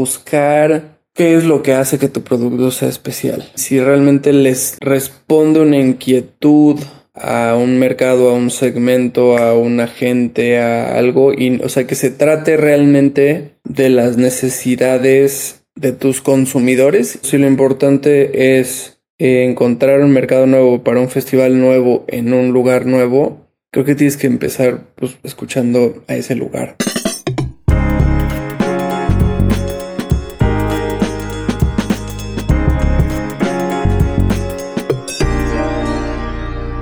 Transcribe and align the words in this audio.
buscar 0.00 0.98
qué 1.14 1.34
es 1.34 1.44
lo 1.44 1.62
que 1.62 1.74
hace 1.74 1.98
que 1.98 2.08
tu 2.08 2.22
producto 2.22 2.70
sea 2.70 2.88
especial. 2.88 3.50
Si 3.54 3.78
realmente 3.78 4.32
les 4.32 4.78
responde 4.80 5.60
una 5.60 5.76
inquietud 5.76 6.78
a 7.14 7.54
un 7.56 7.78
mercado, 7.78 8.30
a 8.30 8.32
un 8.32 8.50
segmento, 8.50 9.36
a 9.36 9.54
una 9.54 9.86
gente, 9.86 10.58
a 10.58 10.96
algo, 10.96 11.34
y, 11.34 11.60
o 11.62 11.68
sea, 11.68 11.86
que 11.86 11.94
se 11.94 12.10
trate 12.10 12.56
realmente 12.56 13.56
de 13.64 13.90
las 13.90 14.16
necesidades 14.16 15.64
de 15.74 15.92
tus 15.92 16.22
consumidores. 16.22 17.18
Si 17.22 17.36
lo 17.36 17.46
importante 17.46 18.58
es 18.58 19.00
encontrar 19.18 20.00
un 20.00 20.12
mercado 20.12 20.46
nuevo 20.46 20.82
para 20.82 21.00
un 21.00 21.10
festival 21.10 21.60
nuevo 21.60 22.04
en 22.08 22.32
un 22.32 22.52
lugar 22.52 22.86
nuevo, 22.86 23.46
creo 23.70 23.84
que 23.84 23.94
tienes 23.94 24.16
que 24.16 24.26
empezar 24.26 24.84
pues, 24.94 25.18
escuchando 25.22 26.02
a 26.08 26.16
ese 26.16 26.34
lugar. 26.34 26.76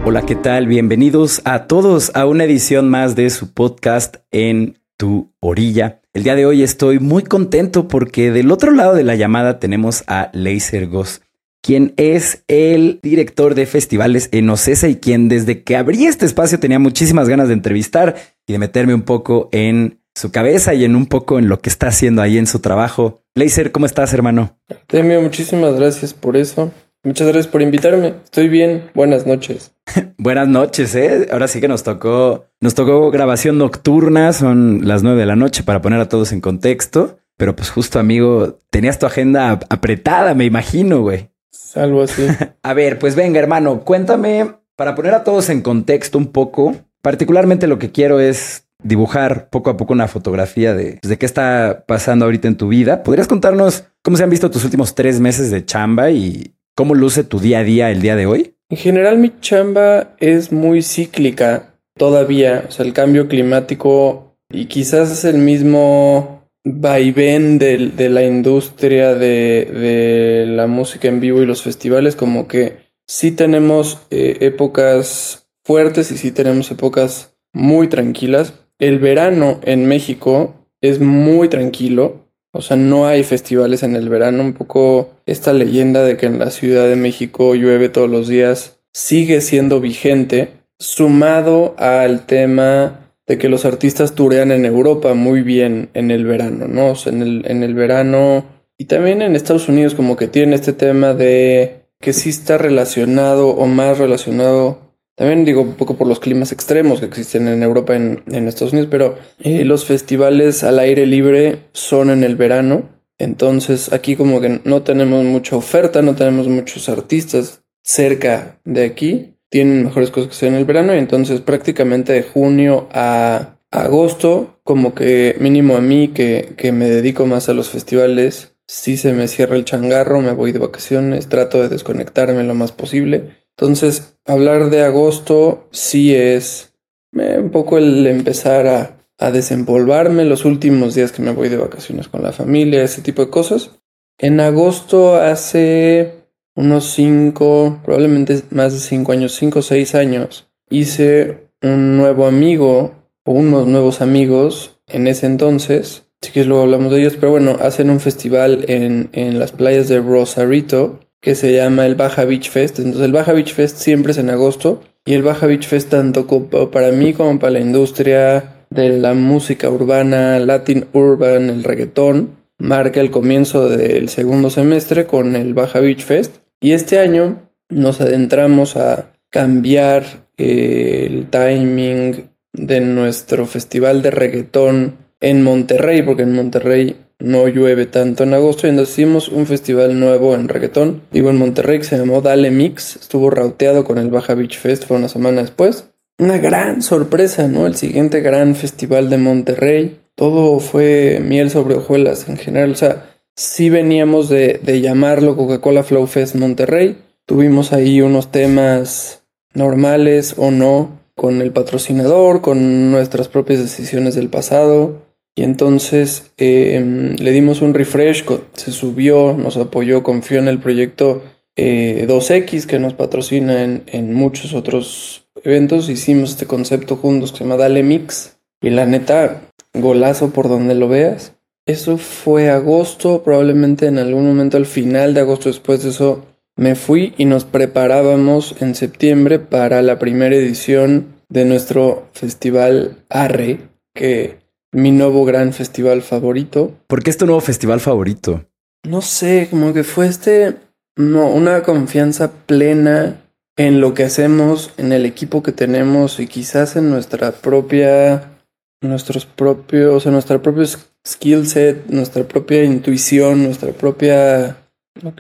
Hola, 0.09 0.23
¿qué 0.23 0.37
tal? 0.37 0.69
Bienvenidos 0.69 1.43
a 1.45 1.67
todos 1.67 2.12
a 2.15 2.25
una 2.25 2.45
edición 2.45 2.89
más 2.89 3.15
de 3.15 3.29
su 3.29 3.53
podcast 3.53 4.17
en 4.31 4.79
tu 4.97 5.34
orilla. 5.39 6.01
El 6.15 6.23
día 6.23 6.34
de 6.34 6.47
hoy 6.47 6.62
estoy 6.62 6.98
muy 6.98 7.25
contento 7.25 7.89
porque 7.89 8.31
del 8.31 8.51
otro 8.51 8.71
lado 8.71 8.95
de 8.95 9.05
la 9.05 9.17
llamada 9.17 9.59
tenemos 9.59 10.05
a 10.07 10.31
Laser 10.33 10.87
Ghost, 10.87 11.25
quien 11.61 11.93
es 11.98 12.43
el 12.48 13.01
director 13.03 13.55
de 13.55 13.67
festivales 13.67 14.31
en 14.33 14.48
Ocesa 14.48 14.89
y 14.89 14.97
quien 14.97 15.29
desde 15.29 15.62
que 15.62 15.77
abrí 15.77 16.07
este 16.07 16.25
espacio 16.25 16.59
tenía 16.59 16.79
muchísimas 16.79 17.29
ganas 17.29 17.48
de 17.48 17.55
entrevistar 17.55 18.17
y 18.47 18.55
de 18.55 18.59
meterme 18.59 18.95
un 18.95 19.03
poco 19.03 19.51
en 19.53 20.01
su 20.15 20.33
cabeza 20.33 20.73
y 20.73 20.87
en 20.87 20.97
un 20.97 21.05
poco 21.05 21.39
en 21.39 21.51
lo 21.51 21.61
que 21.61 21.69
está 21.69 21.89
haciendo 21.89 22.23
ahí 22.23 22.39
en 22.39 22.47
su 22.47 22.61
trabajo. 22.61 23.20
Laser, 23.34 23.73
¿cómo 23.73 23.84
estás, 23.84 24.15
hermano? 24.15 24.59
Temio, 24.87 25.20
muchísimas 25.20 25.75
gracias 25.75 26.15
por 26.15 26.39
eso. 26.39 26.73
Muchas 27.05 27.29
gracias 27.29 27.47
por 27.47 27.61
invitarme. 27.61 28.14
Estoy 28.25 28.48
bien. 28.48 28.91
Buenas 28.95 29.27
noches. 29.27 29.73
Buenas 30.19 30.48
noches, 30.48 30.94
¿eh? 30.94 31.28
Ahora 31.33 31.48
sí 31.48 31.61
que 31.61 31.69
nos 31.69 31.83
tocó, 31.83 32.47
nos 32.61 32.75
tocó 32.75 33.11
grabación 33.11 33.58
nocturna, 33.58 34.33
son 34.33 34.86
las 34.86 35.03
nueve 35.03 35.20
de 35.20 35.27
la 35.27 35.36
noche 35.36 35.62
para 35.62 35.83
poner 35.83 36.00
a 36.00 36.08
todos 36.08 36.33
en 36.33 36.41
contexto. 36.41 37.19
Pero 37.36 37.55
pues 37.55 37.70
justo, 37.70 37.98
amigo, 37.98 38.58
tenías 38.70 38.98
tu 38.98 39.06
agenda 39.06 39.61
apretada, 39.69 40.34
me 40.34 40.45
imagino, 40.45 41.03
güey. 41.03 41.30
Algo 41.75 42.03
así. 42.03 42.27
a 42.62 42.75
ver, 42.75 42.98
pues 42.98 43.14
venga, 43.14 43.39
hermano, 43.39 43.80
cuéntame, 43.80 44.56
para 44.77 44.95
poner 44.95 45.14
a 45.14 45.25
todos 45.25 45.48
en 45.50 45.62
contexto 45.62 46.19
un 46.19 46.33
poco, 46.33 46.75
particularmente 47.00 47.69
lo 47.69 47.78
que 47.78 47.92
quiero 47.92 48.19
es 48.19 48.64
dibujar 48.83 49.50
poco 49.50 49.70
a 49.70 49.77
poco 49.77 49.92
una 49.92 50.08
fotografía 50.08 50.75
de, 50.75 50.98
de 51.02 51.19
qué 51.19 51.27
está 51.27 51.84
pasando 51.86 52.25
ahorita 52.25 52.48
en 52.48 52.56
tu 52.56 52.69
vida. 52.69 53.02
¿Podrías 53.02 53.28
contarnos 53.28 53.84
cómo 54.02 54.17
se 54.17 54.25
han 54.25 54.30
visto 54.30 54.50
tus 54.50 54.64
últimos 54.64 54.95
tres 54.95 55.20
meses 55.20 55.50
de 55.50 55.64
chamba 55.64 56.11
y 56.11 56.55
¿Cómo 56.78 56.95
luce 56.95 57.25
tu 57.25 57.41
día 57.41 57.58
a 57.58 57.64
día 57.64 57.91
el 57.91 58.00
día 58.00 58.14
de 58.14 58.27
hoy? 58.27 58.55
En 58.70 58.77
general 58.77 59.19
mi 59.19 59.33
chamba 59.41 60.14
es 60.19 60.52
muy 60.52 60.83
cíclica 60.83 61.74
todavía, 61.97 62.66
o 62.69 62.70
sea, 62.70 62.84
el 62.84 62.92
cambio 62.92 63.27
climático 63.27 64.36
y 64.50 64.66
quizás 64.66 65.11
es 65.11 65.24
el 65.24 65.38
mismo 65.38 66.38
vaivén 66.64 67.58
de, 67.58 67.89
de 67.89 68.08
la 68.11 68.24
industria 68.24 69.14
de, 69.14 70.44
la 70.46 70.66
música 70.66 71.08
en 71.08 71.20
vivo 71.20 71.42
y 71.42 71.46
los 71.46 71.62
festivales, 71.62 72.14
como 72.14 72.46
que 72.46 72.78
sí 73.06 73.33
tenemos 73.33 74.00
eh, 74.11 74.36
épocas 74.41 75.48
fuertes 75.64 76.11
y 76.11 76.19
sí 76.19 76.30
tenemos 76.30 76.70
épocas 76.70 77.36
muy 77.55 77.89
tranquilas. 77.89 78.52
El 78.78 78.98
verano 78.98 79.61
en 79.64 79.86
México 79.86 80.55
es 80.80 81.00
muy 81.00 81.48
tranquilo, 81.48 82.28
o 82.59 82.61
sea, 82.61 82.77
no 82.77 83.06
hay 83.06 83.23
festivales 83.23 83.84
en 83.84 83.95
el 83.95 84.09
verano. 84.09 84.42
Un 84.42 84.53
poco 84.53 85.11
esta 85.27 85.53
leyenda 85.53 86.03
de 86.03 86.17
que 86.17 86.27
en 86.27 86.41
la 86.41 86.51
Ciudad 86.51 86.89
de 86.89 86.97
México 86.97 87.55
llueve 87.55 87.89
todos 87.89 88.11
los 88.11 88.27
días 88.27 88.81
sigue 88.92 89.41
siendo 89.41 89.81
vigente, 89.81 90.55
sumado 90.77 91.77
al 91.79 92.27
tema 92.27 93.13
de 93.29 93.39
que 93.39 93.48
los 93.48 93.64
artistas 93.64 94.17
turean 94.17 94.51
en 94.51 94.64
Europa 94.64 95.14
muy 95.14 95.42
bien 95.42 95.91
en 95.95 96.11
el 96.11 96.24
verano, 96.24 96.67
¿no? 96.67 96.91
O 96.91 96.95
sea, 96.96 97.13
en 97.13 97.23
el, 97.23 97.45
en 97.46 97.63
el 97.63 97.74
verano 97.74 98.45
y 98.77 98.86
también 98.86 99.23
en 99.23 99.36
Estados 99.36 99.69
Unidos 99.69 99.95
como 99.95 100.17
que 100.17 100.27
tiene 100.27 100.57
este 100.57 100.73
tema 100.73 101.14
de 101.14 101.85
que 102.01 102.13
sí 102.13 102.30
está 102.30 102.58
relacionado 102.58 103.51
o 103.51 103.67
más 103.67 103.98
relacionado 103.98 104.88
también 105.18 105.45
digo 105.45 105.62
un 105.62 105.74
poco 105.74 105.96
por 105.96 106.06
los 106.06 106.20
climas 106.20 106.52
extremos 106.52 107.01
que 107.01 107.06
existen 107.06 107.48
en 107.48 107.64
Europa, 107.64 107.96
en, 107.96 108.23
en 108.29 108.46
Estados 108.46 108.73
Unidos, 108.73 108.89
pero 108.89 109.18
eh, 109.40 109.64
los 109.64 109.84
festivales 109.84 110.62
al 110.62 110.79
aire 110.79 111.06
libre 111.06 111.64
son 111.73 112.11
en 112.11 112.23
el 112.23 112.36
verano. 112.36 112.89
Entonces 113.18 113.92
aquí 113.92 114.14
como 114.14 114.40
que 114.40 114.61
no 114.62 114.83
tenemos 114.83 115.24
mucha 115.24 115.57
oferta, 115.57 116.02
no 116.02 116.14
tenemos 116.14 116.46
muchos 116.46 116.89
artistas 116.89 117.64
cerca 117.83 118.61
de 118.64 118.84
aquí. 118.84 119.34
Tienen 119.51 119.86
mejores 119.86 120.12
cosas 120.12 120.28
que 120.28 120.36
hacer 120.36 120.48
en 120.51 120.55
el 120.55 120.64
verano 120.64 120.95
y 120.95 120.98
entonces 120.98 121.40
prácticamente 121.40 122.12
de 122.12 122.23
junio 122.23 122.89
a 122.92 123.57
agosto, 123.73 124.61
como 124.62 124.95
que 124.95 125.34
mínimo 125.40 125.77
a 125.77 125.80
mí 125.80 126.08
que, 126.14 126.55
que 126.57 126.70
me 126.70 126.89
dedico 126.89 127.27
más 127.27 127.48
a 127.48 127.55
los 127.55 127.70
festivales, 127.70 128.55
si 128.69 128.96
se 128.96 129.12
me 129.14 129.26
cierra 129.26 129.56
el 129.56 129.64
changarro, 129.64 130.20
me 130.20 130.31
voy 130.31 130.52
de 130.52 130.61
vacaciones, 130.61 131.28
trato 131.28 131.61
de 131.61 131.69
desconectarme 131.69 132.44
lo 132.44 132.55
más 132.55 132.70
posible 132.70 133.48
entonces, 133.58 134.14
hablar 134.25 134.70
de 134.70 134.82
agosto 134.82 135.67
sí 135.73 136.14
es 136.14 136.73
eh, 137.19 137.38
un 137.41 137.50
poco 137.50 137.76
el 137.76 138.06
empezar 138.06 138.69
a, 138.69 138.99
a 139.19 139.32
desempolvarme 139.32 140.25
los 140.25 140.44
últimos 140.44 140.94
días 140.94 141.11
que 141.11 141.23
me 141.23 141.32
voy 141.32 141.49
de 141.49 141.56
vacaciones 141.56 142.06
con 142.06 142.23
la 142.23 142.31
familia, 142.31 142.85
ese 142.85 143.02
tipo 143.02 143.25
de 143.25 143.31
cosas. 143.31 143.73
En 144.17 144.38
agosto 144.38 145.17
hace 145.17 146.29
unos 146.55 146.85
cinco, 146.93 147.81
probablemente 147.85 148.43
más 148.50 148.75
de 148.75 148.79
cinco 148.79 149.11
años, 149.11 149.35
cinco 149.35 149.58
o 149.58 149.62
seis 149.62 149.96
años, 149.96 150.49
hice 150.70 151.49
un 151.61 151.96
nuevo 151.96 152.26
amigo 152.26 152.93
o 153.25 153.32
unos 153.32 153.67
nuevos 153.67 154.00
amigos 154.00 154.79
en 154.87 155.08
ese 155.08 155.26
entonces. 155.26 156.05
Si 156.20 156.31
quieres 156.31 156.49
luego 156.49 156.62
hablamos 156.62 156.93
de 156.93 157.00
ellos, 157.00 157.17
pero 157.19 157.32
bueno, 157.32 157.56
hacen 157.61 157.90
un 157.90 157.99
festival 157.99 158.67
en, 158.69 159.08
en 159.12 159.40
las 159.40 159.50
playas 159.50 159.88
de 159.88 159.99
Rosarito 159.99 161.00
que 161.20 161.34
se 161.34 161.52
llama 161.52 161.87
el 161.87 161.94
Baja 161.94 162.25
Beach 162.25 162.50
Fest. 162.50 162.79
Entonces 162.79 163.02
el 163.02 163.12
Baja 163.12 163.32
Beach 163.32 163.52
Fest 163.52 163.79
siempre 163.79 164.12
es 164.12 164.19
en 164.19 164.31
agosto 164.31 164.82
y 165.05 165.14
el 165.14 165.23
Baja 165.23 165.46
Beach 165.46 165.67
Fest 165.67 165.90
tanto 165.90 166.26
para 166.70 166.93
mí 166.93 167.12
como 167.12 167.38
para 167.38 167.52
la 167.52 167.61
industria 167.61 168.58
de 168.70 168.99
la 168.99 169.14
música 169.14 169.70
urbana, 169.70 170.38
Latin 170.38 170.87
Urban, 170.93 171.49
el 171.50 171.64
reggaetón, 171.64 172.37
marca 172.58 173.00
el 173.00 173.11
comienzo 173.11 173.69
del 173.69 174.08
segundo 174.08 174.50
semestre 174.50 175.06
con 175.06 175.37
el 175.37 175.55
Baja 175.55 175.81
Beach 175.81 176.05
Fest. 176.05 176.37
Y 176.61 176.73
este 176.73 176.99
año 176.99 177.49
nos 177.69 178.00
adentramos 178.00 178.76
a 178.76 179.12
cambiar 179.31 180.05
eh, 180.37 181.06
el 181.08 181.31
timing 181.31 182.28
de 182.52 182.81
nuestro 182.81 183.46
festival 183.46 184.02
de 184.02 184.11
reggaetón 184.11 184.96
en 185.20 185.43
Monterrey, 185.43 186.02
porque 186.02 186.23
en 186.23 186.34
Monterrey 186.34 186.96
no 187.19 187.49
llueve 187.49 187.87
tanto 187.87 188.23
en 188.23 188.34
agosto 188.34 188.67
y 188.67 188.70
entonces 188.70 188.94
hicimos 188.94 189.29
un 189.29 189.46
festival 189.46 189.99
nuevo 189.99 190.34
en 190.34 190.49
reggaetón, 190.49 191.02
digo 191.11 191.31
en 191.31 191.38
Monterrey 191.38 191.79
que 191.79 191.84
se 191.84 191.99
llamó 191.99 192.20
Dale 192.20 192.50
Mix, 192.50 192.96
estuvo 192.96 193.31
rauteado 193.31 193.84
con 193.84 193.99
el 193.99 194.11
Baja 194.11 194.34
Beach 194.34 194.58
Fest, 194.58 194.84
fue 194.87 194.96
una 194.96 195.08
semana 195.08 195.43
después. 195.43 195.90
Una 196.20 196.38
gran 196.38 196.82
sorpresa, 196.82 197.46
¿no? 197.46 197.67
El 197.67 197.76
siguiente 197.76 198.20
gran 198.20 198.56
festival 198.56 199.08
de 199.08 199.19
Monterrey. 199.19 200.00
Todo 200.17 200.58
fue 200.58 201.23
miel 201.25 201.49
sobre 201.49 201.76
hojuelas 201.76 202.28
en 202.28 202.37
general. 202.37 202.73
O 202.73 202.75
sea, 202.75 203.14
sí 203.37 203.70
veníamos 203.70 204.28
de, 204.28 204.58
de 204.61 204.81
llamarlo 204.81 205.37
Coca-Cola 205.37 205.84
Flow 205.84 206.08
Fest 206.08 206.34
Monterrey. 206.34 206.99
Tuvimos 207.25 207.73
ahí 207.73 208.00
unos 208.00 208.32
temas 208.32 209.23
normales 209.55 210.34
o 210.38 210.50
no 210.50 210.99
con 211.14 211.40
el 211.40 211.52
patrocinador, 211.52 212.40
con 212.40 212.90
nuestras 212.90 213.28
propias 213.28 213.61
decisiones 213.61 214.17
del 214.17 214.28
pasado. 214.28 215.07
Y 215.38 215.44
entonces 215.44 216.32
em, 216.37 217.15
le 217.15 217.31
dimos 217.31 217.62
un 217.62 217.73
refresh, 217.73 218.25
se 218.55 218.73
subió, 218.73 219.37
nos 219.38 219.56
apoyó, 219.56 220.02
confió 220.02 220.40
en 220.40 220.49
el 220.49 220.58
proyecto 220.58 221.23
2X 221.56 222.64
eh, 222.64 222.67
que 222.67 222.81
nos 222.81 222.94
patrocina 222.94 223.62
en, 223.62 224.14
muchos 224.14 224.52
otros 224.52 225.29
eventos. 225.44 225.90
Hicimos 225.90 226.31
este 226.31 226.46
concepto 226.46 226.96
juntos 226.96 227.31
que 227.31 227.38
se 227.38 227.44
llama 227.44 227.56
Dale 227.56 227.85
Mix. 227.85 228.37
Y 228.61 228.70
la 228.70 228.85
neta, 228.85 229.43
golazo 229.75 230.31
por 230.31 230.49
donde 230.49 230.75
lo 230.75 230.88
veas. 230.88 231.35
Eso 231.67 231.99
fue 231.99 232.50
agosto, 232.50 233.23
probablemente 233.23 233.87
en 233.87 233.99
algún 233.99 234.26
momento 234.26 234.56
al 234.56 234.67
final 234.67 235.14
de 235.14 235.20
agosto 235.20 235.50
después 235.50 235.84
de 235.84 235.91
eso 235.91 236.26
me 236.56 236.75
fui 236.75 237.14
y 237.17 237.26
nos 237.26 237.44
preparábamos 237.44 238.56
en 238.61 238.75
septiembre 238.75 239.38
para 239.38 239.82
la 239.82 240.00
primera 240.00 240.34
edición 240.34 241.14
de 241.29 241.44
nuestro 241.44 242.08
festival 242.12 242.96
Arre, 243.08 243.61
que 243.94 244.47
mi 244.73 244.91
nuevo 244.91 245.25
gran 245.25 245.53
festival 245.53 246.03
favorito. 246.03 246.73
¿Por 246.87 247.03
qué 247.03 247.11
es 247.11 247.19
tu 247.19 247.26
nuevo 247.26 247.41
festival 247.41 247.81
favorito? 247.81 248.44
No 248.85 249.03
sé, 249.03 249.49
como 249.50 249.73
que 249.73 249.85
fue 249.85 250.06
este, 250.06 250.56
no, 250.97 251.29
una 251.29 251.62
confianza 251.62 252.31
plena 252.47 253.20
en 253.56 253.81
lo 253.81 253.94
que 253.94 254.05
hacemos, 254.05 254.73
en 254.76 254.93
el 254.93 255.05
equipo 255.05 255.43
que 255.43 255.53
tenemos 255.53 256.20
y 256.20 256.26
quizás 256.26 256.76
en 256.76 256.91
nuestra 256.91 257.32
propia 257.32 258.38
nuestros 258.81 259.26
propios, 259.26 259.94
o 259.94 260.00
sea, 260.00 260.12
nuestra 260.12 260.41
propio 260.41 260.65
skill 261.06 261.47
set, 261.47 261.87
nuestra 261.88 262.25
propia 262.25 262.62
intuición, 262.65 263.43
nuestra 263.43 263.73
propia, 263.73 264.56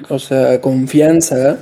o 0.08 0.18
sea, 0.18 0.60
confianza 0.60 1.58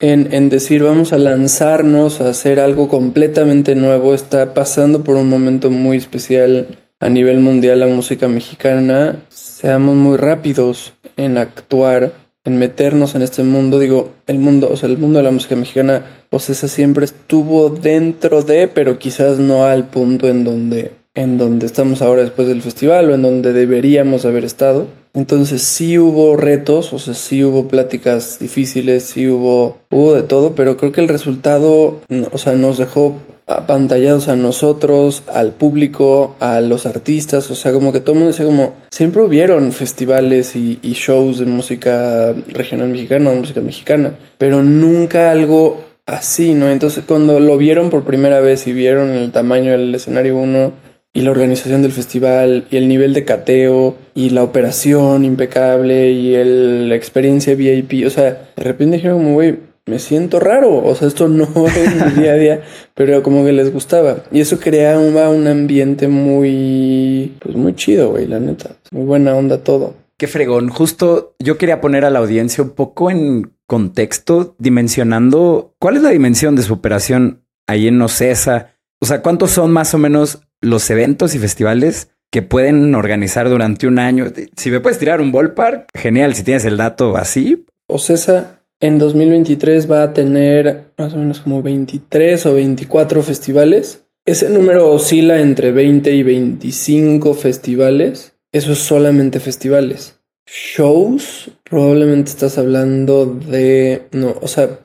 en, 0.00 0.32
en 0.32 0.48
decir 0.48 0.82
vamos 0.82 1.12
a 1.12 1.18
lanzarnos 1.18 2.20
a 2.20 2.30
hacer 2.30 2.60
algo 2.60 2.88
completamente 2.88 3.74
nuevo, 3.74 4.14
está 4.14 4.54
pasando 4.54 5.02
por 5.02 5.16
un 5.16 5.28
momento 5.28 5.70
muy 5.70 5.96
especial 5.96 6.68
a 7.00 7.08
nivel 7.08 7.40
mundial 7.40 7.80
la 7.80 7.86
música 7.86 8.28
mexicana, 8.28 9.16
seamos 9.28 9.96
muy 9.96 10.18
rápidos 10.18 10.92
en 11.16 11.38
actuar, 11.38 12.12
en 12.44 12.58
meternos 12.58 13.14
en 13.14 13.22
este 13.22 13.42
mundo. 13.42 13.78
Digo, 13.78 14.10
el 14.26 14.38
mundo, 14.38 14.68
o 14.70 14.76
sea, 14.76 14.88
el 14.88 14.98
mundo 14.98 15.18
de 15.18 15.24
la 15.24 15.30
música 15.30 15.56
mexicana, 15.56 16.04
pues 16.28 16.50
esa 16.50 16.68
siempre 16.68 17.06
estuvo 17.06 17.70
dentro 17.70 18.42
de, 18.42 18.68
pero 18.68 18.98
quizás 18.98 19.38
no 19.38 19.64
al 19.64 19.88
punto 19.88 20.28
en 20.28 20.44
donde 20.44 21.00
en 21.14 21.38
donde 21.38 21.66
estamos 21.66 22.02
ahora 22.02 22.22
después 22.22 22.46
del 22.46 22.62
festival 22.62 23.10
o 23.10 23.14
en 23.14 23.22
donde 23.22 23.52
deberíamos 23.52 24.24
haber 24.24 24.44
estado. 24.44 24.86
Entonces 25.12 25.62
sí 25.62 25.98
hubo 25.98 26.36
retos, 26.36 26.92
o 26.92 26.98
sea, 26.98 27.14
sí 27.14 27.42
hubo 27.42 27.66
pláticas 27.66 28.38
difíciles, 28.38 29.04
sí 29.04 29.26
hubo, 29.26 29.78
hubo 29.90 30.14
de 30.14 30.22
todo, 30.22 30.54
pero 30.54 30.76
creo 30.76 30.92
que 30.92 31.00
el 31.00 31.08
resultado, 31.08 32.00
o 32.30 32.38
sea, 32.38 32.52
nos 32.52 32.78
dejó 32.78 33.16
apantallados 33.50 34.28
a 34.28 34.36
nosotros, 34.36 35.22
al 35.32 35.52
público, 35.52 36.36
a 36.40 36.60
los 36.60 36.86
artistas, 36.86 37.50
o 37.50 37.54
sea, 37.54 37.72
como 37.72 37.92
que 37.92 38.00
todo 38.00 38.12
el 38.12 38.18
mundo 38.20 38.32
decía 38.32 38.46
como, 38.46 38.74
siempre 38.90 39.22
hubieron 39.22 39.72
festivales 39.72 40.56
y, 40.56 40.78
shows 40.82 41.38
de 41.38 41.46
música 41.46 42.34
regional 42.48 42.88
mexicana, 42.88 43.30
de 43.30 43.40
música 43.40 43.60
mexicana, 43.60 44.14
pero 44.38 44.62
nunca 44.62 45.30
algo 45.30 45.84
así, 46.06 46.54
¿no? 46.54 46.70
Entonces 46.70 47.04
cuando 47.06 47.40
lo 47.40 47.56
vieron 47.56 47.90
por 47.90 48.04
primera 48.04 48.40
vez 48.40 48.66
y 48.66 48.72
vieron 48.72 49.10
el 49.10 49.32
tamaño 49.32 49.72
del 49.72 49.94
escenario 49.94 50.36
1, 50.36 50.90
y 51.12 51.22
la 51.22 51.32
organización 51.32 51.82
del 51.82 51.92
festival 51.92 52.66
y 52.70 52.76
el 52.76 52.88
nivel 52.88 53.14
de 53.14 53.24
cateo 53.24 53.96
y 54.14 54.30
la 54.30 54.44
operación 54.44 55.24
impecable 55.24 56.12
y 56.12 56.34
el, 56.34 56.88
la 56.88 56.94
experiencia 56.94 57.54
VIP. 57.54 58.06
O 58.06 58.10
sea, 58.10 58.50
de 58.56 58.62
repente 58.62 58.96
dijeron 58.96 59.18
como, 59.18 59.34
güey, 59.34 59.58
me 59.90 59.98
siento 59.98 60.40
raro. 60.40 60.82
O 60.84 60.94
sea, 60.94 61.08
esto 61.08 61.28
no 61.28 61.44
es 61.66 61.94
mi 61.94 62.22
día 62.22 62.32
a 62.32 62.36
día, 62.36 62.62
pero 62.94 63.22
como 63.22 63.44
que 63.44 63.52
les 63.52 63.72
gustaba. 63.72 64.22
Y 64.30 64.40
eso 64.40 64.58
creaba 64.58 65.28
un 65.28 65.46
ambiente 65.46 66.08
muy, 66.08 67.36
pues 67.40 67.56
muy 67.56 67.74
chido, 67.74 68.10
güey, 68.10 68.26
la 68.26 68.40
neta. 68.40 68.76
Muy 68.90 69.04
buena 69.04 69.34
onda 69.34 69.62
todo. 69.62 69.94
Qué 70.16 70.26
fregón. 70.26 70.68
Justo 70.68 71.34
yo 71.38 71.58
quería 71.58 71.80
poner 71.80 72.04
a 72.04 72.10
la 72.10 72.18
audiencia 72.18 72.62
un 72.62 72.70
poco 72.70 73.10
en 73.10 73.52
contexto, 73.66 74.54
dimensionando 74.58 75.74
cuál 75.78 75.96
es 75.96 76.02
la 76.02 76.10
dimensión 76.10 76.56
de 76.56 76.62
su 76.62 76.74
operación 76.74 77.44
ahí 77.66 77.88
en 77.88 78.00
Ocesa. 78.00 78.74
O 79.00 79.06
sea, 79.06 79.22
¿cuántos 79.22 79.50
son 79.52 79.70
más 79.70 79.94
o 79.94 79.98
menos 79.98 80.42
los 80.60 80.90
eventos 80.90 81.34
y 81.34 81.38
festivales 81.38 82.10
que 82.30 82.42
pueden 82.42 82.94
organizar 82.94 83.48
durante 83.48 83.86
un 83.86 83.98
año. 83.98 84.26
Si 84.56 84.70
me 84.70 84.80
puedes 84.80 84.98
tirar 84.98 85.20
un 85.20 85.32
ballpark, 85.32 85.88
genial, 85.94 86.34
si 86.34 86.44
tienes 86.44 86.64
el 86.64 86.76
dato 86.76 87.16
así. 87.16 87.66
Ocesa 87.88 88.59
en 88.80 88.98
2023 88.98 89.90
va 89.90 90.02
a 90.02 90.12
tener 90.12 90.92
más 90.98 91.14
o 91.14 91.18
menos 91.18 91.40
como 91.40 91.62
23 91.62 92.44
o 92.46 92.54
24 92.54 93.22
festivales. 93.22 94.04
Ese 94.26 94.50
número 94.50 94.90
oscila 94.90 95.40
entre 95.40 95.72
20 95.72 96.12
y 96.12 96.22
25 96.22 97.34
festivales. 97.34 98.34
Eso 98.52 98.72
es 98.72 98.78
solamente 98.78 99.40
festivales. 99.40 100.20
Shows, 100.46 101.52
probablemente 101.62 102.30
estás 102.30 102.58
hablando 102.58 103.26
de... 103.26 104.08
No, 104.12 104.34
o 104.40 104.48
sea, 104.48 104.80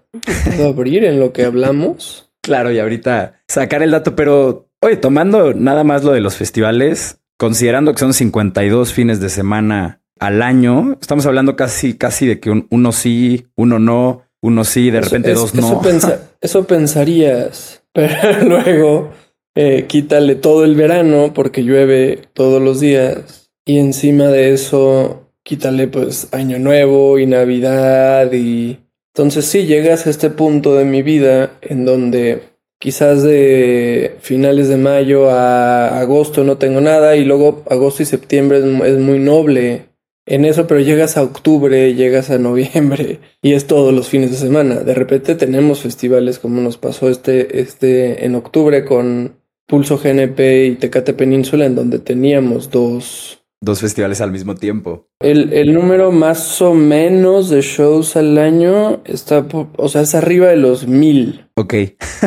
puedo 0.45 0.69
abrir 0.69 1.03
en 1.05 1.19
lo 1.19 1.33
que 1.33 1.43
hablamos. 1.43 2.29
Claro, 2.41 2.71
y 2.71 2.77
ahorita 2.77 3.41
sacar 3.47 3.81
el 3.81 3.91
dato, 3.91 4.15
pero 4.15 4.65
Oye, 4.85 4.97
tomando 4.97 5.55
nada 5.55 5.83
más 5.83 6.03
lo 6.03 6.11
de 6.11 6.21
los 6.21 6.35
festivales, 6.35 7.19
considerando 7.37 7.93
que 7.93 7.97
son 7.97 8.13
52 8.13 8.93
fines 8.93 9.19
de 9.19 9.29
semana 9.29 10.03
al 10.19 10.41
año, 10.41 10.97
estamos 11.01 11.25
hablando 11.25 11.55
casi, 11.55 11.97
casi 11.97 12.25
de 12.27 12.39
que 12.39 12.65
uno 12.69 12.91
sí, 12.91 13.47
uno 13.55 13.79
no, 13.79 14.23
uno 14.41 14.63
sí, 14.63 14.91
de 14.91 15.01
repente 15.01 15.33
dos 15.33 15.55
no. 15.55 15.81
Eso, 16.41 16.67
pensarías, 16.67 17.83
pero 17.93 18.43
luego 18.43 19.11
eh, 19.55 19.85
quítale 19.87 20.35
todo 20.35 20.63
el 20.63 20.75
verano 20.75 21.31
porque 21.33 21.63
llueve 21.63 22.21
todos 22.33 22.61
los 22.61 22.79
días 22.79 23.49
y 23.65 23.79
encima 23.79 24.27
de 24.27 24.53
eso 24.53 25.31
quítale 25.43 25.87
pues 25.87 26.27
año 26.33 26.59
nuevo 26.59 27.17
y 27.19 27.25
navidad 27.25 28.31
y 28.31 28.79
entonces 29.15 29.45
sí 29.45 29.65
llegas 29.65 30.05
a 30.05 30.09
este 30.09 30.29
punto 30.29 30.75
de 30.75 30.85
mi 30.85 31.01
vida 31.01 31.51
en 31.61 31.85
donde 31.85 32.41
quizás 32.79 33.23
de 33.23 34.17
finales 34.19 34.67
de 34.67 34.77
mayo 34.77 35.29
a 35.29 35.99
agosto 35.99 36.43
no 36.43 36.57
tengo 36.57 36.81
nada 36.81 37.15
y 37.15 37.23
luego 37.23 37.63
agosto 37.69 38.03
y 38.03 38.05
septiembre 38.05 38.59
es, 38.59 38.97
muy 38.99 39.19
noble 39.19 39.85
en 40.25 40.45
eso, 40.45 40.67
pero 40.67 40.79
llegas 40.79 41.17
a 41.17 41.23
octubre, 41.23 41.93
llegas 41.93 42.29
a 42.29 42.37
noviembre 42.37 43.19
y 43.41 43.53
es 43.53 43.67
todos 43.67 43.93
los 43.93 44.09
fines 44.09 44.31
de 44.31 44.37
semana. 44.37 44.75
De 44.75 44.93
repente 44.93 45.35
tenemos 45.35 45.81
festivales 45.81 46.39
como 46.39 46.61
nos 46.61 46.77
pasó 46.77 47.09
este, 47.09 47.59
este 47.59 48.25
en 48.25 48.35
octubre 48.35 48.85
con 48.85 49.37
Pulso 49.67 49.97
GNP 49.97 50.65
y 50.65 50.75
Tecate 50.75 51.13
Península 51.13 51.65
en 51.65 51.75
donde 51.75 51.99
teníamos 51.99 52.69
dos 52.69 53.39
dos 53.61 53.81
festivales 53.81 54.21
al 54.21 54.31
mismo 54.31 54.55
tiempo. 54.55 55.07
El, 55.19 55.51
el, 55.53 55.73
número 55.73 56.11
más 56.11 56.61
o 56.61 56.73
menos 56.73 57.49
de 57.49 57.61
shows 57.61 58.15
al 58.15 58.37
año 58.37 59.01
está, 59.05 59.45
o 59.77 59.89
sea, 59.89 60.01
es 60.01 60.13
arriba 60.13 60.47
de 60.47 60.57
los 60.57 60.87
mil. 60.87 61.49
Ok. 61.55 61.73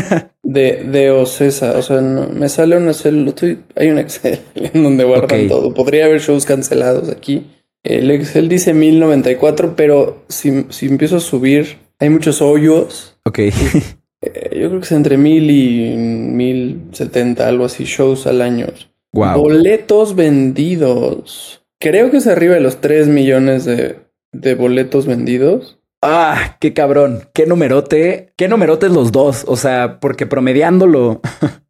de, 0.43 0.85
de 0.85 1.11
Ocesa. 1.11 1.79
O 1.79 1.83
sea, 1.83 2.01
me 2.01 2.49
sale 2.49 2.77
una 2.77 2.93
célula, 2.93 3.33
hay 3.77 3.89
un 3.89 3.99
Excel 3.99 4.41
en 4.55 4.83
donde 4.83 5.05
guardan 5.05 5.49
todo. 5.49 5.73
Podría 5.73 6.07
haber 6.07 6.21
shows 6.21 6.45
cancelados 6.45 7.09
aquí. 7.09 7.47
El 7.83 8.11
Excel 8.11 8.49
dice 8.49 8.75
1094, 8.75 9.75
pero 9.77 10.25
si, 10.29 10.67
si 10.71 10.87
empiezo 10.87 11.17
a 11.17 11.21
subir, 11.21 11.79
hay 11.99 12.11
muchos 12.11 12.43
hoyos. 12.43 13.19
Ok. 13.25 13.41
Eh, 14.21 14.59
yo 14.61 14.69
creo 14.69 14.81
que 14.81 14.85
es 14.85 14.91
entre 14.91 15.17
mil 15.17 15.49
y 15.49 15.97
mil 15.97 16.89
setenta, 16.91 17.47
algo 17.47 17.65
así, 17.65 17.85
shows 17.85 18.27
al 18.27 18.43
año. 18.43 18.67
Boletos 19.13 20.17
vendidos. 20.17 21.65
Creo 21.79 22.11
que 22.11 22.17
es 22.17 22.27
arriba 22.27 22.55
de 22.55 22.61
los 22.61 22.81
3 22.81 23.07
millones 23.07 23.65
de, 23.65 24.01
de 24.33 24.55
boletos 24.57 25.07
vendidos. 25.07 25.79
Ah, 26.03 26.57
qué 26.61 26.75
cabrón, 26.75 27.29
qué 27.33 27.47
numerote, 27.47 28.33
qué 28.37 28.49
numerotes 28.49 28.91
los 28.91 29.13
dos. 29.13 29.45
O 29.47 29.57
sea, 29.57 30.01
porque 30.01 30.27
promediándolo 30.27 31.21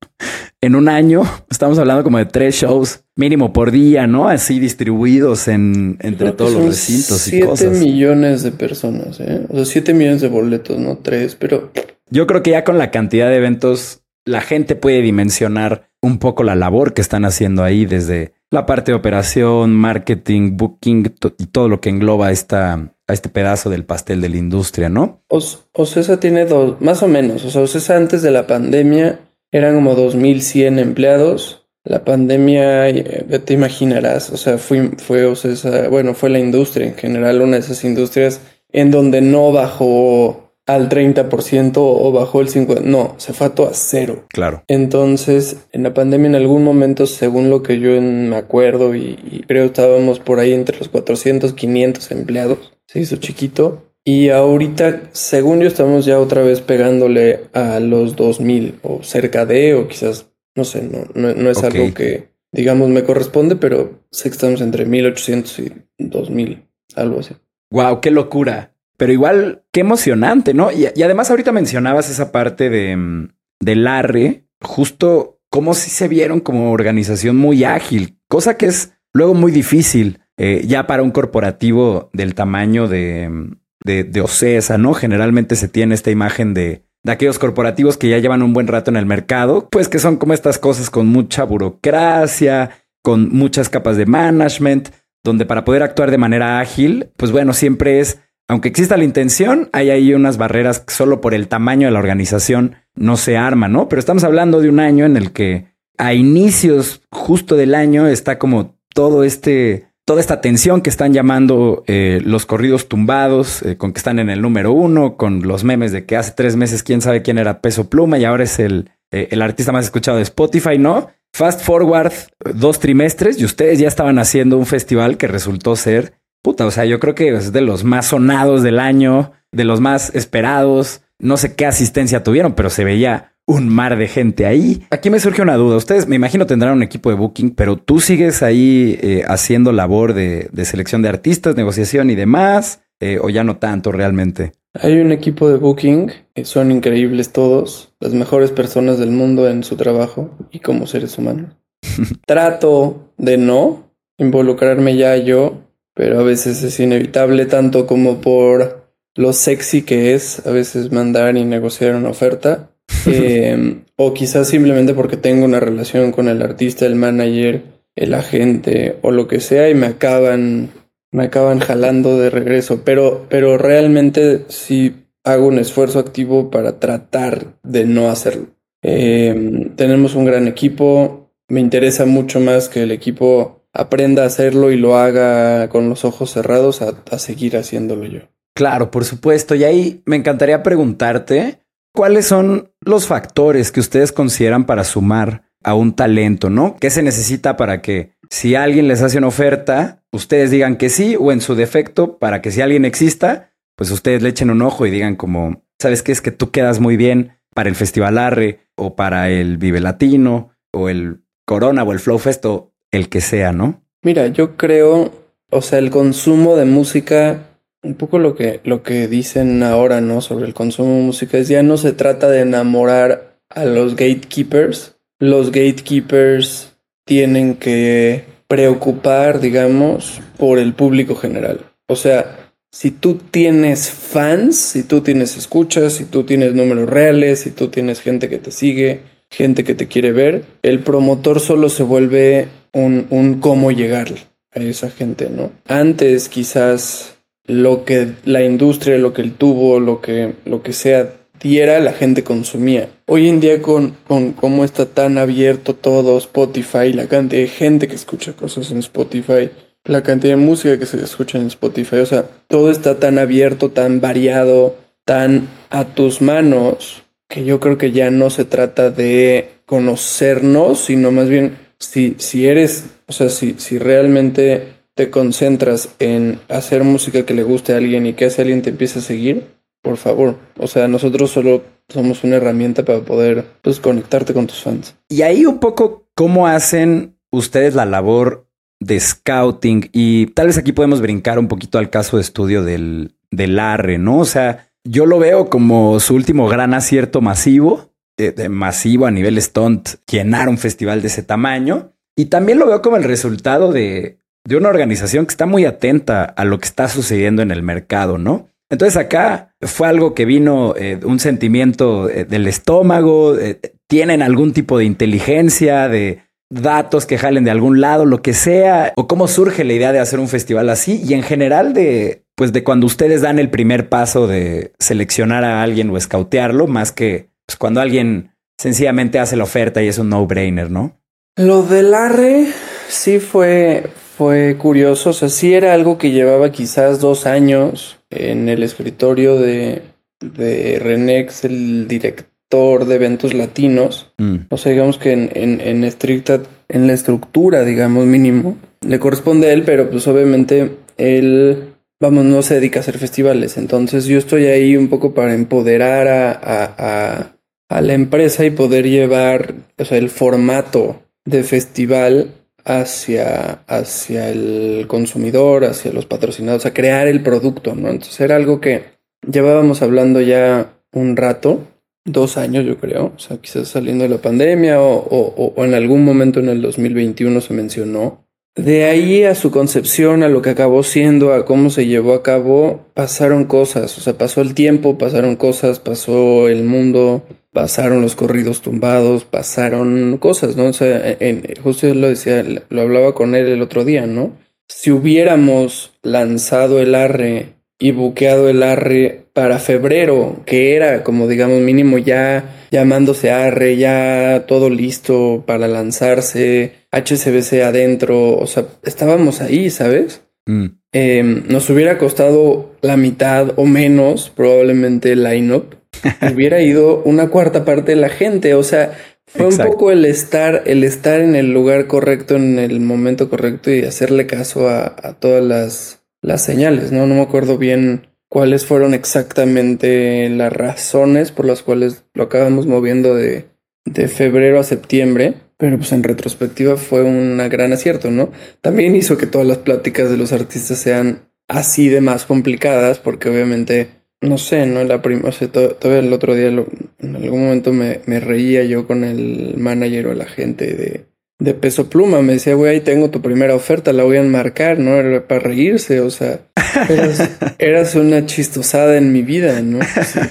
en 0.60 0.74
un 0.74 0.88
año, 0.88 1.22
estamos 1.50 1.78
hablando 1.78 2.04
como 2.04 2.18
de 2.18 2.26
tres 2.26 2.56
shows 2.56 3.04
mínimo 3.16 3.52
por 3.52 3.70
día, 3.70 4.06
¿no? 4.06 4.28
Así 4.28 4.58
distribuidos 4.60 5.48
en, 5.48 5.98
entre 6.00 6.32
todos 6.32 6.52
los 6.52 6.64
recintos 6.66 7.32
y 7.32 7.40
cosas. 7.40 7.70
7 7.70 7.84
millones 7.84 8.42
de 8.42 8.52
personas, 8.52 9.20
¿eh? 9.20 9.46
O 9.48 9.56
sea, 9.56 9.64
7 9.64 9.94
millones 9.94 10.20
de 10.20 10.28
boletos, 10.28 10.78
no 10.78 10.98
tres, 10.98 11.34
pero. 11.34 11.72
Yo 12.10 12.26
creo 12.26 12.42
que 12.42 12.52
ya 12.52 12.64
con 12.64 12.78
la 12.78 12.90
cantidad 12.90 13.28
de 13.28 13.36
eventos, 13.36 14.02
la 14.24 14.40
gente 14.40 14.76
puede 14.76 15.02
dimensionar 15.02 15.90
un 16.00 16.18
poco 16.18 16.42
la 16.44 16.54
labor 16.54 16.94
que 16.94 17.02
están 17.02 17.24
haciendo 17.24 17.64
ahí 17.64 17.84
desde 17.84 18.32
la 18.50 18.66
parte 18.66 18.92
de 18.92 18.96
operación, 18.96 19.74
marketing, 19.74 20.56
booking 20.56 21.14
y 21.38 21.46
todo 21.46 21.68
lo 21.68 21.80
que 21.80 21.90
engloba 21.90 22.30
esta, 22.30 22.94
a 23.06 23.12
este 23.12 23.28
pedazo 23.28 23.68
del 23.68 23.84
pastel 23.84 24.20
de 24.20 24.28
la 24.28 24.36
industria, 24.36 24.88
¿no? 24.88 25.22
Ocesa 25.28 26.20
tiene 26.20 26.46
dos, 26.46 26.80
más 26.80 27.02
o 27.02 27.08
menos. 27.08 27.44
O 27.44 27.50
sea, 27.50 27.62
Ocesa 27.62 27.96
antes 27.96 28.22
de 28.22 28.30
la 28.30 28.46
pandemia 28.46 29.20
eran 29.52 29.74
como 29.74 29.94
2100 29.94 30.78
empleados. 30.78 31.66
La 31.84 32.04
pandemia, 32.04 32.88
eh, 32.90 33.40
te 33.44 33.54
imaginarás, 33.54 34.30
o 34.30 34.36
sea, 34.36 34.58
fue, 34.58 34.90
fue 34.98 35.24
Ocesa, 35.24 35.88
bueno, 35.88 36.12
fue 36.12 36.28
la 36.28 36.38
industria 36.38 36.86
en 36.86 36.94
general, 36.94 37.40
una 37.40 37.56
de 37.56 37.60
esas 37.60 37.82
industrias 37.84 38.42
en 38.70 38.90
donde 38.90 39.20
no 39.22 39.52
bajó 39.52 40.48
al 40.68 40.90
30% 40.90 41.72
o 41.76 42.12
bajó 42.12 42.42
el 42.42 42.48
50%. 42.48 42.82
No, 42.82 43.14
se 43.16 43.32
fue 43.32 43.46
a 43.46 43.54
todo 43.54 43.68
a 43.68 43.74
cero. 43.74 44.26
Claro. 44.28 44.62
Entonces, 44.68 45.66
en 45.72 45.82
la 45.82 45.94
pandemia, 45.94 46.28
en 46.28 46.34
algún 46.34 46.62
momento, 46.62 47.06
según 47.06 47.48
lo 47.48 47.62
que 47.62 47.80
yo 47.80 48.00
me 48.00 48.36
acuerdo, 48.36 48.94
y, 48.94 49.44
creo 49.48 49.64
estábamos 49.64 50.20
por 50.20 50.38
ahí 50.38 50.52
entre 50.52 50.78
los 50.78 50.90
400, 50.90 51.54
500 51.54 52.10
empleados. 52.10 52.72
Se 52.86 53.00
hizo 53.00 53.16
chiquito. 53.16 53.87
Y 54.08 54.30
ahorita, 54.30 55.10
según 55.12 55.60
yo, 55.60 55.66
estamos 55.66 56.06
ya 56.06 56.18
otra 56.18 56.40
vez 56.40 56.62
pegándole 56.62 57.40
a 57.52 57.78
los 57.78 58.16
2000 58.16 58.78
o 58.82 59.02
cerca 59.02 59.44
de, 59.44 59.74
o 59.74 59.86
quizás, 59.86 60.30
no 60.54 60.64
sé, 60.64 60.82
no, 60.82 61.34
no, 61.34 61.50
es 61.50 61.62
algo 61.62 61.92
que, 61.92 62.30
digamos, 62.50 62.88
me 62.88 63.04
corresponde, 63.04 63.56
pero 63.56 64.00
sé 64.10 64.30
que 64.30 64.34
estamos 64.36 64.62
entre 64.62 64.86
1800 64.86 65.58
y 65.58 65.72
2000, 65.98 66.66
algo 66.96 67.20
así. 67.20 67.34
Wow, 67.70 68.00
qué 68.00 68.10
locura. 68.10 68.72
Pero 68.96 69.12
igual, 69.12 69.64
qué 69.72 69.80
emocionante, 69.80 70.54
¿no? 70.54 70.72
Y, 70.72 70.86
además 70.86 71.28
ahorita 71.28 71.52
mencionabas 71.52 72.08
esa 72.08 72.32
parte 72.32 72.70
de, 72.70 72.96
mm, 72.96 73.28
del 73.60 73.86
ARRE, 73.86 74.46
justo 74.62 75.42
como 75.50 75.74
si 75.74 75.90
se 75.90 76.08
vieron 76.08 76.40
como 76.40 76.72
organización 76.72 77.36
muy 77.36 77.62
ágil, 77.64 78.18
cosa 78.26 78.56
que 78.56 78.68
es 78.68 78.94
luego 79.12 79.34
muy 79.34 79.52
difícil 79.52 80.20
eh, 80.38 80.64
ya 80.66 80.86
para 80.86 81.02
un 81.02 81.10
corporativo 81.10 82.08
del 82.14 82.34
tamaño 82.34 82.88
de, 82.88 83.28
mm, 83.28 83.52
de, 83.88 84.04
de, 84.04 84.20
OCESA, 84.20 84.78
¿no? 84.78 84.94
Generalmente 84.94 85.56
se 85.56 85.66
tiene 85.66 85.94
esta 85.94 86.12
imagen 86.12 86.54
de 86.54 86.88
de 87.04 87.12
aquellos 87.12 87.38
corporativos 87.38 87.96
que 87.96 88.08
ya 88.08 88.18
llevan 88.18 88.42
un 88.42 88.52
buen 88.52 88.66
rato 88.66 88.90
en 88.90 88.96
el 88.96 89.06
mercado, 89.06 89.68
pues 89.70 89.88
que 89.88 89.98
son 89.98 90.16
como 90.16 90.34
estas 90.34 90.58
cosas 90.58 90.90
con 90.90 91.06
mucha 91.06 91.44
burocracia, 91.44 92.70
con 93.02 93.30
muchas 93.30 93.68
capas 93.68 93.96
de 93.96 94.06
management, 94.06 94.88
donde 95.24 95.46
para 95.46 95.64
poder 95.64 95.82
actuar 95.82 96.10
de 96.10 96.18
manera 96.18 96.60
ágil, 96.60 97.10
pues 97.16 97.32
bueno, 97.32 97.52
siempre 97.52 98.00
es, 98.00 98.20
aunque 98.48 98.68
exista 98.68 98.96
la 98.96 99.04
intención, 99.04 99.68
hay 99.72 99.90
ahí 99.90 100.12
unas 100.12 100.38
barreras 100.38 100.80
que 100.80 100.92
solo 100.92 101.20
por 101.20 101.34
el 101.34 101.48
tamaño 101.48 101.86
de 101.86 101.92
la 101.92 101.98
organización 101.98 102.76
no 102.94 103.16
se 103.16 103.36
arman, 103.36 103.72
¿no? 103.72 103.88
Pero 103.88 104.00
estamos 104.00 104.24
hablando 104.24 104.60
de 104.60 104.68
un 104.68 104.80
año 104.80 105.04
en 105.04 105.16
el 105.16 105.32
que 105.32 105.66
a 105.98 106.14
inicios 106.14 107.02
justo 107.10 107.56
del 107.56 107.74
año 107.74 108.06
está 108.06 108.38
como 108.38 108.78
todo 108.94 109.24
este 109.24 109.87
toda 110.08 110.22
esta 110.22 110.40
tensión 110.40 110.80
que 110.80 110.88
están 110.88 111.12
llamando 111.12 111.84
eh, 111.86 112.22
los 112.24 112.46
corridos 112.46 112.88
tumbados, 112.88 113.60
eh, 113.60 113.76
con 113.76 113.92
que 113.92 113.98
están 113.98 114.18
en 114.18 114.30
el 114.30 114.40
número 114.40 114.72
uno, 114.72 115.18
con 115.18 115.42
los 115.42 115.64
memes 115.64 115.92
de 115.92 116.06
que 116.06 116.16
hace 116.16 116.32
tres 116.32 116.56
meses 116.56 116.82
quién 116.82 117.02
sabe 117.02 117.20
quién 117.20 117.36
era 117.36 117.60
Peso 117.60 117.90
Pluma 117.90 118.16
y 118.16 118.24
ahora 118.24 118.44
es 118.44 118.58
el, 118.58 118.90
eh, 119.10 119.28
el 119.32 119.42
artista 119.42 119.70
más 119.70 119.84
escuchado 119.84 120.16
de 120.16 120.22
Spotify, 120.22 120.78
¿no? 120.78 121.10
Fast 121.34 121.60
forward 121.60 122.10
dos 122.54 122.80
trimestres 122.80 123.38
y 123.38 123.44
ustedes 123.44 123.78
ya 123.80 123.86
estaban 123.86 124.18
haciendo 124.18 124.56
un 124.56 124.64
festival 124.64 125.18
que 125.18 125.28
resultó 125.28 125.76
ser, 125.76 126.14
puta, 126.42 126.64
o 126.64 126.70
sea, 126.70 126.86
yo 126.86 127.00
creo 127.00 127.14
que 127.14 127.28
es 127.28 127.52
de 127.52 127.60
los 127.60 127.84
más 127.84 128.06
sonados 128.06 128.62
del 128.62 128.78
año, 128.78 129.32
de 129.52 129.64
los 129.64 129.82
más 129.82 130.14
esperados. 130.14 131.02
No 131.18 131.36
sé 131.36 131.54
qué 131.54 131.66
asistencia 131.66 132.22
tuvieron, 132.22 132.54
pero 132.54 132.70
se 132.70 132.82
veía 132.82 133.34
un 133.48 133.66
mar 133.68 133.96
de 133.96 134.06
gente 134.06 134.44
ahí. 134.44 134.82
Aquí 134.90 135.08
me 135.08 135.18
surge 135.18 135.40
una 135.40 135.56
duda. 135.56 135.76
Ustedes, 135.76 136.06
me 136.06 136.16
imagino, 136.16 136.46
tendrán 136.46 136.74
un 136.74 136.82
equipo 136.82 137.08
de 137.08 137.16
booking, 137.16 137.54
pero 137.54 137.76
tú 137.76 137.98
sigues 137.98 138.42
ahí 138.42 138.98
eh, 139.02 139.24
haciendo 139.26 139.72
labor 139.72 140.12
de, 140.12 140.50
selección 140.64 141.00
de 141.00 141.08
artistas, 141.08 141.56
negociación 141.56 142.10
y 142.10 142.14
demás, 142.14 142.82
eh, 143.00 143.18
o 143.20 143.30
ya 143.30 143.44
no 143.44 143.56
tanto 143.56 143.90
realmente. 143.90 144.52
Hay 144.74 144.98
un 145.00 145.12
equipo 145.12 145.48
de 145.48 145.56
booking, 145.56 146.12
son 146.44 146.70
increíbles 146.70 147.32
todos, 147.32 147.94
las 148.00 148.12
mejores 148.12 148.50
personas 148.50 148.98
del 148.98 149.10
mundo 149.10 149.48
en 149.48 149.64
su 149.64 149.76
trabajo 149.76 150.30
y 150.52 150.60
como 150.60 150.86
seres 150.86 151.16
humanos. 151.16 151.56
Trato 152.26 153.12
de 153.16 153.38
no 153.38 153.90
involucrarme 154.18 154.94
ya 154.96 155.16
yo, 155.16 155.62
pero 155.94 156.20
a 156.20 156.22
veces 156.22 156.62
es 156.62 156.78
inevitable 156.80 157.46
tanto 157.46 157.86
como 157.86 158.20
por 158.20 158.92
lo 159.14 159.32
sexy 159.32 159.82
que 159.82 160.12
es 160.12 160.46
a 160.46 160.50
veces 160.50 160.92
mandar 160.92 161.36
y 161.38 161.44
negociar 161.44 161.94
una 161.94 162.10
oferta 162.10 162.70
eh, 163.06 163.82
o 163.96 164.14
quizás 164.14 164.48
simplemente 164.48 164.94
porque 164.94 165.16
tengo 165.16 165.44
una 165.44 165.60
relación 165.60 166.12
con 166.12 166.28
el 166.28 166.42
artista, 166.42 166.86
el 166.86 166.94
manager, 166.94 167.62
el 167.96 168.14
agente 168.14 168.96
o 169.02 169.10
lo 169.10 169.26
que 169.26 169.40
sea 169.40 169.68
y 169.68 169.74
me 169.74 169.86
acaban, 169.86 170.70
me 171.10 171.24
acaban 171.24 171.58
jalando 171.58 172.18
de 172.18 172.30
regreso. 172.30 172.82
Pero, 172.84 173.26
pero 173.28 173.58
realmente 173.58 174.44
sí 174.48 174.94
hago 175.24 175.46
un 175.46 175.58
esfuerzo 175.58 175.98
activo 175.98 176.50
para 176.50 176.78
tratar 176.78 177.58
de 177.62 177.84
no 177.84 178.08
hacerlo. 178.08 178.46
Eh, 178.82 179.70
tenemos 179.76 180.14
un 180.14 180.24
gran 180.24 180.46
equipo. 180.46 181.32
Me 181.48 181.60
interesa 181.60 182.06
mucho 182.06 182.40
más 182.40 182.68
que 182.68 182.82
el 182.82 182.92
equipo 182.92 183.66
aprenda 183.72 184.22
a 184.22 184.26
hacerlo 184.26 184.70
y 184.70 184.76
lo 184.76 184.96
haga 184.96 185.68
con 185.68 185.88
los 185.88 186.04
ojos 186.04 186.30
cerrados 186.30 186.82
a, 186.82 186.94
a 187.10 187.18
seguir 187.18 187.56
haciéndolo 187.56 188.06
yo. 188.06 188.20
Claro, 188.54 188.90
por 188.90 189.04
supuesto. 189.04 189.54
Y 189.54 189.64
ahí 189.64 190.02
me 190.04 190.16
encantaría 190.16 190.62
preguntarte 190.62 191.58
¿Cuáles 191.94 192.26
son 192.26 192.70
los 192.80 193.06
factores 193.06 193.72
que 193.72 193.80
ustedes 193.80 194.12
consideran 194.12 194.66
para 194.66 194.84
sumar 194.84 195.44
a 195.64 195.74
un 195.74 195.94
talento, 195.94 196.50
no? 196.50 196.76
¿Qué 196.80 196.90
se 196.90 197.02
necesita 197.02 197.56
para 197.56 197.82
que 197.82 198.12
si 198.30 198.54
alguien 198.54 198.88
les 198.88 199.02
hace 199.02 199.18
una 199.18 199.26
oferta, 199.28 200.02
ustedes 200.12 200.50
digan 200.50 200.76
que 200.76 200.88
sí 200.88 201.16
o 201.18 201.32
en 201.32 201.40
su 201.40 201.54
defecto, 201.54 202.18
para 202.18 202.42
que 202.42 202.50
si 202.50 202.60
alguien 202.60 202.84
exista, 202.84 203.52
pues 203.76 203.90
ustedes 203.90 204.22
le 204.22 204.28
echen 204.28 204.50
un 204.50 204.62
ojo 204.62 204.86
y 204.86 204.90
digan 204.90 205.16
como, 205.16 205.62
¿sabes 205.80 206.02
qué? 206.02 206.12
Es 206.12 206.20
que 206.20 206.30
tú 206.30 206.50
quedas 206.50 206.80
muy 206.80 206.96
bien 206.96 207.38
para 207.54 207.68
el 207.68 207.74
Festival 207.74 208.18
Arre 208.18 208.60
o 208.76 208.94
para 208.94 209.30
el 209.30 209.56
Vive 209.56 209.80
Latino 209.80 210.50
o 210.72 210.88
el 210.88 211.22
Corona 211.44 211.82
o 211.82 211.92
el 211.92 212.00
Flow 212.00 212.18
Fest 212.18 212.44
o 212.44 212.72
el 212.90 213.08
que 213.08 213.20
sea, 213.20 213.52
¿no? 213.52 213.82
Mira, 214.02 214.28
yo 214.28 214.56
creo, 214.56 215.12
o 215.50 215.62
sea, 215.62 215.78
el 215.78 215.90
consumo 215.90 216.56
de 216.56 216.64
música 216.64 217.47
un 217.82 217.94
poco 217.94 218.18
lo 218.18 218.34
que, 218.34 218.60
lo 218.64 218.82
que 218.82 219.08
dicen 219.08 219.62
ahora, 219.62 220.00
¿no? 220.00 220.20
Sobre 220.20 220.46
el 220.46 220.54
consumo 220.54 220.96
de 220.96 221.02
música 221.02 221.38
es 221.38 221.48
ya 221.48 221.62
no 221.62 221.76
se 221.76 221.92
trata 221.92 222.28
de 222.28 222.40
enamorar 222.40 223.38
a 223.48 223.64
los 223.64 223.96
gatekeepers. 223.96 224.96
Los 225.18 225.50
gatekeepers 225.52 226.76
tienen 227.04 227.56
que 227.56 228.24
preocupar, 228.46 229.40
digamos, 229.40 230.20
por 230.36 230.58
el 230.58 230.74
público 230.74 231.14
general. 231.14 231.60
O 231.86 231.96
sea, 231.96 232.52
si 232.70 232.90
tú 232.90 233.14
tienes 233.30 233.90
fans, 233.90 234.56
si 234.56 234.82
tú 234.82 235.00
tienes 235.00 235.36
escuchas, 235.36 235.94
si 235.94 236.04
tú 236.04 236.24
tienes 236.24 236.54
números 236.54 236.88
reales, 236.88 237.40
si 237.40 237.50
tú 237.50 237.68
tienes 237.68 238.00
gente 238.00 238.28
que 238.28 238.38
te 238.38 238.50
sigue, 238.50 239.00
gente 239.30 239.64
que 239.64 239.74
te 239.74 239.88
quiere 239.88 240.12
ver, 240.12 240.44
el 240.62 240.80
promotor 240.80 241.40
solo 241.40 241.68
se 241.68 241.82
vuelve 241.82 242.48
un, 242.72 243.06
un 243.10 243.40
cómo 243.40 243.70
llegar 243.70 244.08
a 244.52 244.60
esa 244.60 244.90
gente, 244.90 245.30
¿no? 245.30 245.52
Antes 245.66 246.28
quizás 246.28 247.17
lo 247.48 247.84
que 247.84 248.12
la 248.24 248.44
industria, 248.44 248.98
lo 248.98 249.12
que 249.12 249.22
el 249.22 249.32
tubo, 249.32 249.80
lo 249.80 250.00
que, 250.00 250.34
lo 250.44 250.62
que 250.62 250.72
sea 250.72 251.14
diera, 251.40 251.80
la 251.80 251.92
gente 251.92 252.22
consumía. 252.22 252.90
Hoy 253.06 253.28
en 253.28 253.40
día 253.40 253.60
con, 253.62 253.96
con 254.06 254.32
cómo 254.32 254.64
está 254.64 254.86
tan 254.86 255.18
abierto 255.18 255.74
todo 255.74 256.18
Spotify, 256.18 256.92
la 256.92 257.06
cantidad 257.06 257.42
de 257.42 257.48
gente 257.48 257.88
que 257.88 257.94
escucha 257.94 258.34
cosas 258.34 258.70
en 258.70 258.78
Spotify, 258.78 259.50
la 259.84 260.02
cantidad 260.02 260.34
de 260.34 260.44
música 260.44 260.78
que 260.78 260.86
se 260.86 261.02
escucha 261.02 261.38
en 261.38 261.46
Spotify, 261.46 261.96
o 261.96 262.06
sea, 262.06 262.26
todo 262.48 262.70
está 262.70 262.98
tan 262.98 263.18
abierto, 263.18 263.70
tan 263.70 264.00
variado, 264.00 264.76
tan 265.04 265.48
a 265.70 265.84
tus 265.84 266.20
manos, 266.20 267.02
que 267.28 267.44
yo 267.44 267.60
creo 267.60 267.78
que 267.78 267.92
ya 267.92 268.10
no 268.10 268.30
se 268.30 268.44
trata 268.44 268.90
de 268.90 269.50
conocernos, 269.64 270.80
sino 270.80 271.10
más 271.12 271.28
bien 271.28 271.56
si, 271.78 272.14
si 272.18 272.46
eres, 272.46 272.86
o 273.06 273.12
sea, 273.12 273.28
si, 273.28 273.54
si 273.58 273.78
realmente 273.78 274.77
te 274.98 275.10
concentras 275.10 275.90
en 276.00 276.40
hacer 276.48 276.82
música 276.82 277.24
que 277.24 277.32
le 277.32 277.44
guste 277.44 277.72
a 277.72 277.76
alguien 277.76 278.04
y 278.04 278.14
que 278.14 278.24
ese 278.24 278.42
alguien 278.42 278.62
te 278.62 278.70
empiece 278.70 278.98
a 278.98 279.02
seguir, 279.02 279.46
por 279.80 279.96
favor. 279.96 280.34
O 280.58 280.66
sea, 280.66 280.88
nosotros 280.88 281.30
solo 281.30 281.62
somos 281.88 282.24
una 282.24 282.34
herramienta 282.34 282.84
para 282.84 282.98
poder 283.02 283.44
pues, 283.62 283.78
conectarte 283.78 284.34
con 284.34 284.48
tus 284.48 284.60
fans. 284.60 284.96
Y 285.08 285.22
ahí 285.22 285.46
un 285.46 285.60
poco, 285.60 286.08
¿cómo 286.16 286.48
hacen 286.48 287.16
ustedes 287.30 287.76
la 287.76 287.86
labor 287.86 288.48
de 288.80 288.98
scouting? 288.98 289.88
Y 289.92 290.26
tal 290.32 290.48
vez 290.48 290.58
aquí 290.58 290.72
podemos 290.72 291.00
brincar 291.00 291.38
un 291.38 291.46
poquito 291.46 291.78
al 291.78 291.90
caso 291.90 292.16
de 292.16 292.22
estudio 292.22 292.64
del, 292.64 293.14
del 293.30 293.56
ARRE, 293.60 293.98
¿no? 293.98 294.18
O 294.18 294.24
sea, 294.24 294.68
yo 294.82 295.06
lo 295.06 295.20
veo 295.20 295.48
como 295.48 296.00
su 296.00 296.16
último 296.16 296.48
gran 296.48 296.74
acierto 296.74 297.20
masivo, 297.20 297.92
eh, 298.16 298.48
masivo 298.48 299.06
a 299.06 299.12
nivel 299.12 299.40
stunt, 299.40 299.90
llenar 300.10 300.48
un 300.48 300.58
festival 300.58 301.02
de 301.02 301.06
ese 301.06 301.22
tamaño. 301.22 301.92
Y 302.16 302.24
también 302.24 302.58
lo 302.58 302.66
veo 302.66 302.82
como 302.82 302.96
el 302.96 303.04
resultado 303.04 303.70
de 303.70 304.18
de 304.48 304.56
una 304.56 304.70
organización 304.70 305.26
que 305.26 305.32
está 305.32 305.44
muy 305.44 305.66
atenta 305.66 306.24
a 306.24 306.46
lo 306.46 306.58
que 306.58 306.64
está 306.64 306.88
sucediendo 306.88 307.42
en 307.42 307.50
el 307.50 307.62
mercado, 307.62 308.16
¿no? 308.16 308.48
Entonces 308.70 308.96
acá 308.96 309.54
fue 309.60 309.88
algo 309.88 310.14
que 310.14 310.24
vino 310.24 310.74
eh, 310.74 310.98
un 311.04 311.20
sentimiento 311.20 312.08
eh, 312.08 312.24
del 312.24 312.46
estómago, 312.46 313.38
eh, 313.38 313.60
tienen 313.86 314.22
algún 314.22 314.54
tipo 314.54 314.78
de 314.78 314.86
inteligencia, 314.86 315.88
de 315.88 316.22
datos 316.50 317.04
que 317.04 317.18
jalen 317.18 317.44
de 317.44 317.50
algún 317.50 317.82
lado, 317.82 318.06
lo 318.06 318.22
que 318.22 318.32
sea, 318.32 318.94
o 318.96 319.06
cómo 319.06 319.28
surge 319.28 319.64
la 319.64 319.74
idea 319.74 319.92
de 319.92 320.00
hacer 320.00 320.18
un 320.18 320.28
festival 320.28 320.70
así 320.70 321.02
y 321.04 321.12
en 321.12 321.22
general 321.22 321.74
de, 321.74 322.24
pues 322.34 322.54
de 322.54 322.64
cuando 322.64 322.86
ustedes 322.86 323.20
dan 323.20 323.38
el 323.38 323.50
primer 323.50 323.90
paso 323.90 324.26
de 324.26 324.72
seleccionar 324.78 325.44
a 325.44 325.62
alguien 325.62 325.90
o 325.90 325.98
escautearlo, 325.98 326.66
más 326.66 326.90
que 326.90 327.28
pues, 327.44 327.58
cuando 327.58 327.82
alguien 327.82 328.30
sencillamente 328.58 329.18
hace 329.18 329.36
la 329.36 329.44
oferta 329.44 329.82
y 329.82 329.88
es 329.88 329.98
un 329.98 330.08
no-brainer, 330.08 330.70
¿no? 330.70 330.98
Lo 331.36 331.62
del 331.62 331.92
ARRE 331.92 332.46
sí 332.88 333.20
fue, 333.20 333.84
fue 334.18 334.56
curioso, 334.56 335.10
o 335.10 335.12
sea, 335.12 335.28
sí 335.28 335.54
era 335.54 335.72
algo 335.72 335.96
que 335.96 336.10
llevaba 336.10 336.50
quizás 336.50 336.98
dos 336.98 337.24
años 337.24 338.00
en 338.10 338.48
el 338.48 338.64
escritorio 338.64 339.38
de, 339.38 339.82
de 340.20 340.80
Renex, 340.80 341.44
el 341.44 341.86
director 341.86 342.84
de 342.84 342.96
eventos 342.96 343.32
latinos. 343.32 344.12
Mm. 344.18 344.38
O 344.50 344.56
sea, 344.56 344.72
digamos 344.72 344.98
que 344.98 345.12
en, 345.12 345.30
en, 345.34 345.60
en, 345.60 345.84
estricta, 345.84 346.42
en 346.68 346.88
la 346.88 346.94
estructura, 346.94 347.64
digamos, 347.64 348.06
mínimo, 348.06 348.56
le 348.80 348.98
corresponde 348.98 349.50
a 349.50 349.52
él, 349.52 349.62
pero 349.62 349.88
pues 349.88 350.08
obviamente 350.08 350.72
él, 350.96 351.74
vamos, 352.00 352.24
no 352.24 352.42
se 352.42 352.54
dedica 352.54 352.80
a 352.80 352.82
hacer 352.82 352.98
festivales. 352.98 353.56
Entonces 353.56 354.06
yo 354.06 354.18
estoy 354.18 354.46
ahí 354.46 354.76
un 354.76 354.88
poco 354.88 355.14
para 355.14 355.32
empoderar 355.32 356.08
a, 356.08 356.32
a, 356.32 356.74
a, 356.76 357.36
a 357.68 357.80
la 357.80 357.94
empresa 357.94 358.44
y 358.44 358.50
poder 358.50 358.88
llevar, 358.88 359.54
o 359.78 359.84
sea, 359.84 359.96
el 359.96 360.10
formato 360.10 361.02
de 361.24 361.44
festival 361.44 362.32
hacia, 362.68 363.62
hacia 363.66 364.28
el 364.28 364.84
consumidor, 364.88 365.64
hacia 365.64 365.90
los 365.90 366.04
patrocinados, 366.04 366.66
a 366.66 366.74
crear 366.74 367.08
el 367.08 367.22
producto, 367.22 367.74
¿no? 367.74 367.88
Entonces 367.88 368.20
era 368.20 368.36
algo 368.36 368.60
que 368.60 368.84
llevábamos 369.26 369.80
hablando 369.80 370.20
ya 370.20 370.74
un 370.92 371.16
rato, 371.16 371.66
dos 372.04 372.36
años 372.36 372.66
yo 372.66 372.76
creo, 372.78 373.12
o 373.16 373.18
sea, 373.18 373.38
quizás 373.38 373.68
saliendo 373.68 374.04
de 374.04 374.10
la 374.10 374.18
pandemia 374.18 374.82
o, 374.82 374.96
o, 374.96 375.54
o 375.56 375.64
en 375.64 375.74
algún 375.74 376.04
momento 376.04 376.40
en 376.40 376.50
el 376.50 376.60
2021 376.60 377.40
se 377.40 377.54
mencionó. 377.54 378.27
De 378.58 378.86
ahí 378.86 379.22
a 379.22 379.36
su 379.36 379.52
concepción, 379.52 380.24
a 380.24 380.28
lo 380.28 380.42
que 380.42 380.50
acabó 380.50 380.82
siendo, 380.82 381.32
a 381.32 381.44
cómo 381.44 381.70
se 381.70 381.86
llevó 381.86 382.12
a 382.12 382.24
cabo, 382.24 382.80
pasaron 382.92 383.44
cosas. 383.44 383.96
O 383.98 384.00
sea, 384.00 384.18
pasó 384.18 384.40
el 384.40 384.54
tiempo, 384.54 384.98
pasaron 384.98 385.36
cosas, 385.36 385.78
pasó 385.78 386.48
el 386.48 386.64
mundo, 386.64 387.22
pasaron 387.52 388.02
los 388.02 388.16
corridos 388.16 388.60
tumbados, 388.60 389.24
pasaron 389.24 390.18
cosas, 390.18 390.56
¿no? 390.56 390.66
O 390.66 390.72
sea, 390.72 391.16
en, 391.20 391.44
justo 391.62 391.92
lo 391.94 392.08
decía, 392.08 392.44
lo 392.68 392.80
hablaba 392.82 393.14
con 393.14 393.36
él 393.36 393.46
el 393.46 393.62
otro 393.62 393.84
día, 393.84 394.06
¿no? 394.06 394.32
Si 394.66 394.90
hubiéramos 394.90 395.92
lanzado 396.02 396.80
el 396.80 396.96
arre 396.96 397.54
y 397.78 397.92
buqueado 397.92 398.48
el 398.48 398.64
arre 398.64 399.26
para 399.32 399.60
febrero, 399.60 400.42
que 400.46 400.74
era 400.74 401.04
como 401.04 401.28
digamos 401.28 401.60
mínimo 401.60 401.98
ya 401.98 402.57
llamándose 402.70 403.30
arre, 403.30 403.76
ya 403.76 404.44
todo 404.46 404.70
listo 404.70 405.44
para 405.46 405.68
lanzarse, 405.68 406.72
HCBC 406.92 407.62
adentro, 407.64 408.36
o 408.36 408.46
sea, 408.46 408.66
estábamos 408.82 409.40
ahí, 409.40 409.70
¿sabes? 409.70 410.22
Mm. 410.46 410.66
Em, 410.92 411.42
nos 411.48 411.68
hubiera 411.70 411.98
costado 411.98 412.74
la 412.80 412.96
mitad 412.96 413.52
o 413.56 413.66
menos 413.66 414.30
probablemente 414.34 415.12
el 415.12 415.24
line-up. 415.24 415.76
hubiera 416.32 416.60
ido 416.60 417.02
una 417.04 417.28
cuarta 417.28 417.64
parte 417.64 417.92
de 417.92 418.00
la 418.00 418.08
gente, 418.08 418.54
o 418.54 418.62
sea, 418.62 418.96
fue 419.26 419.46
un 419.46 419.58
poco 419.58 419.90
el 419.90 420.04
estar, 420.04 420.62
el 420.66 420.84
estar 420.84 421.20
en 421.20 421.34
el 421.34 421.52
lugar 421.52 421.86
correcto, 421.86 422.36
en 422.36 422.58
el 422.58 422.80
momento 422.80 423.28
correcto 423.28 423.70
y 423.70 423.82
hacerle 423.82 424.26
caso 424.26 424.68
a, 424.68 424.94
a 425.02 425.14
todas 425.14 425.42
las 425.42 425.98
las 426.22 426.42
señales, 426.42 426.92
¿no? 426.92 427.06
No 427.06 427.14
me 427.14 427.22
acuerdo 427.22 427.58
bien 427.58 428.08
cuáles 428.28 428.66
fueron 428.66 428.94
exactamente 428.94 430.28
las 430.30 430.52
razones 430.52 431.32
por 431.32 431.46
las 431.46 431.62
cuales 431.62 432.04
lo 432.14 432.24
acabamos 432.24 432.66
moviendo 432.66 433.14
de, 433.14 433.46
de 433.84 434.08
febrero 434.08 434.60
a 434.60 434.64
septiembre, 434.64 435.34
pero 435.56 435.76
pues 435.76 435.92
en 435.92 436.02
retrospectiva 436.02 436.76
fue 436.76 437.02
un 437.02 437.38
gran 437.50 437.72
acierto, 437.72 438.10
¿no? 438.10 438.30
También 438.60 438.94
hizo 438.94 439.16
que 439.16 439.26
todas 439.26 439.46
las 439.46 439.58
pláticas 439.58 440.10
de 440.10 440.16
los 440.16 440.32
artistas 440.32 440.78
sean 440.78 441.28
así 441.48 441.88
de 441.88 442.00
más 442.00 442.26
complicadas, 442.26 442.98
porque 442.98 443.30
obviamente, 443.30 443.88
no 444.20 444.38
sé, 444.38 444.66
¿no? 444.66 444.84
La 444.84 444.96
o 444.96 445.32
sea, 445.32 445.48
todavía 445.48 446.06
el 446.06 446.12
otro 446.12 446.34
día, 446.34 446.48
en 446.48 447.16
algún 447.16 447.44
momento 447.44 447.72
me, 447.72 448.00
me 448.06 448.20
reía 448.20 448.62
yo 448.64 448.86
con 448.86 449.02
el 449.04 449.54
manager 449.56 450.08
o 450.08 450.14
la 450.14 450.26
gente 450.26 450.74
de 450.74 451.06
de 451.38 451.54
peso 451.54 451.88
pluma. 451.88 452.22
Me 452.22 452.34
decía, 452.34 452.54
güey, 452.54 452.74
ahí 452.74 452.80
tengo 452.80 453.10
tu 453.10 453.22
primera 453.22 453.54
oferta, 453.54 453.92
la 453.92 454.04
voy 454.04 454.16
a 454.16 454.20
enmarcar, 454.20 454.78
¿no? 454.78 454.94
Era 454.94 455.26
para 455.26 455.40
reírse, 455.40 456.00
o 456.00 456.10
sea, 456.10 456.40
eras, 457.58 457.94
una 457.94 458.26
chistosada 458.26 458.96
en 458.96 459.12
mi 459.12 459.22
vida, 459.22 459.60
¿no? 459.62 459.78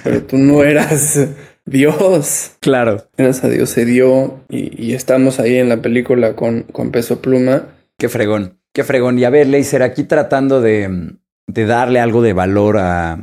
pero 0.04 0.24
tú 0.24 0.38
no 0.38 0.64
eras 0.64 1.28
Dios. 1.66 2.52
Claro. 2.60 3.08
Gracias 3.18 3.46
a 3.46 3.50
Dios 3.50 3.70
se 3.70 3.86
dio 3.86 4.42
y, 4.50 4.94
estamos 4.94 5.40
ahí 5.40 5.58
en 5.58 5.70
la 5.70 5.82
película 5.82 6.36
con, 6.36 6.64
con 6.64 6.92
peso 6.92 7.22
pluma. 7.22 7.68
Qué 7.98 8.10
fregón, 8.10 8.60
qué 8.74 8.84
fregón. 8.84 9.18
Y 9.20 9.24
a 9.24 9.30
ver, 9.30 9.48
Leiser, 9.48 9.84
aquí 9.84 10.04
tratando 10.04 10.62
de, 10.62 11.14
de 11.48 11.66
darle 11.66 12.00
algo 12.00 12.22
de 12.22 12.34
valor 12.34 12.78
a, 12.78 13.14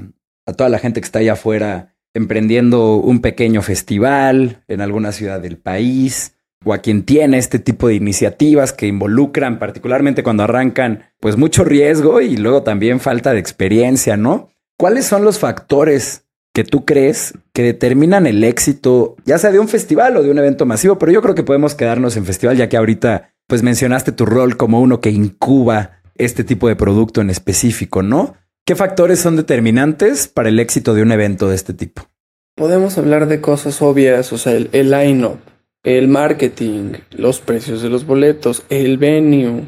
a 0.46 0.52
toda 0.52 0.68
la 0.68 0.78
gente 0.78 1.00
que 1.00 1.04
está 1.04 1.20
allá 1.20 1.34
afuera 1.34 1.94
emprendiendo 2.14 2.96
un 2.96 3.20
pequeño 3.20 3.60
festival 3.60 4.62
en 4.68 4.80
alguna 4.80 5.10
ciudad 5.10 5.40
del 5.40 5.58
país 5.58 6.33
o 6.64 6.72
a 6.72 6.78
quien 6.78 7.04
tiene 7.04 7.38
este 7.38 7.58
tipo 7.58 7.88
de 7.88 7.94
iniciativas 7.94 8.72
que 8.72 8.86
involucran, 8.86 9.58
particularmente 9.58 10.22
cuando 10.22 10.42
arrancan, 10.42 11.04
pues 11.20 11.36
mucho 11.36 11.64
riesgo 11.64 12.20
y 12.20 12.36
luego 12.36 12.62
también 12.62 13.00
falta 13.00 13.32
de 13.32 13.38
experiencia, 13.38 14.16
¿no? 14.16 14.50
¿Cuáles 14.78 15.06
son 15.06 15.24
los 15.24 15.38
factores 15.38 16.24
que 16.52 16.64
tú 16.64 16.84
crees 16.84 17.34
que 17.52 17.62
determinan 17.62 18.26
el 18.26 18.42
éxito, 18.44 19.16
ya 19.24 19.38
sea 19.38 19.52
de 19.52 19.58
un 19.58 19.68
festival 19.68 20.16
o 20.16 20.22
de 20.22 20.30
un 20.30 20.38
evento 20.38 20.66
masivo? 20.66 20.98
Pero 20.98 21.12
yo 21.12 21.22
creo 21.22 21.34
que 21.34 21.42
podemos 21.42 21.74
quedarnos 21.74 22.16
en 22.16 22.24
festival, 22.24 22.56
ya 22.56 22.68
que 22.68 22.76
ahorita 22.76 23.34
pues 23.46 23.62
mencionaste 23.62 24.12
tu 24.12 24.24
rol 24.24 24.56
como 24.56 24.80
uno 24.80 25.00
que 25.00 25.10
incuba 25.10 26.02
este 26.16 26.44
tipo 26.44 26.68
de 26.68 26.76
producto 26.76 27.20
en 27.20 27.30
específico, 27.30 28.02
¿no? 28.02 28.34
¿Qué 28.66 28.74
factores 28.74 29.20
son 29.20 29.36
determinantes 29.36 30.26
para 30.26 30.48
el 30.48 30.58
éxito 30.58 30.94
de 30.94 31.02
un 31.02 31.12
evento 31.12 31.48
de 31.48 31.54
este 31.54 31.74
tipo? 31.74 32.08
Podemos 32.56 32.96
hablar 32.96 33.26
de 33.26 33.40
cosas 33.40 33.82
obvias, 33.82 34.32
o 34.32 34.38
sea, 34.38 34.52
el, 34.52 34.70
el 34.72 34.90
line-up 34.90 35.38
el 35.84 36.08
marketing, 36.08 36.94
los 37.10 37.40
precios 37.40 37.82
de 37.82 37.90
los 37.90 38.06
boletos, 38.06 38.64
el 38.70 38.96
venue, 38.98 39.64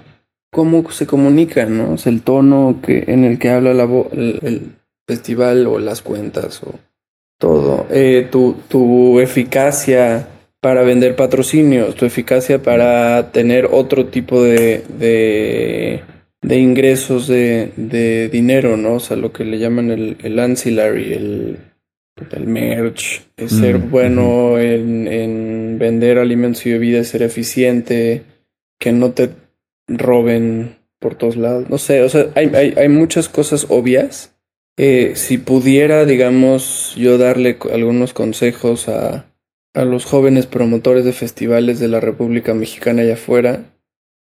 cómo 0.50 0.90
se 0.90 1.06
comunica, 1.06 1.66
¿no? 1.66 1.94
El 2.04 2.22
tono 2.22 2.80
que, 2.82 3.04
en 3.06 3.24
el 3.24 3.38
que 3.38 3.50
habla 3.50 3.74
la 3.74 3.84
el, 3.84 4.72
festival 5.06 5.66
o 5.68 5.78
las 5.78 6.02
cuentas 6.02 6.62
o 6.64 6.74
todo. 7.38 7.86
Eh, 7.90 8.26
tu, 8.30 8.56
tu 8.68 9.20
eficacia 9.20 10.26
para 10.60 10.82
vender 10.82 11.14
patrocinios, 11.14 11.94
tu 11.94 12.06
eficacia 12.06 12.60
para 12.60 13.30
tener 13.30 13.68
otro 13.70 14.06
tipo 14.06 14.42
de, 14.42 14.82
de, 14.98 16.02
de 16.42 16.58
ingresos 16.58 17.28
de, 17.28 17.70
de, 17.76 18.28
dinero, 18.30 18.76
¿no? 18.76 18.94
O 18.94 19.00
sea, 19.00 19.16
lo 19.16 19.32
que 19.32 19.44
le 19.44 19.58
llaman 19.58 19.90
el, 19.90 20.16
el 20.24 20.38
ancillary, 20.40 21.12
el 21.12 21.58
el 22.32 22.46
merch, 22.46 23.22
ser 23.46 23.78
mm, 23.78 23.90
bueno 23.90 24.58
en, 24.58 25.78
vender 25.78 26.18
alimentos 26.18 26.64
y 26.66 26.72
bebidas, 26.72 27.08
ser 27.08 27.22
eficiente, 27.22 28.22
que 28.78 28.92
no 28.92 29.12
te 29.12 29.30
roben 29.86 30.76
por 30.98 31.14
todos 31.14 31.36
lados. 31.36 31.68
No 31.68 31.78
sé, 31.78 32.02
o 32.02 32.08
sea, 32.08 32.28
hay, 32.34 32.74
hay, 32.76 32.88
muchas 32.88 33.28
cosas 33.28 33.66
obvias. 33.68 34.34
Eh, 34.78 35.12
si 35.14 35.38
pudiera, 35.38 36.04
digamos, 36.04 36.94
yo 36.96 37.18
darle 37.18 37.58
algunos 37.72 38.12
consejos 38.12 38.88
a, 38.88 39.26
a 39.74 39.84
los 39.84 40.04
jóvenes 40.04 40.46
promotores 40.46 41.04
de 41.04 41.12
festivales 41.12 41.80
de 41.80 41.88
la 41.88 42.00
República 42.00 42.54
Mexicana 42.54 43.02
allá 43.02 43.14
afuera, 43.14 43.64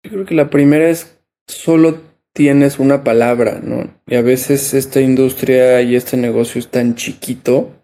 yo 0.02 0.10
creo 0.12 0.24
que 0.24 0.34
la 0.34 0.50
primera 0.50 0.88
es 0.88 1.18
solo 1.46 1.98
tienes 2.32 2.78
una 2.78 3.02
palabra, 3.04 3.60
¿no? 3.62 3.92
Y 4.06 4.14
a 4.14 4.22
veces 4.22 4.74
esta 4.74 5.00
industria 5.00 5.82
y 5.82 5.96
este 5.96 6.16
negocio 6.16 6.60
es 6.60 6.68
tan 6.68 6.94
chiquito 6.94 7.79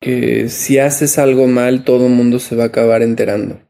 que 0.00 0.48
si 0.48 0.78
haces 0.78 1.18
algo 1.18 1.46
mal, 1.46 1.84
todo 1.84 2.06
el 2.06 2.12
mundo 2.12 2.38
se 2.38 2.56
va 2.56 2.64
a 2.64 2.68
acabar 2.68 3.02
enterando. 3.02 3.60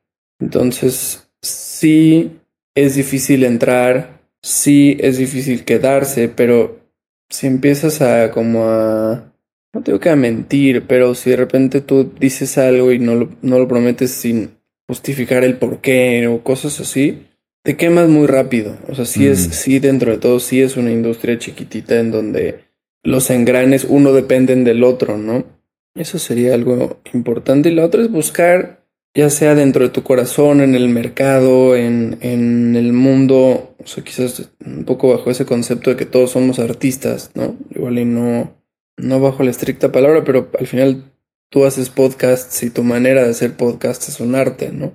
Entonces, 0.40 1.30
sí 1.42 2.38
es 2.74 2.94
difícil 2.94 3.44
entrar, 3.44 4.20
sí 4.42 4.96
es 5.00 5.18
difícil 5.18 5.64
quedarse, 5.64 6.28
pero 6.28 6.80
si 7.28 7.46
empiezas 7.46 8.00
a 8.02 8.30
como 8.30 8.64
a... 8.64 9.32
No 9.72 9.82
tengo 9.82 10.00
que 10.00 10.14
mentir, 10.16 10.86
pero 10.86 11.14
si 11.14 11.30
de 11.30 11.36
repente 11.36 11.82
tú 11.82 12.10
dices 12.18 12.56
algo 12.56 12.92
y 12.92 12.98
no 12.98 13.14
lo, 13.14 13.28
no 13.42 13.58
lo 13.58 13.68
prometes 13.68 14.10
sin 14.10 14.56
justificar 14.88 15.44
el 15.44 15.58
por 15.58 15.80
qué 15.80 16.26
o 16.28 16.42
cosas 16.42 16.80
así, 16.80 17.26
te 17.62 17.76
quemas 17.76 18.08
muy 18.08 18.26
rápido. 18.26 18.78
O 18.88 18.94
sea, 18.94 19.04
sí 19.04 19.26
es, 19.26 19.40
sí 19.40 19.78
dentro 19.78 20.12
de 20.12 20.18
todo, 20.18 20.40
sí 20.40 20.62
es 20.62 20.76
una 20.76 20.92
industria 20.92 21.38
chiquitita 21.38 21.98
en 21.98 22.10
donde 22.10 22.60
los 23.02 23.28
engranes 23.30 23.84
uno 23.88 24.12
dependen 24.12 24.64
del 24.64 24.82
otro, 24.82 25.18
¿no? 25.18 25.44
Eso 25.96 26.18
sería 26.18 26.54
algo 26.54 27.00
importante. 27.12 27.70
Y 27.70 27.74
la 27.74 27.84
otra 27.84 28.02
es 28.02 28.10
buscar, 28.10 28.84
ya 29.14 29.30
sea 29.30 29.54
dentro 29.54 29.84
de 29.84 29.90
tu 29.90 30.02
corazón, 30.02 30.60
en 30.60 30.74
el 30.74 30.88
mercado, 30.88 31.74
en, 31.74 32.18
en 32.20 32.76
el 32.76 32.92
mundo, 32.92 33.74
o 33.82 33.86
sea, 33.86 34.04
quizás 34.04 34.50
un 34.64 34.84
poco 34.84 35.08
bajo 35.08 35.30
ese 35.30 35.46
concepto 35.46 35.90
de 35.90 35.96
que 35.96 36.06
todos 36.06 36.32
somos 36.32 36.58
artistas, 36.58 37.30
¿no? 37.34 37.56
Igual 37.74 37.98
y 37.98 38.04
no, 38.04 38.54
no 38.96 39.20
bajo 39.20 39.42
la 39.42 39.50
estricta 39.50 39.90
palabra, 39.90 40.24
pero 40.24 40.50
al 40.58 40.66
final 40.66 41.04
tú 41.50 41.64
haces 41.64 41.88
podcasts 41.88 42.62
y 42.62 42.70
tu 42.70 42.82
manera 42.82 43.24
de 43.24 43.30
hacer 43.30 43.56
podcasts 43.56 44.08
es 44.08 44.20
un 44.20 44.34
arte, 44.34 44.70
¿no? 44.72 44.92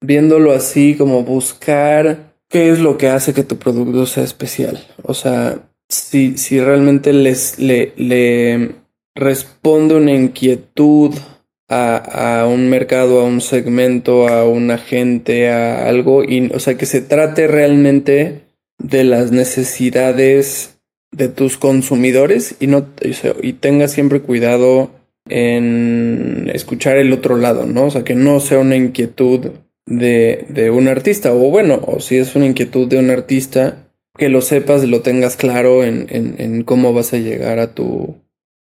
Viéndolo 0.00 0.52
así 0.52 0.94
como 0.94 1.24
buscar 1.24 2.34
qué 2.48 2.70
es 2.70 2.78
lo 2.78 2.98
que 2.98 3.08
hace 3.08 3.34
que 3.34 3.42
tu 3.42 3.58
producto 3.58 4.06
sea 4.06 4.24
especial. 4.24 4.86
O 5.02 5.14
sea, 5.14 5.68
si, 5.88 6.36
si 6.36 6.60
realmente 6.60 7.12
les, 7.12 7.58
le, 7.58 7.92
le 7.96 8.76
responde 9.18 9.96
una 9.96 10.14
inquietud 10.14 11.12
a, 11.68 11.96
a, 12.40 12.46
un 12.46 12.70
mercado, 12.70 13.20
a 13.20 13.24
un 13.24 13.40
segmento, 13.40 14.28
a 14.28 14.48
una 14.48 14.78
gente, 14.78 15.50
a 15.50 15.88
algo, 15.88 16.22
y, 16.24 16.50
o 16.54 16.60
sea, 16.60 16.78
que 16.78 16.86
se 16.86 17.00
trate 17.00 17.48
realmente 17.48 18.42
de 18.78 19.04
las 19.04 19.32
necesidades 19.32 20.78
de 21.10 21.28
tus 21.28 21.58
consumidores 21.58 22.54
y 22.60 22.68
no 22.68 22.86
y 23.42 23.54
tenga 23.54 23.88
siempre 23.88 24.20
cuidado 24.20 24.90
en 25.28 26.50
escuchar 26.54 26.96
el 26.96 27.12
otro 27.12 27.36
lado, 27.36 27.66
¿no? 27.66 27.86
O 27.86 27.90
sea, 27.90 28.04
que 28.04 28.14
no 28.14 28.38
sea 28.40 28.60
una 28.60 28.76
inquietud 28.76 29.50
de, 29.84 30.46
de 30.48 30.70
un 30.70 30.86
artista, 30.86 31.32
o 31.32 31.50
bueno, 31.50 31.80
o 31.86 31.98
si 31.98 32.16
es 32.16 32.36
una 32.36 32.46
inquietud 32.46 32.86
de 32.86 32.98
un 32.98 33.10
artista, 33.10 33.88
que 34.16 34.28
lo 34.28 34.42
sepas, 34.42 34.84
lo 34.84 35.00
tengas 35.00 35.36
claro 35.36 35.82
en, 35.84 36.06
en 36.08 36.62
cómo 36.62 36.92
vas 36.92 37.12
a 37.14 37.18
llegar 37.18 37.58
a 37.58 37.74
tu, 37.74 38.16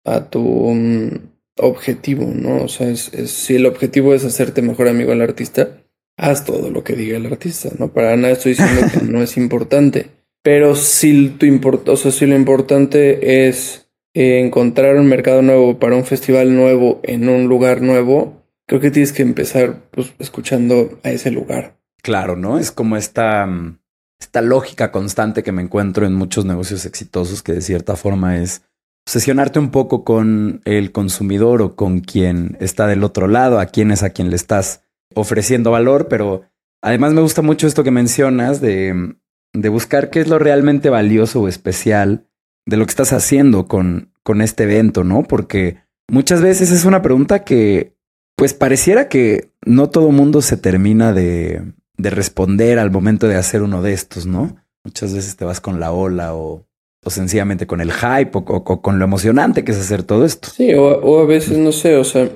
a 0.08 0.30
tu 0.30 0.41
um, 0.41 1.12
objetivo, 1.58 2.32
¿no? 2.34 2.63
O 2.63 2.67
sea, 2.67 2.89
es, 2.89 3.12
si 3.26 3.56
el 3.56 3.65
objetivo 3.65 4.13
es 4.13 4.24
hacerte 4.24 4.62
mejor 4.62 4.88
amigo 4.88 5.12
al 5.12 5.22
artista, 5.22 5.84
haz 6.17 6.46
todo 6.46 6.70
lo 6.70 6.84
que 6.84 6.93
diga 6.96 7.17
el 7.17 7.26
artista, 7.26 7.70
¿no? 7.78 7.89
Para 7.89 8.15
nada 8.15 8.34
estoy 8.34 8.54
diciendo 8.54 8.88
que 8.91 9.06
no 9.12 9.22
es 9.22 9.38
importante. 9.38 10.08
Pero 10.43 10.76
si, 10.76 11.30
tu 11.30 11.46
import 11.46 11.89
o 11.89 11.98
sea, 11.98 12.12
si 12.12 12.26
lo 12.26 12.36
importante 12.36 13.48
es 13.48 13.89
eh, 14.13 14.39
encontrar 14.39 14.96
un 14.96 15.08
mercado 15.08 15.41
nuevo 15.41 15.78
para 15.78 15.96
un 15.96 16.06
festival 16.06 16.56
nuevo 16.56 17.02
en 17.04 17.28
un 17.28 17.48
lugar 17.48 17.82
nuevo, 17.82 18.43
creo 18.65 18.80
que 18.80 18.91
tienes 18.91 19.12
que 19.12 19.24
empezar 19.24 19.89
pues, 19.91 20.13
escuchando 20.20 21.00
a 21.04 21.12
ese 21.12 21.32
lugar. 21.32 21.78
Claro, 22.02 22.36
¿no? 22.36 22.60
Es 22.60 22.72
como 22.72 22.96
esta, 22.96 23.46
mm, 23.46 23.80
esta 24.20 24.41
lógica 24.41 24.91
constante 24.91 25.43
que 25.43 25.52
me 25.52 25.62
encuentro 25.62 26.06
en 26.06 26.13
muchos 26.13 26.46
negocios 26.46 26.86
exitosos, 26.86 27.43
que 27.43 27.54
de 27.54 27.62
cierta 27.62 27.96
forma 27.96 28.38
es 28.38 28.62
obsesionarte 29.08 29.58
un 29.58 29.72
poco 29.72 30.04
con 30.04 30.62
el 30.65 30.91
consumidor 30.91 31.62
o 31.62 31.78
con 31.78 32.02
quien 32.02 32.58
está 32.60 32.88
del 32.88 33.06
otro 33.06 33.30
lado, 33.30 33.58
a 33.58 33.67
quién 33.67 33.91
es 33.91 34.04
a 34.04 34.10
quien 34.10 34.30
le 34.30 34.36
estás 34.36 34.82
ofreciendo 35.15 35.72
valor, 35.72 36.10
pero 36.10 36.41
además 36.82 37.13
me 37.13 37.22
gusta 37.22 37.41
mucho 37.41 37.67
esto 37.67 37.86
que 37.86 37.91
mencionas 37.91 38.60
de, 38.60 39.15
de 39.54 39.70
buscar 39.70 40.10
qué 40.10 40.20
es 40.20 40.28
lo 40.28 40.39
realmente 40.39 40.89
valioso 40.89 41.39
o 41.39 41.48
especial 41.48 42.28
de 42.65 42.76
lo 42.76 42.86
que 42.86 42.89
estás 42.89 43.13
haciendo 43.13 43.65
con, 43.70 44.12
con 44.24 44.41
este 44.41 44.63
evento, 44.63 45.06
¿no? 45.06 45.24
Porque 45.24 45.78
muchas 46.10 46.41
veces 46.41 46.70
es 46.72 46.84
una 46.84 47.02
pregunta 47.02 47.46
que, 47.46 47.96
pues 48.36 48.54
pareciera 48.54 49.08
que 49.08 49.54
no 49.65 49.89
todo 49.89 50.12
mundo 50.12 50.41
se 50.41 50.58
termina 50.58 51.13
de, 51.13 51.62
de 51.96 52.10
responder 52.10 52.78
al 52.78 52.91
momento 52.91 53.30
de 53.30 53.38
hacer 53.38 53.62
uno 53.62 53.82
de 53.82 53.93
estos, 53.93 54.26
¿no? 54.26 54.58
Muchas 54.84 55.13
veces 55.13 55.38
te 55.38 55.46
vas 55.46 55.62
con 55.62 55.80
la 55.80 55.93
ola 55.93 56.36
o, 56.36 56.67
o 57.08 57.10
sencillamente 57.10 57.65
con 57.65 57.82
el 57.82 57.91
hype 57.91 58.32
o, 58.34 58.82
con 58.82 59.00
lo 59.00 59.06
emocionante 59.06 59.63
que 59.63 59.72
es 59.72 59.80
hacer 59.80 60.04
todo 60.04 60.26
esto. 60.26 60.50
Sí, 60.50 60.74
o, 60.74 60.86
o, 60.86 61.22
a 61.22 61.26
veces, 61.26 61.58
no 61.58 61.72
sé, 61.72 61.96
o 61.96 62.04
sea, 62.04 62.30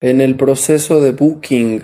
en 0.00 0.20
el 0.20 0.36
proceso 0.36 1.00
de 1.00 1.12
booking 1.12 1.82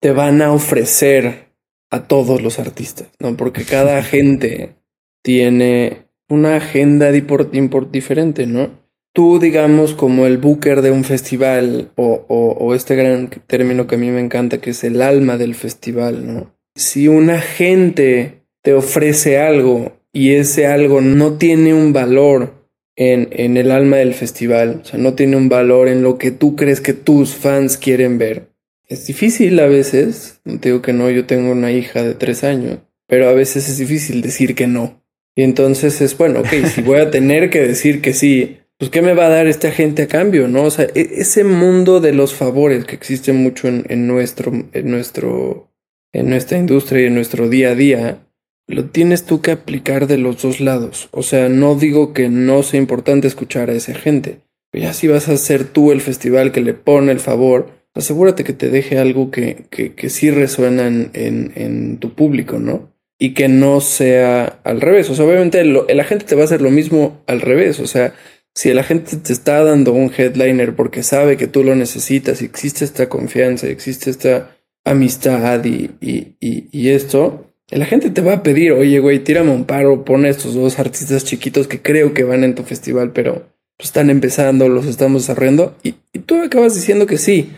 te 0.00 0.12
van 0.12 0.42
a 0.42 0.52
ofrecer 0.52 1.46
a 1.90 2.08
todos 2.08 2.42
los 2.42 2.58
artistas, 2.58 3.08
¿no? 3.18 3.36
Porque 3.36 3.64
cada 3.64 4.02
gente 4.14 4.76
tiene 5.22 6.06
una 6.28 6.56
agenda 6.56 7.10
diferente, 7.10 8.46
¿no? 8.46 8.70
Tú, 9.14 9.38
digamos, 9.38 9.94
como 9.94 10.26
el 10.26 10.36
booker 10.36 10.82
de 10.82 10.90
un 10.90 11.04
festival 11.04 11.90
o, 11.96 12.74
este 12.74 12.96
gran 12.96 13.30
término 13.46 13.86
que 13.86 13.94
a 13.94 13.98
mí 13.98 14.10
me 14.10 14.20
encanta, 14.20 14.58
que 14.58 14.70
es 14.70 14.84
el 14.84 15.00
alma 15.00 15.38
del 15.38 15.54
festival, 15.54 16.26
¿no? 16.26 16.54
Si 16.74 17.08
una 17.08 17.40
gente 17.40 18.42
te 18.62 18.74
ofrece 18.74 19.38
algo 19.38 19.95
y 20.16 20.34
ese 20.34 20.66
algo 20.66 21.02
no 21.02 21.34
tiene 21.34 21.74
un 21.74 21.92
valor 21.92 22.54
en, 22.96 23.28
en 23.32 23.58
el 23.58 23.70
alma 23.70 23.98
del 23.98 24.14
festival, 24.14 24.80
o 24.82 24.84
sea, 24.86 24.98
no 24.98 25.12
tiene 25.12 25.36
un 25.36 25.50
valor 25.50 25.88
en 25.88 26.02
lo 26.02 26.16
que 26.16 26.30
tú 26.30 26.56
crees 26.56 26.80
que 26.80 26.94
tus 26.94 27.34
fans 27.34 27.76
quieren 27.76 28.16
ver. 28.16 28.48
Es 28.88 29.06
difícil 29.06 29.60
a 29.60 29.66
veces, 29.66 30.40
no 30.46 30.56
digo 30.56 30.80
que 30.80 30.94
no, 30.94 31.10
yo 31.10 31.26
tengo 31.26 31.52
una 31.52 31.70
hija 31.70 32.02
de 32.02 32.14
tres 32.14 32.44
años, 32.44 32.78
pero 33.06 33.28
a 33.28 33.34
veces 33.34 33.68
es 33.68 33.76
difícil 33.76 34.22
decir 34.22 34.54
que 34.54 34.66
no. 34.66 35.04
Y 35.34 35.42
entonces 35.42 36.00
es, 36.00 36.16
bueno, 36.16 36.40
ok, 36.40 36.64
si 36.74 36.80
voy 36.80 37.00
a 37.00 37.10
tener 37.10 37.50
que 37.50 37.60
decir 37.60 38.00
que 38.00 38.14
sí, 38.14 38.56
pues 38.78 38.90
¿qué 38.90 39.02
me 39.02 39.12
va 39.12 39.26
a 39.26 39.30
dar 39.30 39.46
esta 39.46 39.70
gente 39.70 40.04
a 40.04 40.08
cambio? 40.08 40.48
¿No? 40.48 40.62
O 40.62 40.70
sea, 40.70 40.86
e, 40.94 41.10
ese 41.18 41.44
mundo 41.44 42.00
de 42.00 42.14
los 42.14 42.32
favores 42.32 42.86
que 42.86 42.94
existe 42.94 43.34
mucho 43.34 43.68
en, 43.68 43.84
en 43.90 44.06
nuestro, 44.06 44.50
en 44.72 44.90
nuestro, 44.90 45.74
en 46.14 46.30
nuestra 46.30 46.56
industria 46.56 47.02
y 47.02 47.06
en 47.08 47.14
nuestro 47.16 47.50
día 47.50 47.72
a 47.72 47.74
día, 47.74 48.25
lo 48.66 48.86
tienes 48.86 49.24
tú 49.24 49.40
que 49.40 49.52
aplicar 49.52 50.06
de 50.06 50.18
los 50.18 50.42
dos 50.42 50.60
lados. 50.60 51.08
O 51.12 51.22
sea, 51.22 51.48
no 51.48 51.74
digo 51.76 52.12
que 52.12 52.28
no 52.28 52.62
sea 52.62 52.80
importante 52.80 53.28
escuchar 53.28 53.70
a 53.70 53.74
esa 53.74 53.94
gente. 53.94 54.40
Pero 54.70 54.84
ya 54.84 54.92
si 54.92 55.08
vas 55.08 55.28
a 55.28 55.36
ser 55.36 55.64
tú 55.64 55.92
el 55.92 56.00
festival 56.00 56.52
que 56.52 56.60
le 56.60 56.74
pone 56.74 57.12
el 57.12 57.20
favor, 57.20 57.70
asegúrate 57.94 58.44
que 58.44 58.52
te 58.52 58.68
deje 58.68 58.98
algo 58.98 59.30
que, 59.30 59.66
que, 59.70 59.94
que 59.94 60.10
sí 60.10 60.30
resuena 60.30 60.86
en, 60.86 61.10
en, 61.14 61.98
tu 61.98 62.14
público, 62.14 62.58
¿no? 62.58 62.92
Y 63.18 63.32
que 63.32 63.48
no 63.48 63.80
sea 63.80 64.60
al 64.64 64.80
revés. 64.80 65.08
O 65.10 65.14
sea, 65.14 65.24
obviamente 65.24 65.64
lo, 65.64 65.86
la 65.86 66.04
gente 66.04 66.26
te 66.26 66.34
va 66.34 66.42
a 66.42 66.44
hacer 66.44 66.60
lo 66.60 66.70
mismo 66.70 67.22
al 67.26 67.40
revés. 67.40 67.80
O 67.80 67.86
sea, 67.86 68.14
si 68.54 68.72
la 68.74 68.82
gente 68.82 69.16
te 69.16 69.32
está 69.32 69.62
dando 69.62 69.92
un 69.92 70.12
headliner 70.14 70.74
porque 70.74 71.02
sabe 71.02 71.36
que 71.36 71.46
tú 71.46 71.62
lo 71.62 71.74
necesitas 71.74 72.42
y 72.42 72.46
existe 72.46 72.84
esta 72.84 73.08
confianza, 73.08 73.68
existe 73.68 74.10
esta 74.10 74.56
amistad 74.84 75.64
y, 75.64 75.90
y, 76.00 76.36
y 76.40 76.88
esto, 76.90 77.45
la 77.70 77.86
gente 77.86 78.10
te 78.10 78.20
va 78.20 78.34
a 78.34 78.42
pedir, 78.42 78.72
oye, 78.72 79.00
güey, 79.00 79.18
tírame 79.18 79.50
un 79.50 79.64
paro, 79.64 80.04
pon 80.04 80.24
estos 80.24 80.54
dos 80.54 80.78
artistas 80.78 81.24
chiquitos 81.24 81.66
que 81.66 81.82
creo 81.82 82.14
que 82.14 82.24
van 82.24 82.44
en 82.44 82.54
tu 82.54 82.62
festival, 82.62 83.10
pero 83.12 83.46
pues, 83.76 83.88
están 83.88 84.10
empezando, 84.10 84.68
los 84.68 84.86
estamos 84.86 85.22
desarrollando, 85.22 85.76
y, 85.82 85.92
tú 86.26 86.42
acabas 86.42 86.74
diciendo 86.74 87.06
que 87.06 87.18
sí. 87.18 87.52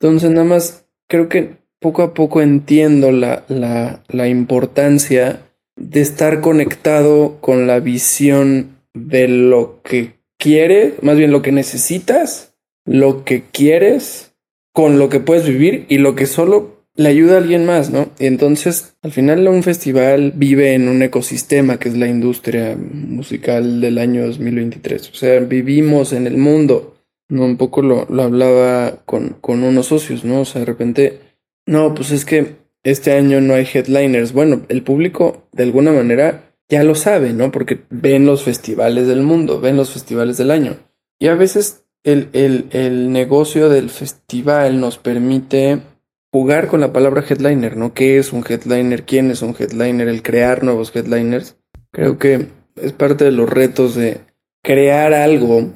Entonces, 0.00 0.30
nada 0.30 0.44
más 0.44 0.86
creo 1.08 1.28
que 1.28 1.56
poco 1.80 2.02
a 2.02 2.14
poco 2.14 2.42
entiendo 2.42 3.10
la, 3.10 3.44
la, 3.48 4.02
la 4.08 4.28
importancia 4.28 5.40
de 5.76 6.00
estar 6.00 6.40
conectado 6.40 7.38
con 7.40 7.66
la 7.66 7.80
visión 7.80 8.78
de 8.92 9.28
lo 9.28 9.80
que 9.82 10.14
quieres, 10.38 11.02
más 11.02 11.16
bien 11.16 11.32
lo 11.32 11.42
que 11.42 11.52
necesitas, 11.52 12.54
lo 12.84 13.24
que 13.24 13.42
quieres, 13.42 14.34
con 14.72 14.98
lo 14.98 15.08
que 15.08 15.20
puedes 15.20 15.46
vivir 15.46 15.86
y 15.88 15.98
lo 15.98 16.14
que 16.14 16.26
solo 16.26 16.73
le 16.96 17.08
ayuda 17.08 17.34
a 17.34 17.38
alguien 17.38 17.66
más, 17.66 17.90
¿no? 17.90 18.10
Y 18.18 18.26
entonces, 18.26 18.96
al 19.02 19.12
final, 19.12 19.46
un 19.48 19.62
festival 19.62 20.32
vive 20.34 20.74
en 20.74 20.88
un 20.88 21.02
ecosistema 21.02 21.78
que 21.78 21.88
es 21.88 21.96
la 21.96 22.06
industria 22.06 22.76
musical 22.76 23.80
del 23.80 23.98
año 23.98 24.26
2023. 24.26 25.10
O 25.10 25.14
sea, 25.14 25.40
vivimos 25.40 26.12
en 26.12 26.26
el 26.26 26.36
mundo. 26.36 26.94
¿no? 27.28 27.44
Un 27.44 27.56
poco 27.56 27.82
lo, 27.82 28.06
lo 28.08 28.22
hablaba 28.22 29.02
con, 29.04 29.36
con 29.40 29.64
unos 29.64 29.86
socios, 29.86 30.24
¿no? 30.24 30.42
O 30.42 30.44
sea, 30.44 30.60
de 30.60 30.66
repente, 30.66 31.20
no, 31.66 31.94
pues 31.94 32.10
es 32.10 32.24
que 32.24 32.56
este 32.84 33.12
año 33.12 33.40
no 33.40 33.54
hay 33.54 33.66
headliners. 33.72 34.32
Bueno, 34.32 34.62
el 34.68 34.82
público, 34.82 35.48
de 35.52 35.64
alguna 35.64 35.92
manera, 35.92 36.52
ya 36.68 36.84
lo 36.84 36.94
sabe, 36.94 37.32
¿no? 37.32 37.50
Porque 37.50 37.80
ven 37.90 38.26
los 38.26 38.44
festivales 38.44 39.06
del 39.06 39.22
mundo, 39.22 39.60
ven 39.60 39.76
los 39.76 39.90
festivales 39.90 40.36
del 40.36 40.50
año. 40.50 40.76
Y 41.18 41.28
a 41.28 41.34
veces 41.34 41.84
el, 42.02 42.28
el, 42.32 42.66
el 42.70 43.10
negocio 43.10 43.68
del 43.68 43.90
festival 43.90 44.80
nos 44.80 44.98
permite 44.98 45.80
jugar 46.34 46.66
con 46.66 46.80
la 46.80 46.92
palabra 46.92 47.22
headliner, 47.22 47.76
¿no? 47.76 47.94
¿Qué 47.94 48.18
es 48.18 48.32
un 48.32 48.44
headliner? 48.44 49.04
¿Quién 49.04 49.30
es 49.30 49.40
un 49.40 49.54
headliner? 49.56 50.08
El 50.08 50.20
crear 50.24 50.64
nuevos 50.64 50.90
headliners. 50.92 51.56
Creo 51.92 52.18
que 52.18 52.48
es 52.74 52.92
parte 52.92 53.22
de 53.22 53.30
los 53.30 53.48
retos 53.48 53.94
de 53.94 54.18
crear 54.60 55.14
algo 55.14 55.70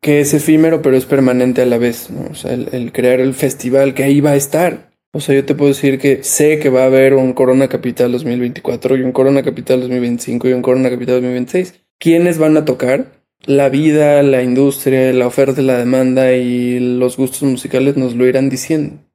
que 0.00 0.20
es 0.20 0.32
efímero 0.32 0.80
pero 0.80 0.96
es 0.96 1.04
permanente 1.04 1.60
a 1.60 1.66
la 1.66 1.76
vez, 1.76 2.08
¿no? 2.08 2.30
O 2.30 2.34
sea, 2.34 2.54
el, 2.54 2.92
crear 2.92 3.20
el 3.20 3.34
festival 3.34 3.92
que 3.92 4.04
ahí 4.04 4.22
va 4.22 4.30
a 4.30 4.36
estar. 4.36 4.90
O 5.12 5.20
sea, 5.20 5.34
yo 5.34 5.44
te 5.44 5.54
puedo 5.54 5.68
decir 5.68 5.98
que 5.98 6.24
sé 6.24 6.58
que 6.60 6.70
va 6.70 6.84
a 6.84 6.86
haber 6.86 7.12
un 7.12 7.34
Corona 7.34 7.68
Capital 7.68 8.10
2024 8.12 8.96
y 8.96 9.02
un 9.02 9.12
Corona 9.12 9.42
Capital 9.42 9.80
2025 9.80 10.48
y 10.48 10.54
un 10.54 10.62
Corona 10.62 10.88
Capital 10.88 11.16
2026. 11.16 11.74
¿Quiénes 11.98 12.38
van 12.38 12.56
a 12.56 12.64
tocar? 12.64 13.20
La 13.44 13.68
vida, 13.68 14.22
la 14.22 14.42
industria, 14.42 15.12
la 15.12 15.26
oferta, 15.26 15.60
la 15.60 15.76
demanda 15.76 16.32
y 16.32 16.78
los 16.78 17.18
gustos 17.18 17.42
musicales 17.42 17.98
nos 17.98 18.16
lo 18.16 18.26
irán 18.26 18.48
diciendo. 18.48 19.09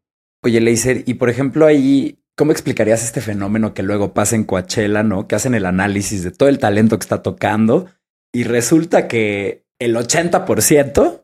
Oye, 0.45 0.62
Leiser, 0.62 1.01
y 1.08 1.15
por 1.15 1.31
ejemplo 1.31 1.65
ahí, 1.65 2.19
¿cómo 2.36 2.51
explicarías 2.51 3.03
este 3.03 3.19
fenómeno 3.19 3.73
que 3.73 3.81
luego 3.81 4.13
pasa 4.13 4.36
en 4.36 4.43
Coachella, 4.43 5.01
no? 5.01 5.27
Que 5.27 5.34
hacen 5.34 5.55
el 5.55 5.65
análisis 5.65 6.23
de 6.23 6.29
todo 6.29 6.49
el 6.49 6.60
talento 6.60 6.99
que 6.99 7.03
está 7.03 7.23
tocando 7.23 7.88
y 8.31 8.43
resulta 8.43 9.08
que 9.08 9.65
el 9.79 9.95
80% 9.95 11.23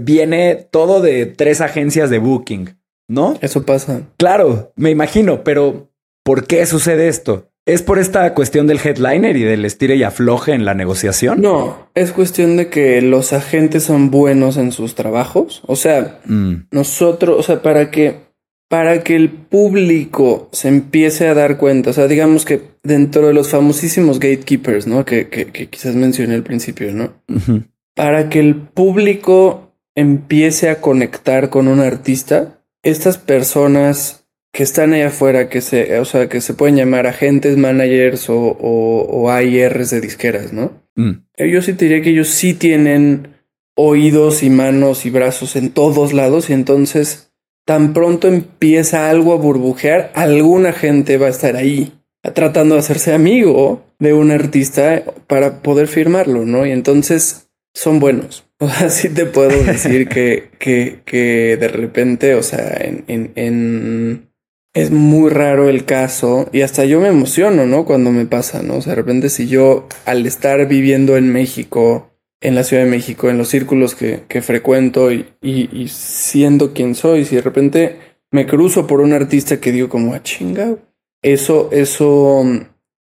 viene 0.00 0.54
todo 0.70 1.02
de 1.02 1.26
tres 1.26 1.60
agencias 1.60 2.08
de 2.08 2.18
booking, 2.18 2.78
¿no? 3.08 3.36
Eso 3.42 3.66
pasa. 3.66 4.08
Claro, 4.16 4.72
me 4.76 4.88
imagino, 4.88 5.44
pero 5.44 5.90
¿por 6.24 6.46
qué 6.46 6.64
sucede 6.64 7.08
esto? 7.08 7.50
¿Es 7.66 7.82
por 7.82 7.98
esta 7.98 8.32
cuestión 8.32 8.66
del 8.66 8.80
headliner 8.82 9.36
y 9.36 9.42
del 9.42 9.66
estire 9.66 9.96
y 9.96 10.02
afloje 10.02 10.52
en 10.54 10.64
la 10.64 10.72
negociación? 10.72 11.42
No, 11.42 11.90
es 11.94 12.12
cuestión 12.12 12.56
de 12.56 12.70
que 12.70 13.02
los 13.02 13.34
agentes 13.34 13.82
son 13.82 14.10
buenos 14.10 14.56
en 14.56 14.72
sus 14.72 14.94
trabajos. 14.94 15.62
O 15.66 15.76
sea, 15.76 16.20
mm. 16.24 16.68
nosotros, 16.70 17.38
o 17.38 17.42
sea, 17.42 17.60
para 17.60 17.90
que 17.90 18.31
para 18.72 19.04
que 19.04 19.14
el 19.14 19.28
público 19.28 20.48
se 20.50 20.68
empiece 20.68 21.28
a 21.28 21.34
dar 21.34 21.58
cuenta. 21.58 21.90
O 21.90 21.92
sea, 21.92 22.08
digamos 22.08 22.46
que 22.46 22.62
dentro 22.82 23.26
de 23.26 23.34
los 23.34 23.50
famosísimos 23.50 24.18
gatekeepers, 24.18 24.86
¿no? 24.86 25.04
Que, 25.04 25.28
que, 25.28 25.48
que 25.48 25.66
quizás 25.68 25.94
mencioné 25.94 26.36
al 26.36 26.42
principio, 26.42 26.90
¿no? 26.90 27.12
Uh 27.28 27.34
-huh. 27.34 27.68
Para 27.94 28.30
que 28.30 28.40
el 28.40 28.54
público 28.54 29.74
empiece 29.94 30.70
a 30.70 30.80
conectar 30.80 31.50
con 31.50 31.68
un 31.68 31.80
artista, 31.80 32.64
estas 32.82 33.18
personas 33.18 34.24
que 34.54 34.62
están 34.62 34.94
allá 34.94 35.08
afuera, 35.08 35.50
que 35.50 35.60
se, 35.60 35.98
o 35.98 36.06
sea, 36.06 36.30
que 36.30 36.40
se 36.40 36.54
pueden 36.54 36.76
llamar 36.76 37.06
agentes, 37.06 37.58
managers 37.58 38.30
o, 38.30 38.38
o, 38.38 39.02
o 39.02 39.30
AIRs 39.30 39.90
de 39.90 40.00
disqueras, 40.00 40.54
¿no? 40.54 40.72
Mm. 40.96 41.10
Yo 41.36 41.60
sí 41.60 41.74
te 41.74 41.84
diría 41.84 42.02
que 42.02 42.08
ellos 42.08 42.28
sí 42.28 42.54
tienen 42.54 43.34
oídos 43.74 44.42
y 44.42 44.48
manos 44.48 45.04
y 45.04 45.10
brazos 45.10 45.56
en 45.56 45.72
todos 45.72 46.14
lados 46.14 46.48
y 46.48 46.54
entonces 46.54 47.31
tan 47.64 47.92
pronto 47.92 48.28
empieza 48.28 49.10
algo 49.10 49.32
a 49.32 49.36
burbujear, 49.36 50.10
alguna 50.14 50.72
gente 50.72 51.18
va 51.18 51.26
a 51.26 51.30
estar 51.30 51.56
ahí 51.56 51.92
tratando 52.34 52.74
de 52.74 52.80
hacerse 52.80 53.12
amigo 53.12 53.84
de 53.98 54.12
un 54.12 54.30
artista 54.30 55.02
para 55.26 55.62
poder 55.62 55.88
firmarlo, 55.88 56.44
¿no? 56.44 56.66
Y 56.66 56.70
entonces 56.70 57.50
son 57.74 58.00
buenos. 58.00 58.44
O 58.62 58.68
sea, 58.68 58.90
sí 58.90 59.08
te 59.08 59.26
puedo 59.26 59.64
decir 59.64 60.08
que, 60.08 60.50
que, 60.60 61.00
que 61.04 61.56
de 61.56 61.66
repente, 61.66 62.36
o 62.36 62.44
sea, 62.44 62.76
en, 62.76 63.02
en, 63.08 63.32
en, 63.34 64.30
es 64.72 64.92
muy 64.92 65.30
raro 65.30 65.68
el 65.68 65.84
caso 65.84 66.48
y 66.52 66.60
hasta 66.60 66.84
yo 66.84 67.00
me 67.00 67.08
emociono, 67.08 67.66
¿no? 67.66 67.84
Cuando 67.84 68.12
me 68.12 68.24
pasa, 68.24 68.62
¿no? 68.62 68.76
O 68.76 68.80
sea, 68.80 68.92
de 68.92 69.02
repente 69.02 69.30
si 69.30 69.48
yo 69.48 69.88
al 70.04 70.26
estar 70.26 70.68
viviendo 70.68 71.16
en 71.16 71.32
México, 71.32 72.11
en 72.42 72.54
la 72.54 72.64
Ciudad 72.64 72.84
de 72.84 72.90
México, 72.90 73.30
en 73.30 73.38
los 73.38 73.48
círculos 73.48 73.94
que, 73.94 74.24
que 74.28 74.42
frecuento 74.42 75.10
y, 75.12 75.26
y, 75.40 75.88
siendo 75.88 76.72
quien 76.72 76.94
soy, 76.94 77.24
si 77.24 77.36
de 77.36 77.42
repente 77.42 77.96
me 78.30 78.46
cruzo 78.46 78.86
por 78.86 79.00
un 79.00 79.12
artista 79.12 79.60
que 79.60 79.72
digo 79.72 79.88
como, 79.88 80.14
ah, 80.14 80.22
chinga, 80.22 80.76
eso, 81.22 81.70
eso 81.72 82.44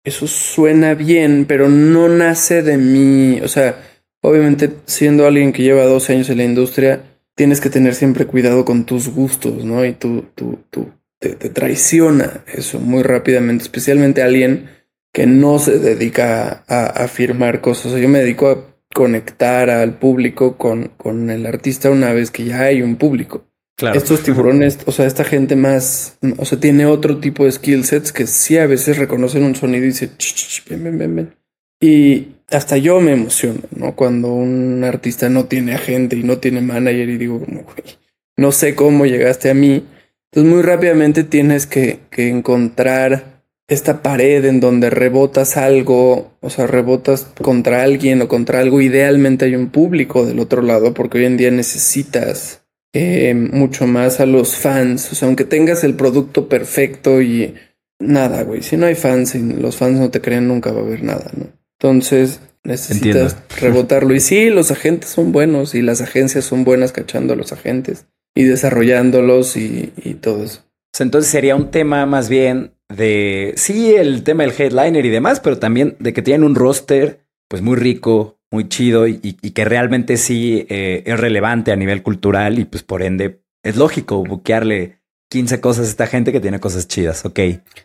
eso 0.06 0.28
suena 0.28 0.94
bien, 0.94 1.46
pero 1.46 1.68
no 1.68 2.08
nace 2.08 2.62
de 2.62 2.78
mí. 2.78 3.40
O 3.42 3.48
sea, 3.48 3.82
obviamente 4.22 4.70
siendo 4.86 5.26
alguien 5.26 5.52
que 5.52 5.64
lleva 5.64 5.82
12 5.84 6.12
años 6.12 6.30
en 6.30 6.38
la 6.38 6.44
industria, 6.44 7.02
tienes 7.34 7.60
que 7.60 7.70
tener 7.70 7.96
siempre 7.96 8.24
cuidado 8.24 8.64
con 8.64 8.86
tus 8.86 9.08
gustos, 9.08 9.64
¿no? 9.64 9.84
Y 9.84 9.94
tú, 9.94 10.26
tú, 10.36 10.60
tú 10.70 10.92
te, 11.18 11.34
traiciona 11.34 12.44
eso 12.46 12.78
muy 12.78 13.02
rápidamente, 13.02 13.64
especialmente 13.64 14.22
alguien 14.22 14.70
que 15.12 15.26
no 15.26 15.58
se 15.58 15.80
dedica 15.80 16.62
a, 16.68 16.86
a 16.86 17.08
firmar 17.08 17.60
cosas. 17.60 18.00
yo 18.00 18.08
me 18.08 18.20
dedico 18.20 18.48
a 18.48 18.75
conectar 18.96 19.68
al 19.68 19.98
público 19.98 20.56
con, 20.56 20.88
con 20.96 21.28
el 21.28 21.44
artista 21.44 21.90
una 21.90 22.14
vez 22.14 22.30
que 22.30 22.46
ya 22.46 22.62
hay 22.62 22.80
un 22.80 22.96
público. 22.96 23.44
Claro. 23.76 23.98
Estos 23.98 24.22
tiburones, 24.22 24.78
o 24.86 24.90
sea, 24.90 25.04
esta 25.04 25.22
gente 25.22 25.54
más, 25.54 26.16
o 26.38 26.46
sea, 26.46 26.58
tiene 26.58 26.86
otro 26.86 27.18
tipo 27.18 27.44
de 27.44 27.52
skill 27.52 27.84
sets 27.84 28.10
que 28.10 28.26
sí 28.26 28.56
a 28.56 28.66
veces 28.66 28.96
reconocen 28.96 29.44
un 29.44 29.54
sonido 29.54 29.84
y 29.84 29.88
dicen, 29.88 30.12
ven, 30.70 30.96
ven, 30.96 31.14
ven. 31.14 31.36
Y 31.78 32.36
hasta 32.48 32.78
yo 32.78 32.98
me 33.00 33.12
emociono, 33.12 33.60
¿no? 33.76 33.94
Cuando 33.94 34.32
un 34.32 34.82
artista 34.82 35.28
no 35.28 35.44
tiene 35.44 35.74
agente 35.74 36.16
y 36.16 36.22
no 36.22 36.38
tiene 36.38 36.62
manager 36.62 37.10
y 37.10 37.18
digo, 37.18 37.38
como, 37.44 37.64
güey, 37.64 37.98
no 38.38 38.50
sé 38.50 38.74
cómo 38.74 39.04
llegaste 39.04 39.50
a 39.50 39.54
mí. 39.54 39.84
Entonces 40.32 40.50
muy 40.50 40.62
rápidamente 40.62 41.22
tienes 41.22 41.66
que, 41.66 42.00
que 42.08 42.30
encontrar 42.30 43.35
esta 43.68 44.02
pared 44.02 44.44
en 44.44 44.60
donde 44.60 44.90
rebotas 44.90 45.56
algo, 45.56 46.32
o 46.40 46.50
sea, 46.50 46.66
rebotas 46.66 47.26
contra 47.42 47.82
alguien 47.82 48.22
o 48.22 48.28
contra 48.28 48.60
algo. 48.60 48.80
Idealmente 48.80 49.46
hay 49.46 49.56
un 49.56 49.70
público 49.70 50.24
del 50.24 50.38
otro 50.38 50.62
lado 50.62 50.94
porque 50.94 51.18
hoy 51.18 51.24
en 51.24 51.36
día 51.36 51.50
necesitas 51.50 52.62
eh, 52.92 53.34
mucho 53.34 53.86
más 53.86 54.20
a 54.20 54.26
los 54.26 54.54
fans. 54.54 55.10
O 55.10 55.14
sea, 55.16 55.26
aunque 55.26 55.44
tengas 55.44 55.82
el 55.82 55.94
producto 55.94 56.48
perfecto 56.48 57.20
y 57.20 57.54
nada, 57.98 58.42
güey. 58.44 58.62
Si 58.62 58.76
no 58.76 58.86
hay 58.86 58.94
fans 58.94 59.34
y 59.34 59.40
los 59.40 59.76
fans 59.76 59.98
no 59.98 60.10
te 60.10 60.20
creen, 60.20 60.46
nunca 60.46 60.70
va 60.70 60.80
a 60.80 60.84
haber 60.84 61.02
nada, 61.02 61.30
¿no? 61.36 61.48
Entonces 61.80 62.40
necesitas 62.62 63.36
rebotarlo. 63.60 64.14
Y 64.14 64.20
sí, 64.20 64.48
los 64.48 64.70
agentes 64.70 65.10
son 65.10 65.32
buenos 65.32 65.74
y 65.74 65.82
las 65.82 66.00
agencias 66.00 66.44
son 66.44 66.62
buenas 66.64 66.92
cachando 66.92 67.32
a 67.32 67.36
los 67.36 67.52
agentes 67.52 68.06
y 68.34 68.44
desarrollándolos 68.44 69.56
y, 69.56 69.92
y 69.96 70.14
todo 70.14 70.44
eso. 70.44 70.62
Entonces 70.98 71.30
sería 71.30 71.56
un 71.56 71.70
tema 71.70 72.06
más 72.06 72.28
bien 72.28 72.75
de, 72.88 73.54
sí, 73.56 73.94
el 73.94 74.22
tema 74.22 74.44
del 74.44 74.52
headliner 74.56 75.04
y 75.04 75.10
demás, 75.10 75.40
pero 75.40 75.58
también 75.58 75.96
de 75.98 76.12
que 76.12 76.22
tienen 76.22 76.44
un 76.44 76.54
roster 76.54 77.26
pues 77.48 77.62
muy 77.62 77.76
rico, 77.76 78.38
muy 78.50 78.68
chido 78.68 79.06
y, 79.06 79.18
que 79.18 79.64
realmente 79.64 80.16
sí 80.16 80.66
eh, 80.68 81.02
es 81.06 81.18
relevante 81.18 81.72
a 81.72 81.76
nivel 81.76 82.02
cultural 82.02 82.58
y 82.58 82.64
pues 82.64 82.82
por 82.82 83.02
ende 83.02 83.40
es 83.62 83.76
lógico 83.76 84.24
buquearle 84.24 85.00
15 85.30 85.60
cosas 85.60 85.86
a 85.86 85.90
esta 85.90 86.06
gente 86.06 86.32
que 86.32 86.40
tiene 86.40 86.60
cosas 86.60 86.86
chidas, 86.86 87.24
ok. 87.24 87.40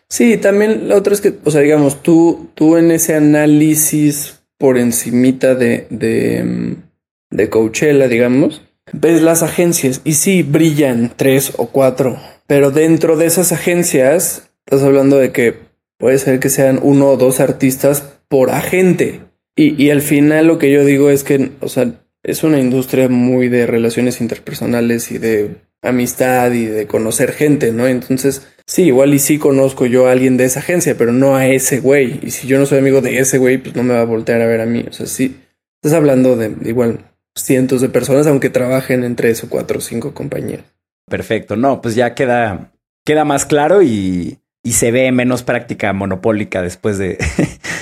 Sí, 0.08 0.36
también 0.36 0.88
la 0.88 0.96
otra 0.96 1.12
es 1.12 1.20
que, 1.20 1.34
o 1.44 1.50
sea, 1.50 1.60
digamos, 1.60 2.02
tú, 2.02 2.50
tú 2.54 2.76
en 2.76 2.90
ese 2.90 3.16
análisis 3.16 4.44
por 4.58 4.78
encimita 4.78 5.56
de, 5.56 5.86
de, 5.90 6.44
mm, 6.44 7.36
de 7.36 7.50
Coachella, 7.50 8.06
digamos, 8.06 8.62
ves 8.92 9.22
las 9.22 9.42
agencias 9.42 10.00
y 10.04 10.14
sí, 10.14 10.42
brillan 10.42 11.12
tres 11.16 11.52
o 11.56 11.66
cuatro, 11.66 12.16
pero 12.46 12.70
dentro 12.70 13.16
de 13.16 13.26
esas 13.26 13.50
agencias, 13.50 14.51
estás 14.66 14.82
hablando 14.82 15.18
de 15.18 15.32
que 15.32 15.54
puede 15.98 16.18
ser 16.18 16.40
que 16.40 16.48
sean 16.48 16.80
uno 16.82 17.08
o 17.08 17.16
dos 17.16 17.40
artistas 17.40 18.18
por 18.28 18.50
agente. 18.50 19.20
Y, 19.56 19.82
y 19.82 19.90
al 19.90 20.02
final 20.02 20.46
lo 20.46 20.58
que 20.58 20.70
yo 20.70 20.84
digo 20.84 21.10
es 21.10 21.24
que, 21.24 21.52
o 21.60 21.68
sea, 21.68 21.92
es 22.22 22.44
una 22.44 22.58
industria 22.58 23.08
muy 23.08 23.48
de 23.48 23.66
relaciones 23.66 24.20
interpersonales 24.20 25.10
y 25.10 25.18
de 25.18 25.56
amistad 25.82 26.52
y 26.52 26.66
de 26.66 26.86
conocer 26.86 27.32
gente, 27.32 27.72
¿no? 27.72 27.86
Entonces, 27.86 28.46
sí, 28.66 28.84
igual 28.84 29.12
y 29.12 29.18
sí 29.18 29.38
conozco 29.38 29.86
yo 29.86 30.06
a 30.06 30.12
alguien 30.12 30.36
de 30.36 30.44
esa 30.44 30.60
agencia, 30.60 30.96
pero 30.96 31.12
no 31.12 31.36
a 31.36 31.48
ese 31.48 31.80
güey. 31.80 32.20
Y 32.22 32.30
si 32.30 32.46
yo 32.46 32.58
no 32.58 32.66
soy 32.66 32.78
amigo 32.78 33.00
de 33.00 33.18
ese 33.18 33.38
güey, 33.38 33.58
pues 33.58 33.74
no 33.74 33.82
me 33.82 33.94
va 33.94 34.02
a 34.02 34.06
voltear 34.06 34.40
a 34.40 34.46
ver 34.46 34.60
a 34.60 34.66
mí. 34.66 34.84
O 34.88 34.92
sea, 34.92 35.06
sí, 35.06 35.36
estás 35.82 35.96
hablando 35.96 36.36
de 36.36 36.54
igual 36.68 37.00
cientos 37.34 37.80
de 37.80 37.88
personas, 37.88 38.26
aunque 38.26 38.50
trabajen 38.50 39.04
en 39.04 39.16
tres 39.16 39.42
o 39.42 39.48
cuatro 39.48 39.78
o 39.78 39.80
cinco 39.80 40.14
compañías. 40.14 40.62
Perfecto, 41.08 41.56
no, 41.56 41.82
pues 41.82 41.94
ya 41.96 42.14
queda, 42.14 42.72
queda 43.04 43.24
más 43.24 43.44
claro 43.44 43.82
y, 43.82 44.38
y 44.62 44.72
se 44.72 44.90
ve 44.90 45.10
menos 45.12 45.42
práctica 45.42 45.92
monopólica 45.92 46.62
después 46.62 46.98
de 46.98 47.18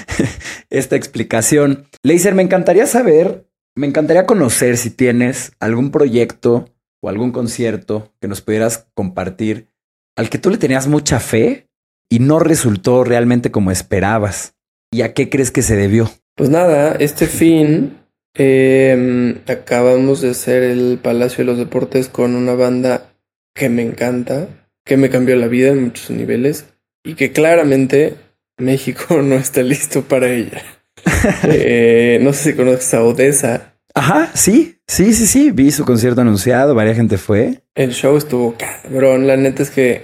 esta 0.70 0.96
explicación. 0.96 1.86
Laser, 2.02 2.34
me 2.34 2.42
encantaría 2.42 2.86
saber, 2.86 3.46
me 3.76 3.86
encantaría 3.86 4.26
conocer 4.26 4.76
si 4.76 4.90
tienes 4.90 5.52
algún 5.60 5.90
proyecto 5.90 6.70
o 7.02 7.08
algún 7.08 7.32
concierto 7.32 8.12
que 8.20 8.28
nos 8.28 8.40
pudieras 8.40 8.86
compartir 8.94 9.68
al 10.16 10.28
que 10.30 10.38
tú 10.38 10.50
le 10.50 10.58
tenías 10.58 10.86
mucha 10.86 11.20
fe 11.20 11.68
y 12.10 12.18
no 12.18 12.38
resultó 12.40 13.04
realmente 13.04 13.50
como 13.50 13.70
esperabas. 13.70 14.54
¿Y 14.92 15.02
a 15.02 15.14
qué 15.14 15.30
crees 15.30 15.50
que 15.50 15.62
se 15.62 15.76
debió? 15.76 16.10
Pues 16.34 16.50
nada, 16.50 16.96
este 16.98 17.26
fin 17.26 17.98
em, 18.34 19.38
acabamos 19.46 20.20
de 20.20 20.30
hacer 20.30 20.62
el 20.62 20.98
Palacio 21.00 21.38
de 21.38 21.44
los 21.44 21.58
Deportes 21.58 22.08
con 22.08 22.34
una 22.34 22.54
banda 22.54 23.12
que 23.54 23.68
me 23.68 23.82
encanta, 23.82 24.48
que 24.90 24.96
me 24.96 25.08
cambió 25.08 25.36
la 25.36 25.46
vida 25.46 25.68
en 25.68 25.84
muchos 25.84 26.10
niveles 26.10 26.64
y 27.04 27.14
que 27.14 27.30
claramente 27.30 28.16
México 28.58 29.22
no 29.22 29.36
está 29.36 29.62
listo 29.62 30.02
para 30.02 30.28
ella. 30.28 30.62
Eh, 31.44 32.18
no 32.22 32.32
sé 32.32 32.50
si 32.50 32.56
conoces 32.56 32.92
a 32.94 33.04
Odessa. 33.04 33.74
Ajá, 33.94 34.30
sí, 34.34 34.78
sí, 34.88 35.14
sí, 35.14 35.26
sí. 35.26 35.50
Vi 35.52 35.70
su 35.70 35.84
concierto 35.84 36.22
anunciado, 36.22 36.74
varias 36.74 36.96
gente 36.96 37.18
fue. 37.18 37.60
El 37.74 37.92
show 37.92 38.16
estuvo 38.16 38.56
cabrón. 38.56 39.26
La 39.26 39.36
neta 39.36 39.62
es 39.62 39.70
que, 39.70 40.02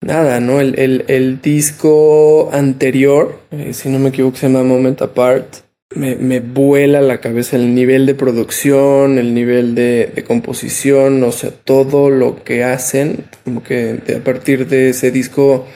mm, 0.00 0.06
nada, 0.06 0.38
¿no? 0.40 0.60
El, 0.60 0.78
el, 0.78 1.04
el 1.08 1.40
disco 1.40 2.50
anterior, 2.52 3.40
eh, 3.50 3.72
si 3.72 3.88
no 3.88 3.98
me 3.98 4.10
equivoco, 4.10 4.36
se 4.36 4.46
llama 4.46 4.62
Moment 4.62 5.02
Apart. 5.02 5.63
Me, 5.94 6.16
me, 6.16 6.40
vuela 6.40 7.00
la 7.00 7.20
cabeza 7.20 7.56
el 7.56 7.74
nivel 7.74 8.06
de 8.06 8.14
producción, 8.14 9.18
el 9.18 9.32
nivel 9.32 9.74
de, 9.74 10.24
composición, 10.26 11.22
o 11.22 11.32
sea, 11.32 11.50
todo 11.50 12.10
lo 12.10 12.42
que 12.42 12.64
hacen. 12.64 13.24
Como 13.44 13.62
que 13.62 14.00
a 14.16 14.24
partir 14.24 14.66
de 14.66 14.90
ese 14.90 15.10
disco 15.10 15.66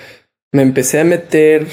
me 0.53 0.63
empecé 0.63 1.01
a 1.01 1.05
meter 1.05 1.67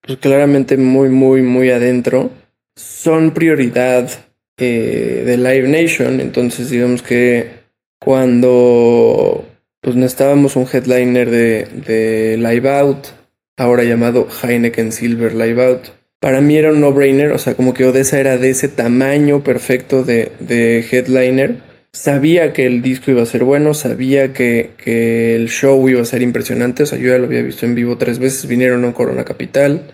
pues, 0.00 0.18
claramente 0.18 0.76
muy, 0.76 1.08
muy, 1.08 1.42
muy 1.42 1.70
adentro. 1.70 2.30
Son 2.76 3.32
prioridad 3.32 4.10
eh, 4.58 5.22
de 5.24 5.36
Live 5.36 5.68
Nation, 5.68 6.20
entonces 6.20 6.70
digamos 6.70 7.02
que 7.02 7.62
cuando 7.98 9.44
pues 9.80 9.96
necesitábamos 9.96 10.56
un 10.56 10.66
headliner 10.72 11.30
de, 11.30 11.64
de 11.64 12.36
Live 12.36 12.70
Out, 12.70 13.06
ahora 13.56 13.82
llamado 13.84 14.28
Heineken 14.42 14.92
Silver 14.92 15.34
Live 15.34 15.64
Out, 15.64 15.88
para 16.22 16.40
mí 16.40 16.56
era 16.56 16.70
un 16.70 16.80
no-brainer, 16.80 17.32
o 17.32 17.38
sea, 17.38 17.56
como 17.56 17.74
que 17.74 17.84
Odessa 17.84 18.20
era 18.20 18.38
de 18.38 18.50
ese 18.50 18.68
tamaño 18.68 19.42
perfecto 19.42 20.04
de, 20.04 20.30
de 20.38 20.78
headliner 20.88 21.72
sabía 21.92 22.52
que 22.52 22.64
el 22.64 22.80
disco 22.80 23.10
iba 23.10 23.22
a 23.22 23.26
ser 23.26 23.42
bueno, 23.42 23.74
sabía 23.74 24.32
que, 24.32 24.70
que, 24.78 25.34
el 25.34 25.48
show 25.48 25.88
iba 25.88 26.00
a 26.00 26.06
ser 26.06 26.22
impresionante, 26.22 26.84
o 26.84 26.86
sea, 26.86 26.96
yo 26.96 27.08
ya 27.08 27.18
lo 27.18 27.26
había 27.26 27.42
visto 27.42 27.66
en 27.66 27.74
vivo 27.74 27.98
tres 27.98 28.20
veces, 28.20 28.46
vinieron 28.46 28.84
a 28.84 28.94
Corona 28.94 29.24
Capital, 29.24 29.90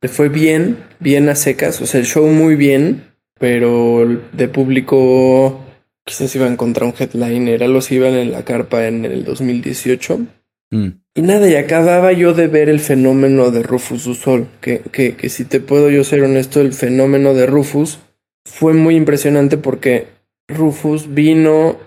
le 0.00 0.08
fue 0.08 0.30
bien, 0.30 0.78
bien 1.00 1.28
a 1.28 1.34
secas, 1.34 1.80
o 1.82 1.86
sea, 1.86 2.00
el 2.00 2.06
show 2.06 2.26
muy 2.26 2.56
bien, 2.56 3.04
pero 3.38 4.08
de 4.32 4.48
público 4.48 5.60
quizás 6.04 6.34
iba 6.34 6.46
a 6.46 6.50
encontrar 6.50 6.88
un 6.88 6.94
headliner, 6.98 7.68
los 7.68 7.92
iban 7.92 8.14
en 8.14 8.32
la 8.32 8.42
carpa 8.44 8.86
en 8.86 9.04
el 9.04 9.24
2018. 9.24 10.20
Mm. 10.70 10.88
Y 11.14 11.22
nada, 11.22 11.48
y 11.48 11.56
acababa 11.56 12.12
yo 12.12 12.32
de 12.32 12.46
ver 12.46 12.68
el 12.68 12.80
fenómeno 12.80 13.50
de 13.50 13.62
Rufus 13.62 14.06
Usol, 14.06 14.46
que, 14.60 14.82
que, 14.92 15.16
que 15.16 15.28
si 15.28 15.44
te 15.44 15.60
puedo 15.60 15.90
yo 15.90 16.04
ser 16.04 16.22
honesto, 16.22 16.60
el 16.60 16.72
fenómeno 16.72 17.34
de 17.34 17.46
Rufus 17.46 17.98
fue 18.44 18.72
muy 18.72 18.96
impresionante 18.96 19.58
porque 19.58 20.06
Rufus 20.48 21.12
vino, 21.12 21.78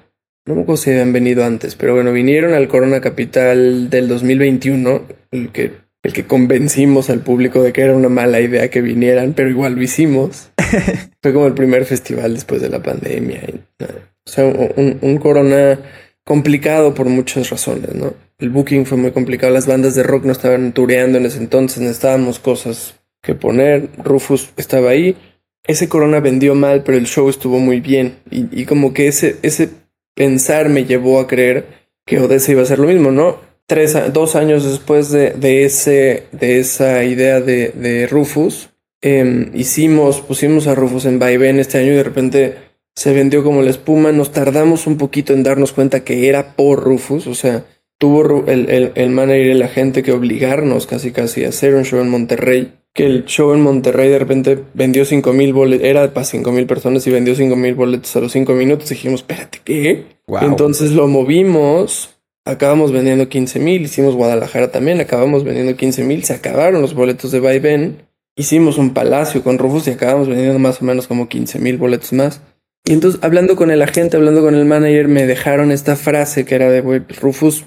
no 0.45 0.55
me 0.55 0.61
acuerdo 0.61 0.77
si 0.77 0.91
habían 0.91 1.13
venido 1.13 1.45
antes, 1.45 1.75
pero 1.75 1.95
bueno, 1.95 2.11
vinieron 2.11 2.53
al 2.53 2.67
Corona 2.67 3.01
Capital 3.01 3.89
del 3.89 4.07
2021, 4.07 5.01
el 5.31 5.49
que, 5.51 5.71
el 6.03 6.13
que 6.13 6.25
convencimos 6.25 7.09
al 7.09 7.21
público 7.21 7.63
de 7.63 7.73
que 7.73 7.81
era 7.81 7.95
una 7.95 8.09
mala 8.09 8.41
idea 8.41 8.69
que 8.69 8.81
vinieran, 8.81 9.33
pero 9.33 9.49
igual 9.49 9.75
lo 9.75 9.81
hicimos. 9.81 10.51
Fue 11.21 11.33
como 11.33 11.47
el 11.47 11.53
primer 11.53 11.85
festival 11.85 12.33
después 12.33 12.61
de 12.61 12.69
la 12.69 12.81
pandemia. 12.83 13.41
o 13.79 14.29
sea, 14.29 14.45
un, 14.45 14.97
un 15.01 15.17
Corona 15.17 15.79
complicado 16.23 16.93
por 16.93 17.07
muchas 17.07 17.49
razones, 17.49 17.95
¿no? 17.95 18.13
El 18.41 18.49
booking 18.49 18.85
fue 18.85 18.97
muy 18.97 19.11
complicado, 19.11 19.53
las 19.53 19.67
bandas 19.67 19.95
de 19.95 20.03
rock 20.03 20.25
no 20.25 20.33
estaban 20.33 20.73
tureando 20.73 21.17
en 21.17 21.25
ese 21.25 21.37
entonces, 21.37 21.79
necesitábamos 21.79 22.39
cosas 22.39 22.95
que 23.21 23.35
poner, 23.35 23.87
Rufus 24.03 24.49
estaba 24.57 24.89
ahí 24.89 25.15
ese 25.63 25.89
Corona 25.89 26.19
vendió 26.19 26.55
mal, 26.55 26.83
pero 26.83 26.97
el 26.97 27.05
show 27.05 27.29
estuvo 27.29 27.59
muy 27.59 27.81
bien. 27.81 28.15
Y, 28.29 28.65
como 28.65 28.93
que 28.93 29.07
ese, 29.07 29.37
ese 29.43 29.69
pensar 30.15 30.69
me 30.69 30.85
llevó 30.85 31.19
a 31.19 31.27
creer 31.27 31.65
que 32.05 32.19
Odessa 32.19 32.51
iba 32.51 32.61
a 32.61 32.65
ser 32.65 32.79
lo 32.79 32.87
mismo, 32.87 33.11
¿no? 33.11 33.37
Tres, 33.67 33.95
dos 34.11 34.35
años 34.35 34.65
después 34.65 35.11
de, 35.11 35.31
de, 35.31 35.63
ese, 35.63 36.23
de 36.31 36.59
esa 36.59 37.03
idea 37.03 37.39
de, 37.39 37.69
de 37.69 38.07
Rufus, 38.07 38.69
em, 39.01 39.51
hicimos, 39.53 40.19
pusimos 40.21 40.67
a 40.67 40.75
Rufus 40.75 41.05
en 41.05 41.19
vaivén 41.19 41.59
este 41.59 41.77
año 41.77 41.91
y 41.91 41.95
de 41.95 42.03
repente 42.03 42.55
se 42.95 43.13
vendió 43.13 43.43
como 43.43 43.61
la 43.61 43.69
espuma. 43.69 44.11
Nos 44.11 44.31
tardamos 44.31 44.87
un 44.87 44.97
poquito 44.97 45.33
en 45.33 45.43
darnos 45.43 45.73
cuenta 45.73 46.03
que 46.03 46.27
era 46.27 46.55
por 46.55 46.83
Rufus, 46.83 47.27
o 47.27 47.35
sea, 47.35 47.65
tuvo 48.01 48.43
el, 48.47 48.67
el, 48.71 48.91
el 48.95 49.09
manager 49.11 49.45
y 49.45 49.53
la 49.53 49.67
gente 49.67 50.01
que 50.01 50.11
obligarnos 50.11 50.87
casi 50.87 51.11
casi 51.11 51.45
a 51.45 51.49
hacer 51.49 51.75
un 51.75 51.85
show 51.85 52.01
en 52.01 52.09
Monterrey. 52.09 52.73
Que 52.95 53.05
el 53.05 53.25
show 53.25 53.53
en 53.53 53.61
Monterrey 53.61 54.09
de 54.09 54.17
repente 54.17 54.57
vendió 54.73 55.05
5 55.05 55.31
mil 55.33 55.53
boletos, 55.53 55.87
era 55.87 56.11
para 56.11 56.25
5 56.25 56.51
mil 56.51 56.65
personas 56.65 57.05
y 57.05 57.11
vendió 57.11 57.35
5 57.35 57.55
mil 57.55 57.75
boletos 57.75 58.13
a 58.15 58.19
los 58.19 58.31
5 58.31 58.53
minutos. 58.53 58.89
Dijimos, 58.89 59.21
espérate, 59.21 59.59
¿qué? 59.63 60.05
Entonces 60.41 60.93
lo 60.93 61.07
movimos, 61.07 62.17
acabamos 62.43 62.91
vendiendo 62.91 63.29
15 63.29 63.59
mil, 63.59 63.83
hicimos 63.83 64.15
Guadalajara 64.15 64.71
también, 64.71 64.99
acabamos 64.99 65.43
vendiendo 65.43 65.75
15 65.75 66.03
mil, 66.03 66.23
se 66.23 66.33
acabaron 66.33 66.81
los 66.81 66.95
boletos 66.95 67.31
de 67.31 67.39
Vaivén, 67.39 68.07
hicimos 68.35 68.79
un 68.79 68.95
palacio 68.95 69.43
con 69.43 69.59
Rufus 69.59 69.87
y 69.87 69.91
acabamos 69.91 70.27
vendiendo 70.27 70.57
más 70.57 70.81
o 70.81 70.85
menos 70.85 71.05
como 71.05 71.29
15 71.29 71.59
mil 71.59 71.77
boletos 71.77 72.13
más. 72.13 72.41
Y 72.83 72.93
entonces 72.93 73.21
hablando 73.23 73.55
con 73.55 73.69
el 73.69 73.83
agente, 73.83 74.17
hablando 74.17 74.41
con 74.41 74.55
el 74.55 74.65
manager, 74.65 75.07
me 75.07 75.27
dejaron 75.27 75.71
esta 75.71 75.95
frase 75.95 76.45
que 76.45 76.55
era 76.55 76.71
de, 76.71 76.81
güey, 76.81 77.03
Rufus 77.21 77.65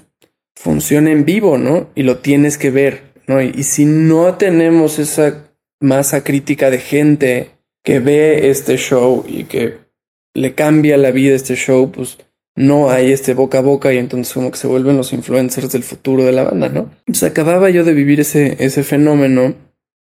funciona 0.54 1.10
en 1.10 1.24
vivo, 1.24 1.58
¿no? 1.58 1.90
Y 1.94 2.02
lo 2.02 2.18
tienes 2.18 2.58
que 2.58 2.70
ver, 2.70 3.02
¿no? 3.26 3.42
Y, 3.42 3.62
si 3.64 3.84
no 3.84 4.34
tenemos 4.34 4.98
esa 4.98 5.48
masa 5.80 6.24
crítica 6.24 6.70
de 6.70 6.78
gente 6.78 7.50
que 7.82 8.00
ve 8.00 8.50
este 8.50 8.76
show 8.76 9.24
y 9.28 9.44
que 9.44 9.78
le 10.34 10.54
cambia 10.54 10.96
la 10.96 11.10
vida 11.10 11.34
este 11.34 11.56
show, 11.56 11.90
pues 11.90 12.18
no 12.56 12.90
hay 12.90 13.12
este 13.12 13.34
boca 13.34 13.58
a 13.58 13.62
boca 13.62 13.92
y 13.92 13.98
entonces 13.98 14.32
como 14.32 14.50
que 14.50 14.58
se 14.58 14.66
vuelven 14.66 14.96
los 14.96 15.12
influencers 15.12 15.72
del 15.72 15.82
futuro 15.82 16.24
de 16.24 16.32
la 16.32 16.44
banda, 16.44 16.68
¿no? 16.68 16.90
Entonces 17.06 17.30
acababa 17.30 17.70
yo 17.70 17.84
de 17.84 17.94
vivir 17.94 18.20
ese, 18.20 18.56
ese 18.64 18.84
fenómeno 18.84 19.54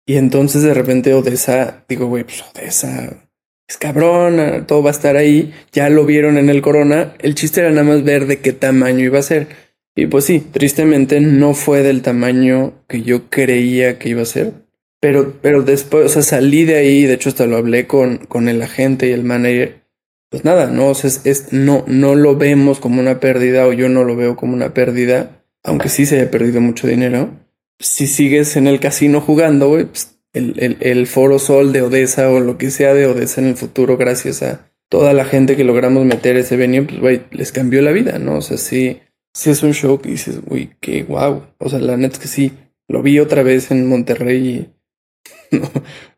y 0.06 0.15
entonces 0.15 0.63
de 0.63 0.73
repente 0.73 1.13
Odessa, 1.13 1.84
digo, 1.89 2.08
güey, 2.08 2.23
pues 2.23 2.41
Odessa 2.41 3.28
es 3.67 3.78
cabrón, 3.78 4.65
todo 4.65 4.82
va 4.82 4.91
a 4.91 4.93
estar 4.93 5.17
ahí, 5.17 5.54
ya 5.73 5.89
lo 5.89 6.06
vieron 6.06 6.38
en 6.38 6.50
el 6.50 6.62
corona, 6.62 7.13
el 7.19 7.36
chiste 7.36 7.60
era 7.60 7.69
nada 7.71 7.84
más 7.84 8.04
ver 8.04 8.26
de 8.26 8.39
qué 8.39 8.54
tamaño 8.54 9.04
iba 9.04 9.19
a 9.19 9.23
ser. 9.23 9.67
Y 9.98 10.06
pues 10.06 10.26
sí, 10.26 10.40
tristemente 10.40 11.20
no 11.20 11.56
fue 11.56 11.82
del 11.82 12.04
tamaño 12.04 12.74
que 12.88 13.02
yo 13.02 13.32
creía 13.32 13.98
que 13.98 14.10
iba 14.10 14.22
a 14.22 14.26
ser. 14.26 14.54
Pero, 15.00 15.34
pero 15.42 15.64
después, 15.64 16.06
o 16.06 16.10
sea, 16.10 16.22
salí 16.22 16.66
de 16.66 16.76
ahí, 16.76 17.06
de 17.06 17.14
hecho 17.14 17.30
hasta 17.30 17.48
lo 17.48 17.58
hablé 17.58 17.88
con, 17.88 18.18
con 18.18 18.48
el 18.48 18.62
agente 18.62 19.08
y 19.08 19.12
el 19.12 19.24
manager. 19.24 19.82
Pues 20.30 20.46
nada, 20.46 20.68
no, 20.68 20.92
es, 20.92 21.26
es, 21.26 21.52
no, 21.52 21.84
no 21.88 22.14
lo 22.14 22.36
vemos 22.36 22.80
como 22.80 23.02
una 23.02 23.20
pérdida 23.20 23.66
o 23.66 23.74
yo 23.74 23.90
no 23.90 24.04
lo 24.04 24.16
veo 24.16 24.36
como 24.36 24.54
una 24.54 24.72
pérdida, 24.72 25.44
aunque 25.64 25.90
sí 25.90 26.06
se 26.06 26.20
haya 26.20 26.30
perdido 26.30 26.62
mucho 26.62 26.86
dinero. 26.88 27.32
Si 27.80 28.06
sigues 28.06 28.56
en 28.56 28.68
el 28.68 28.80
casino 28.80 29.20
jugando, 29.20 29.70
güey, 29.70 29.86
pues 29.86 30.20
el, 30.34 30.78
el, 30.80 31.08
Foro 31.08 31.40
Sol 31.40 31.74
de 31.74 31.82
Odessa 31.82 32.30
o 32.30 32.40
lo 32.40 32.60
que 32.60 32.70
sea 32.70 32.94
de 32.94 33.08
Odessa 33.08 33.42
en 33.42 33.48
el 33.48 33.56
futuro, 33.56 33.98
gracias 33.98 34.44
a 34.44 34.70
toda 34.90 35.14
la 35.14 35.26
gente 35.26 35.56
que 35.56 35.64
logramos 35.64 36.06
meter 36.06 36.38
ese 36.38 36.56
venue, 36.56 36.84
pues, 36.84 37.00
güey, 37.00 37.22
les 37.32 37.52
cambió 37.52 37.82
la 37.82 37.92
vida, 37.92 38.20
¿no? 38.20 38.38
O 38.38 38.42
sea, 38.42 38.58
sí, 38.58 39.00
sí 39.38 39.52
es 39.52 39.62
un 39.62 39.73
show 39.73 40.00
que 40.00 40.10
dices, 40.10 40.39
uy, 40.50 40.71
qué 40.82 41.04
guau. 41.04 41.43
O 41.60 41.69
sea, 41.69 41.78
la 41.80 41.95
neta 41.95 42.13
es 42.13 42.19
que 42.19 42.28
sí, 42.28 42.54
lo 42.88 43.04
vi 43.04 43.19
otra 43.19 43.43
vez 43.43 43.69
en 43.69 43.88
Monterrey 43.88 44.71
y 45.52 45.56
no, 45.56 45.69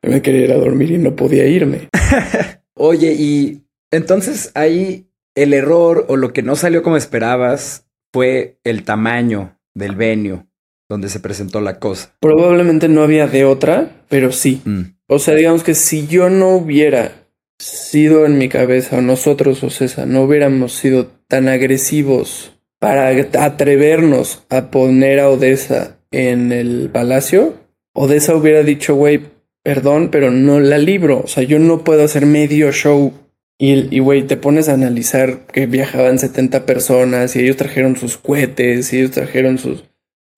me 0.02 0.22
quería 0.22 0.46
ir 0.46 0.52
a 0.54 0.58
dormir 0.58 0.92
y 0.92 0.98
no 0.98 1.16
podía 1.16 1.46
irme. 1.46 1.90
Oye, 2.76 3.14
y 3.14 3.66
entonces 3.92 4.52
ahí 4.56 5.10
el 5.36 5.54
error 5.54 6.06
o 6.08 6.16
lo 6.16 6.32
que 6.32 6.44
no 6.44 6.56
salió 6.56 6.82
como 6.82 6.96
esperabas 6.96 7.86
fue 8.14 8.58
el 8.64 8.84
tamaño 8.84 9.60
del 9.76 9.96
venue 9.96 10.46
donde 10.88 11.10
se 11.10 11.20
presentó 11.20 11.60
la 11.60 11.78
cosa. 11.78 12.16
Probablemente 12.22 12.88
no 12.88 13.04
había 13.04 13.28
de 13.28 13.44
otra, 13.46 14.04
pero 14.08 14.32
sí. 14.32 14.62
Mm. 14.64 14.82
O 15.08 15.20
sea, 15.20 15.36
digamos 15.36 15.64
que 15.64 15.76
si 15.76 16.08
yo 16.08 16.30
no 16.30 16.56
hubiera 16.56 17.28
sido 17.60 18.26
en 18.26 18.38
mi 18.38 18.48
cabeza, 18.48 18.98
o 18.98 19.02
nosotros, 19.02 19.62
o 19.64 19.70
César, 19.70 20.08
no 20.08 20.24
hubiéramos 20.24 20.74
sido 20.74 21.08
tan 21.28 21.48
agresivos 21.50 22.59
para 22.80 23.10
atrevernos 23.10 24.44
a 24.50 24.72
poner 24.72 25.20
a 25.20 25.30
Odessa 25.30 25.98
en 26.12 26.52
el 26.52 26.90
palacio, 26.92 27.56
Odessa 27.94 28.36
hubiera 28.36 28.64
dicho, 28.64 28.96
güey, 28.96 29.22
perdón, 29.64 30.10
pero 30.12 30.32
no 30.32 30.60
la 30.60 30.78
libro. 30.78 31.22
O 31.24 31.28
sea, 31.28 31.44
yo 31.44 31.60
no 31.60 31.84
puedo 31.84 32.04
hacer 32.04 32.26
medio 32.26 32.72
show. 32.72 33.14
Y, 33.62 34.00
güey, 34.00 34.24
te 34.24 34.38
pones 34.38 34.70
a 34.70 34.74
analizar 34.74 35.46
que 35.48 35.66
viajaban 35.66 36.18
70 36.18 36.66
personas 36.66 37.36
y 37.36 37.42
ellos 37.42 37.58
trajeron 37.58 37.98
sus 37.98 38.18
cohetes 38.18 38.94
y 38.94 39.00
ellos 39.00 39.12
trajeron 39.12 39.58
sus 39.58 39.84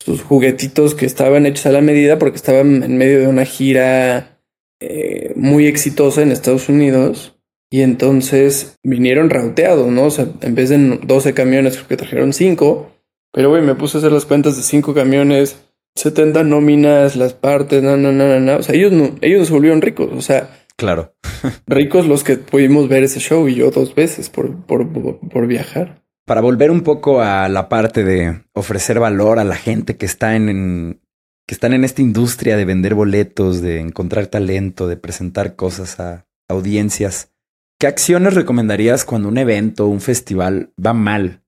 sus 0.03 0.21
juguetitos 0.23 0.95
que 0.95 1.05
estaban 1.05 1.45
hechos 1.45 1.67
a 1.67 1.71
la 1.71 1.81
medida 1.81 2.17
porque 2.17 2.37
estaban 2.37 2.83
en 2.83 2.97
medio 2.97 3.19
de 3.19 3.27
una 3.27 3.45
gira 3.45 4.39
eh, 4.79 5.33
muy 5.35 5.67
exitosa 5.67 6.23
en 6.23 6.31
Estados 6.31 6.69
Unidos. 6.69 7.30
Y 7.71 7.81
entonces 7.81 8.77
vinieron 8.83 9.31
rauteados, 9.31 9.87
¿no? 9.87 10.03
O 10.03 10.11
sea, 10.11 10.27
en 10.41 10.53
vez 10.53 10.69
de 10.69 10.99
12 11.03 11.33
camiones, 11.33 11.75
creo 11.77 11.87
que 11.87 11.97
trajeron 11.97 12.33
5. 12.33 12.91
Pero, 13.31 13.49
güey, 13.49 13.63
me 13.63 13.75
puse 13.75 13.97
a 13.97 13.99
hacer 13.99 14.11
las 14.11 14.25
cuentas 14.25 14.57
de 14.57 14.63
5 14.63 14.93
camiones, 14.93 15.57
70 15.95 16.43
nóminas, 16.43 17.15
las 17.15 17.33
partes, 17.33 17.81
no, 17.81 17.97
no, 17.97 18.11
no, 18.11 18.39
no. 18.39 18.57
O 18.57 18.63
sea, 18.63 18.75
ellos 18.75 18.91
no, 18.91 19.15
ellos 19.21 19.47
se 19.47 19.53
volvieron 19.53 19.81
ricos. 19.81 20.09
O 20.13 20.21
sea, 20.21 20.49
claro. 20.75 21.15
ricos 21.65 22.05
los 22.05 22.23
que 22.23 22.37
pudimos 22.37 22.89
ver 22.89 23.03
ese 23.03 23.19
show 23.19 23.47
y 23.47 23.55
yo 23.55 23.71
dos 23.71 23.95
veces 23.95 24.29
por, 24.29 24.53
por, 24.65 24.87
por 24.91 25.47
viajar 25.47 26.01
para 26.31 26.39
volver 26.39 26.71
un 26.71 26.79
poco 26.81 27.21
a 27.21 27.49
la 27.49 27.67
parte 27.67 28.05
de 28.05 28.43
ofrecer 28.53 28.99
valor 28.99 29.37
a 29.37 29.43
la 29.43 29.55
gente 29.55 29.97
que 29.97 30.05
está 30.05 30.35
en, 30.37 31.01
que 31.45 31.53
están 31.53 31.73
en 31.73 31.83
esta 31.83 32.01
industria 32.01 32.55
de 32.55 32.63
vender 32.63 32.95
boletos, 32.95 33.61
de 33.61 33.81
encontrar 33.81 34.27
talento, 34.27 34.87
de 34.87 34.95
presentar 34.95 35.57
cosas 35.57 35.99
a 35.99 36.25
audiencias, 36.47 37.33
¿qué 37.81 37.87
acciones 37.87 38.35
recomendarías 38.35 39.05
cuando 39.05 39.27
un 39.27 39.39
evento 39.39 39.85
o 39.85 39.89
un 39.89 40.01
festival 40.01 40.71
va 40.77 40.93
mal 40.93 41.41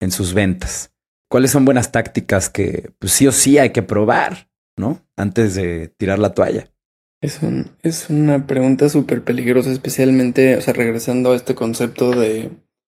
en 0.00 0.10
sus 0.10 0.34
ventas? 0.34 0.92
¿Cuáles 1.30 1.50
son 1.50 1.64
buenas 1.64 1.92
tácticas 1.92 2.50
que 2.50 2.90
pues, 2.98 3.14
sí 3.14 3.26
o 3.26 3.32
sí 3.32 3.56
hay 3.56 3.70
que 3.70 3.82
probar, 3.82 4.50
¿no? 4.76 5.00
Antes 5.16 5.54
de 5.54 5.88
tirar 5.88 6.18
la 6.18 6.34
toalla. 6.34 6.70
Es, 7.22 7.42
un, 7.42 7.70
es 7.82 8.10
una 8.10 8.46
pregunta 8.46 8.90
súper 8.90 9.24
peligrosa, 9.24 9.72
especialmente, 9.72 10.58
o 10.58 10.60
sea, 10.60 10.74
regresando 10.74 11.32
a 11.32 11.36
este 11.36 11.54
concepto 11.54 12.10
de 12.10 12.50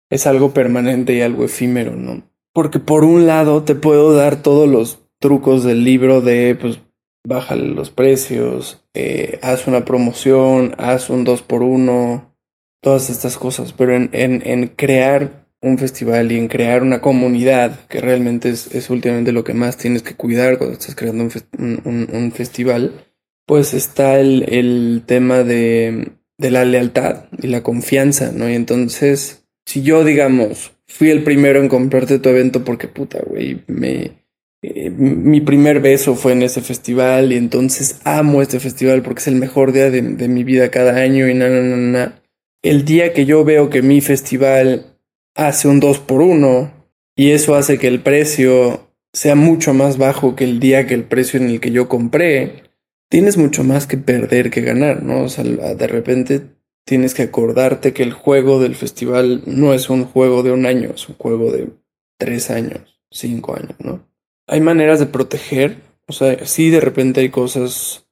es 0.10 0.25
algo 0.25 0.55
permanente 0.55 1.13
y 1.13 1.21
algo 1.21 1.45
efímero, 1.45 1.95
¿no? 1.95 2.23
Porque 2.51 2.79
por 2.79 3.03
un 3.03 3.27
lado 3.27 3.62
te 3.62 3.75
puedo 3.75 4.13
dar 4.13 4.41
todos 4.41 4.67
los 4.67 5.05
trucos 5.19 5.63
del 5.63 5.83
libro 5.83 6.21
de, 6.21 6.57
pues, 6.60 6.79
bájale 7.23 7.67
los 7.67 7.91
precios, 7.91 8.83
eh, 8.95 9.38
haz 9.43 9.67
una 9.67 9.86
promoción, 9.86 10.73
haz 10.79 11.12
un 11.12 11.25
2 11.25 11.43
por 11.43 11.62
1 11.62 12.37
todas 12.82 13.10
estas 13.10 13.38
cosas, 13.38 13.74
pero 13.74 13.96
en, 13.96 14.10
en, 14.13 14.42
en, 14.46 14.68
crear 14.68 15.48
un 15.62 15.78
festival 15.78 16.32
y 16.32 16.38
en 16.38 16.48
crear 16.48 16.84
una 16.84 17.02
comunidad, 17.02 17.80
que 17.90 18.00
realmente 18.00 18.50
es, 18.50 18.74
es 18.74 18.90
últimamente 18.90 19.32
lo 19.32 19.44
que 19.44 19.54
más 19.54 19.78
tienes 19.78 20.04
que 20.04 20.16
cuidar 20.16 20.58
cuando 20.58 20.78
estás 20.78 20.96
creando 20.96 21.24
un, 21.24 21.82
un, 21.84 22.10
un 22.12 22.32
festival, 22.32 23.06
pues 23.46 23.74
está 23.74 24.20
el, 24.20 24.46
el 24.50 25.04
tema 25.06 25.44
de, 25.44 26.12
de 26.38 26.52
la 26.52 26.66
lealtad 26.66 27.26
y 27.42 27.48
la 27.48 27.63
confianza, 27.63 28.32
¿no? 28.32 28.50
Y 28.50 28.54
entonces 28.54 29.48
si 29.68 29.84
yo, 29.84 30.06
digamos, 30.06 30.72
fui 30.88 31.10
el 31.10 31.24
primero 31.24 31.60
en 31.62 31.68
comprarte 31.68 32.20
tu 32.20 32.30
evento 32.30 32.63
porque 32.63 32.88
puta, 32.88 33.20
güey, 33.20 33.63
me... 33.68 34.26
Eh, 34.63 34.90
mi 34.90 35.40
primer 35.40 35.82
beso 35.82 36.16
fue 36.16 36.32
en 36.32 36.42
ese 36.42 36.62
festival 36.62 37.32
y 37.32 37.36
entonces 37.36 38.00
amo 38.06 38.42
este 38.42 38.60
festival 38.60 39.04
porque 39.04 39.20
es 39.20 39.28
el 39.28 39.36
mejor 39.36 39.72
día 39.72 39.92
de, 39.92 40.02
mi 40.02 40.44
vida 40.44 40.72
cada 40.72 40.96
año 40.96 41.28
y 41.28 41.36
na, 41.36 41.48
na, 41.48 41.62
na, 41.62 41.76
na. 41.78 42.22
El 42.67 42.84
día 42.84 43.13
que 43.13 43.25
yo 43.25 43.45
veo 43.45 43.69
que 43.69 43.82
mi 43.82 44.01
festival 44.01 44.99
hace 45.36 45.69
un 45.69 45.80
2 45.80 45.99
por 45.99 46.19
1 46.19 46.69
y 47.15 47.32
eso 47.32 47.56
hace 47.56 47.77
que 47.77 47.88
el 47.88 48.01
precio 48.01 48.91
sea 49.13 49.36
mucho 49.36 49.73
más 49.73 49.97
bajo 49.97 50.36
que 50.36 50.43
el 50.43 50.60
día 50.60 50.86
que 50.86 50.93
el 50.93 51.06
precio 51.06 51.39
en 51.39 51.47
el 51.47 51.62
que 51.62 51.71
yo 51.71 51.88
compré, 51.88 52.63
tienes 53.10 53.38
mucho 53.38 53.63
más 53.63 53.88
que 53.88 53.95
perder 53.95 54.49
que 54.49 54.60
ganar, 54.60 55.01
¿no? 55.01 55.23
O 55.23 55.30
sea, 55.30 55.45
de 55.45 55.88
repente 55.88 56.41
tienes 56.84 57.13
que 57.13 57.21
acordarte 57.21 57.93
que 57.93 58.03
el 58.03 58.12
juego 58.12 58.60
del 58.60 58.75
festival 58.75 59.43
no 59.45 59.73
es 59.73 59.89
un 59.89 60.03
juego 60.03 60.43
de 60.43 60.51
un 60.51 60.65
año, 60.65 60.91
es 60.93 61.08
un 61.08 61.15
juego 61.15 61.53
de 61.53 61.69
tres 62.17 62.51
años, 62.51 62.99
cinco 63.10 63.56
años, 63.56 63.77
¿no? 63.80 64.06
Hay 64.45 64.60
maneras 64.60 64.99
de 64.99 65.06
proteger, 65.06 65.77
o 66.06 66.12
sea, 66.12 66.45
sí 66.45 66.69
de 66.69 66.82
repente 66.82 67.21
hay 67.21 67.30
cosas 67.30 68.07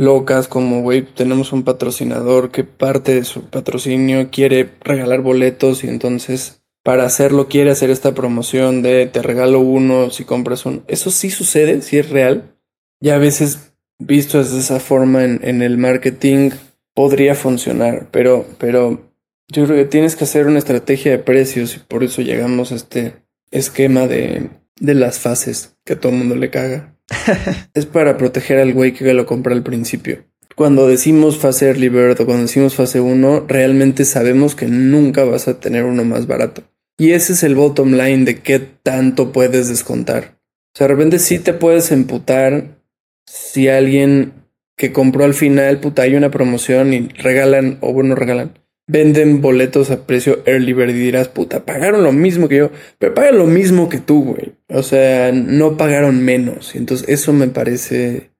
locas 0.00 0.48
como, 0.48 0.80
güey, 0.80 1.02
tenemos 1.02 1.52
un 1.52 1.62
patrocinador 1.62 2.50
que 2.50 2.64
parte 2.64 3.14
de 3.14 3.24
su 3.24 3.42
patrocinio 3.42 4.30
quiere 4.30 4.70
regalar 4.80 5.20
boletos 5.20 5.84
y 5.84 5.88
entonces 5.88 6.62
para 6.82 7.04
hacerlo 7.04 7.48
quiere 7.48 7.70
hacer 7.70 7.90
esta 7.90 8.14
promoción 8.14 8.80
de 8.80 9.06
te 9.06 9.20
regalo 9.20 9.60
uno 9.60 10.10
si 10.10 10.24
compras 10.24 10.64
uno. 10.64 10.82
Eso 10.88 11.10
sí 11.10 11.28
sucede, 11.28 11.82
sí 11.82 11.98
es 11.98 12.08
real. 12.08 12.56
Ya 13.00 13.16
a 13.16 13.18
veces 13.18 13.74
visto 13.98 14.42
de 14.42 14.58
esa 14.58 14.80
forma 14.80 15.22
en, 15.24 15.40
en 15.42 15.60
el 15.60 15.76
marketing 15.76 16.50
podría 16.94 17.34
funcionar, 17.34 18.08
pero, 18.10 18.46
pero 18.56 19.12
yo 19.48 19.66
creo 19.66 19.76
que 19.76 19.84
tienes 19.84 20.16
que 20.16 20.24
hacer 20.24 20.46
una 20.46 20.60
estrategia 20.60 21.12
de 21.12 21.18
precios 21.18 21.76
y 21.76 21.80
por 21.80 22.04
eso 22.04 22.22
llegamos 22.22 22.72
a 22.72 22.76
este 22.76 23.16
esquema 23.50 24.06
de, 24.06 24.48
de 24.80 24.94
las 24.94 25.18
fases 25.18 25.76
que 25.84 25.92
a 25.92 26.00
todo 26.00 26.12
el 26.12 26.18
mundo 26.18 26.36
le 26.36 26.48
caga. 26.48 26.96
es 27.74 27.86
para 27.86 28.16
proteger 28.16 28.58
al 28.58 28.72
güey 28.72 28.92
que 28.92 29.12
lo 29.14 29.26
compra 29.26 29.54
al 29.54 29.62
principio. 29.62 30.24
Cuando 30.54 30.86
decimos 30.86 31.38
fase 31.38 31.68
Early 31.68 31.88
Bird 31.88 32.20
o 32.20 32.26
cuando 32.26 32.42
decimos 32.42 32.74
fase 32.74 33.00
1, 33.00 33.46
realmente 33.48 34.04
sabemos 34.04 34.54
que 34.54 34.66
nunca 34.66 35.24
vas 35.24 35.48
a 35.48 35.58
tener 35.58 35.84
uno 35.84 36.04
más 36.04 36.26
barato. 36.26 36.62
Y 36.98 37.12
ese 37.12 37.32
es 37.32 37.42
el 37.42 37.54
bottom 37.54 37.92
line 37.92 38.24
de 38.24 38.40
qué 38.40 38.58
tanto 38.58 39.32
puedes 39.32 39.68
descontar. 39.68 40.38
O 40.74 40.78
sea, 40.78 40.86
de 40.86 40.94
repente 40.94 41.18
sí 41.18 41.38
te 41.38 41.54
puedes 41.54 41.90
emputar 41.92 42.78
si 43.26 43.68
alguien 43.68 44.34
que 44.76 44.92
compró 44.92 45.24
al 45.24 45.34
final, 45.34 45.78
puta, 45.80 46.02
hay 46.02 46.14
una 46.14 46.30
promoción 46.30 46.92
y 46.92 47.08
regalan, 47.08 47.78
o 47.80 47.92
bueno, 47.92 48.14
regalan, 48.14 48.58
venden 48.90 49.40
boletos 49.40 49.90
a 49.90 50.04
precio 50.04 50.42
early 50.46 50.72
bird 50.72 50.90
y 50.90 50.94
dirás, 50.94 51.28
puta, 51.28 51.64
pagaron 51.64 52.02
lo 52.02 52.12
mismo 52.12 52.48
que 52.48 52.56
yo, 52.56 52.70
pero 52.98 53.14
pagan 53.14 53.38
lo 53.38 53.46
mismo 53.46 53.88
que 53.88 53.98
tú, 53.98 54.24
güey. 54.24 54.52
O 54.68 54.82
sea, 54.82 55.30
no 55.32 55.76
pagaron 55.76 56.24
menos. 56.24 56.74
Y 56.74 56.78
entonces 56.78 57.08
eso 57.08 57.32
me 57.32 57.46
parece, 57.46 58.30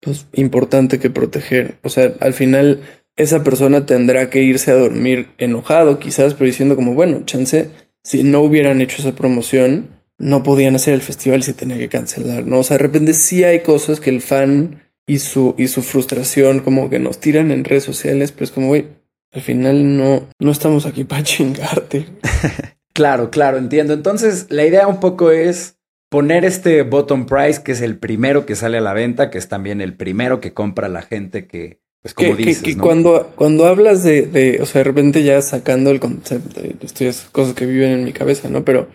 pues, 0.00 0.26
importante 0.32 0.98
que 0.98 1.10
proteger. 1.10 1.76
O 1.82 1.90
sea, 1.90 2.12
al 2.20 2.34
final 2.34 2.80
esa 3.16 3.44
persona 3.44 3.86
tendrá 3.86 4.30
que 4.30 4.42
irse 4.42 4.72
a 4.72 4.76
dormir 4.76 5.28
enojado, 5.38 6.00
quizás, 6.00 6.34
pero 6.34 6.46
diciendo 6.46 6.74
como, 6.74 6.94
bueno, 6.94 7.22
chance, 7.24 7.70
si 8.02 8.24
no 8.24 8.40
hubieran 8.40 8.80
hecho 8.80 9.00
esa 9.00 9.14
promoción, 9.14 9.90
no 10.18 10.42
podían 10.42 10.74
hacer 10.74 10.94
el 10.94 11.02
festival 11.02 11.40
y 11.40 11.44
se 11.44 11.54
tenía 11.54 11.78
que 11.78 11.88
cancelar, 11.88 12.46
¿no? 12.46 12.58
O 12.60 12.64
sea, 12.64 12.78
de 12.78 12.82
repente 12.82 13.12
sí 13.12 13.44
hay 13.44 13.60
cosas 13.60 14.00
que 14.00 14.10
el 14.10 14.22
fan 14.22 14.82
y 15.06 15.18
su, 15.18 15.54
y 15.56 15.68
su 15.68 15.82
frustración 15.82 16.60
como 16.60 16.90
que 16.90 16.98
nos 16.98 17.18
tiran 17.18 17.52
en 17.52 17.64
redes 17.64 17.84
sociales, 17.84 18.32
pero 18.32 18.44
es 18.44 18.50
como, 18.50 18.68
güey, 18.68 18.86
al 19.32 19.40
final 19.40 19.96
no, 19.96 20.28
no 20.38 20.50
estamos 20.50 20.86
aquí 20.86 21.04
para 21.04 21.22
chingarte. 21.24 22.06
claro, 22.92 23.30
claro, 23.30 23.58
entiendo. 23.58 23.94
Entonces, 23.94 24.46
la 24.50 24.64
idea 24.64 24.86
un 24.86 25.00
poco 25.00 25.30
es 25.30 25.76
poner 26.08 26.44
este 26.44 26.82
bottom 26.82 27.26
price, 27.26 27.62
que 27.62 27.72
es 27.72 27.80
el 27.80 27.96
primero 27.98 28.44
que 28.44 28.54
sale 28.54 28.78
a 28.78 28.82
la 28.82 28.92
venta, 28.92 29.30
que 29.30 29.38
es 29.38 29.48
también 29.48 29.80
el 29.80 29.94
primero 29.94 30.40
que 30.40 30.52
compra 30.52 30.88
la 30.88 31.02
gente 31.02 31.46
que, 31.46 31.80
pues 32.02 32.12
como 32.12 32.36
dices, 32.36 32.62
que, 32.62 32.76
cuando, 32.76 33.32
cuando 33.34 33.66
hablas 33.66 34.02
de, 34.02 34.26
de, 34.26 34.60
o 34.60 34.66
sea, 34.66 34.80
de 34.80 34.84
repente 34.84 35.22
ya 35.22 35.40
sacando 35.40 35.90
el 35.90 36.00
concepto, 36.00 36.60
esto 36.82 37.04
es 37.04 37.28
cosas 37.32 37.54
que 37.54 37.64
viven 37.64 37.92
en 37.92 38.04
mi 38.04 38.12
cabeza, 38.12 38.50
¿no? 38.50 38.64
Pero 38.64 38.88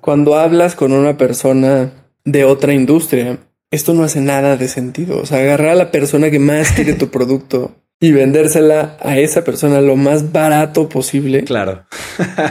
cuando 0.00 0.36
hablas 0.36 0.74
con 0.74 0.92
una 0.92 1.16
persona 1.16 1.92
de 2.24 2.44
otra 2.44 2.72
industria, 2.72 3.38
esto 3.70 3.94
no 3.94 4.04
hace 4.04 4.20
nada 4.20 4.56
de 4.56 4.68
sentido. 4.68 5.18
O 5.18 5.26
sea, 5.26 5.38
agarrar 5.38 5.70
a 5.70 5.74
la 5.74 5.90
persona 5.90 6.30
que 6.30 6.38
más 6.38 6.72
quiere 6.72 6.94
tu 6.94 7.08
producto 7.10 7.76
y 8.00 8.12
vendérsela 8.12 8.96
a 9.00 9.18
esa 9.18 9.44
persona 9.44 9.80
lo 9.80 9.96
más 9.96 10.32
barato 10.32 10.88
posible. 10.88 11.44
Claro. 11.44 11.86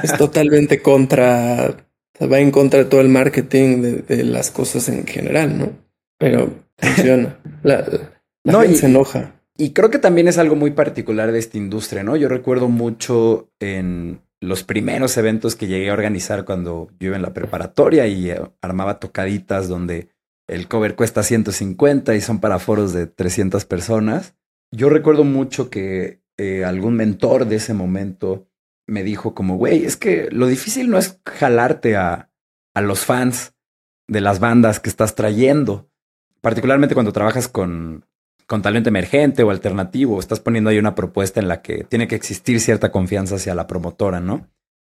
es 0.04 0.18
totalmente 0.18 0.82
contra, 0.82 1.76
va 2.22 2.40
en 2.40 2.52
contra 2.52 2.80
de 2.80 2.86
todo 2.86 3.02
el 3.02 3.10
marketing 3.10 4.04
de, 4.08 4.24
las 4.24 4.52
cosas 4.52 4.90
en 4.90 5.06
general, 5.06 5.58
¿no? 5.58 5.72
Pero 6.18 6.52
funciona. 6.78 7.38
La, 7.64 7.86
no, 8.44 8.62
gente 8.62 8.78
se 8.78 8.86
enoja. 8.88 9.36
Y 9.58 9.72
creo 9.72 9.90
que 9.90 10.00
también 10.00 10.28
es 10.28 10.38
algo 10.38 10.56
muy 10.56 10.72
particular 10.72 11.32
de 11.32 11.40
esta 11.40 11.58
industria, 11.58 12.04
¿no? 12.04 12.16
Yo 12.18 12.28
recuerdo 12.28 12.68
mucho 12.68 13.50
en 13.60 14.22
los 14.42 14.64
primeros 14.64 15.16
eventos 15.18 15.56
que 15.56 15.68
llegué 15.68 15.90
a 15.90 15.94
organizar 15.94 16.44
cuando 16.44 16.90
yo 17.00 17.08
iba 17.08 17.16
en 17.16 17.22
la 17.22 17.34
preparatoria 17.34 18.06
y 18.08 18.30
eh, 18.30 18.42
armaba 18.62 19.00
tocaditas 19.00 19.68
donde 19.68 20.10
el 20.48 20.68
cover 20.68 20.96
cuesta 20.96 21.24
150 21.24 22.16
y 22.16 22.22
son 22.22 22.40
para 22.40 22.60
foros 22.60 22.94
de 22.94 23.08
300 23.08 23.66
personas. 23.66 24.36
Yo 24.76 24.90
recuerdo 24.90 25.24
mucho 25.24 25.70
que 25.70 26.22
eh, 26.38 26.66
algún 26.66 26.96
mentor 26.96 27.46
de 27.46 27.56
ese 27.56 27.74
momento 27.74 28.48
me 28.88 29.04
dijo 29.04 29.34
como, 29.34 29.58
güey, 29.58 29.86
es 29.86 29.98
que 29.98 30.30
lo 30.32 30.48
difícil 30.48 30.90
no 30.90 30.98
es 30.98 31.20
jalarte 31.26 31.96
a, 31.96 32.30
a 32.74 32.82
los 32.82 33.06
fans 33.06 33.54
de 34.08 34.22
las 34.22 34.40
bandas 34.40 34.80
que 34.80 34.90
estás 34.90 35.16
trayendo, 35.16 35.90
particularmente 36.42 36.94
cuando 36.94 37.14
trabajas 37.14 37.48
con, 37.48 38.06
con 38.46 38.62
talento 38.62 38.90
emergente 38.90 39.44
o 39.44 39.50
alternativo, 39.50 40.20
estás 40.20 40.40
poniendo 40.40 40.70
ahí 40.70 40.78
una 40.78 40.96
propuesta 40.96 41.40
en 41.40 41.48
la 41.48 41.62
que 41.62 41.84
tiene 41.84 42.08
que 42.08 42.16
existir 42.16 42.60
cierta 42.60 42.92
confianza 42.92 43.36
hacia 43.36 43.56
la 43.56 43.68
promotora, 43.68 44.20
¿no? 44.20 44.50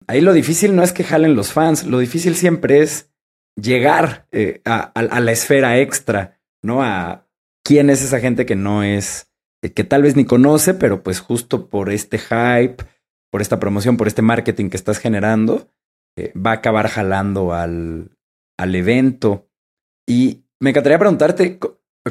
Ahí 0.07 0.21
lo 0.21 0.33
difícil 0.33 0.75
no 0.75 0.83
es 0.83 0.91
que 0.91 1.03
jalen 1.03 1.35
los 1.35 1.53
fans, 1.53 1.85
lo 1.85 1.99
difícil 1.99 2.35
siempre 2.35 2.79
es 2.81 3.11
llegar 3.55 4.27
eh, 4.31 4.61
a, 4.65 4.91
la 5.19 5.31
esfera 5.31 5.77
extra, 5.77 6.39
¿no? 6.61 6.83
A 6.83 7.27
quién 7.63 7.89
es 7.89 8.03
esa 8.03 8.19
gente 8.19 8.45
que 8.45 8.55
no 8.55 8.83
es, 8.83 9.31
que 9.71 9.83
tal 9.83 10.01
vez 10.01 10.15
ni 10.15 10.25
conoce, 10.25 10.73
pero 10.73 11.03
pues 11.03 11.19
justo 11.19 11.67
por 11.67 11.91
este 11.91 12.17
hype, 12.17 12.83
por 13.31 13.41
esta 13.41 13.59
promoción, 13.59 13.97
por 13.97 14.07
este 14.07 14.21
marketing 14.21 14.69
que 14.69 14.77
estás 14.77 14.97
generando, 14.99 15.69
eh, 16.17 16.33
va 16.35 16.51
a 16.51 16.55
acabar 16.55 16.87
jalando 16.89 17.53
al, 17.53 18.17
al 18.57 18.75
evento. 18.75 19.47
Y 20.07 20.43
me 20.59 20.71
encantaría 20.71 20.99
preguntarte, 20.99 21.59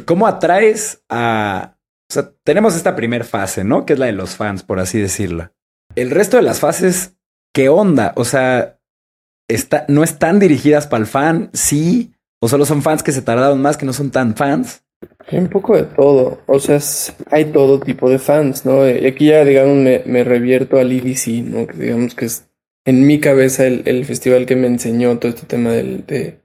¿Cómo 0.06 0.26
atraes 0.26 1.04
a... 1.08 1.76
O 2.10 2.12
sea, 2.12 2.32
tenemos 2.44 2.74
esta 2.76 2.94
primera 2.94 3.24
fase, 3.24 3.64
¿no? 3.64 3.86
Que 3.86 3.94
es 3.94 3.98
la 3.98 4.06
de 4.06 4.12
los 4.12 4.36
fans, 4.36 4.62
por 4.62 4.80
así 4.80 4.98
decirla. 4.98 5.52
El 5.94 6.10
resto 6.10 6.36
de 6.36 6.42
las 6.42 6.60
fases, 6.60 7.16
¿qué 7.54 7.68
onda? 7.68 8.12
O 8.16 8.24
sea, 8.24 8.80
está, 9.48 9.86
¿no 9.88 10.02
están 10.02 10.38
dirigidas 10.38 10.86
para 10.86 11.02
el 11.02 11.06
fan? 11.06 11.50
Sí. 11.54 12.14
¿O 12.40 12.48
solo 12.48 12.66
son 12.66 12.82
fans 12.82 13.02
que 13.02 13.12
se 13.12 13.22
tardaron 13.22 13.62
más, 13.62 13.76
que 13.76 13.86
no 13.86 13.92
son 13.92 14.10
tan 14.10 14.34
fans? 14.34 14.84
Un 15.30 15.48
poco 15.48 15.76
de 15.76 15.84
todo. 15.84 16.40
O 16.46 16.58
sea, 16.58 16.78
hay 17.30 17.46
todo 17.46 17.80
tipo 17.80 18.10
de 18.10 18.18
fans, 18.18 18.64
¿no? 18.66 18.88
Y 18.88 19.06
aquí 19.06 19.26
ya, 19.26 19.44
digamos, 19.44 19.76
me, 19.76 20.24
revierto 20.24 20.78
al 20.78 20.92
EDC, 20.92 21.44
¿no? 21.44 21.66
Que 21.66 21.76
digamos 21.76 22.14
que 22.14 22.26
es 22.26 22.48
en 22.84 23.06
mi 23.06 23.20
cabeza 23.20 23.66
el, 23.66 24.04
festival 24.04 24.46
que 24.46 24.56
me 24.56 24.66
enseñó 24.66 25.18
todo 25.18 25.30
este 25.30 25.46
tema 25.46 25.72
de, 25.72 26.38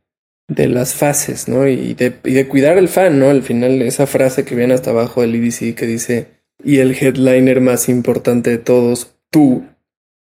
las 0.48 0.94
fases, 0.94 1.48
¿no? 1.48 1.68
Y 1.68 1.94
de, 1.94 2.14
y 2.24 2.34
de 2.34 2.48
cuidar 2.48 2.78
al 2.78 2.88
fan, 2.88 3.20
¿no? 3.20 3.30
Al 3.30 3.44
final, 3.44 3.82
esa 3.82 4.08
frase 4.08 4.46
que 4.46 4.56
viene 4.56 4.74
hasta 4.74 4.92
abajo 4.92 5.22
del 5.22 5.36
EDC 5.36 5.76
que 5.76 5.86
dice, 5.86 6.28
y 6.64 6.80
el 6.80 6.92
headliner 6.92 7.62
más 7.62 7.90
importante 7.90 8.52
de 8.52 8.58
todos, 8.58 9.16
tú, 9.30 9.66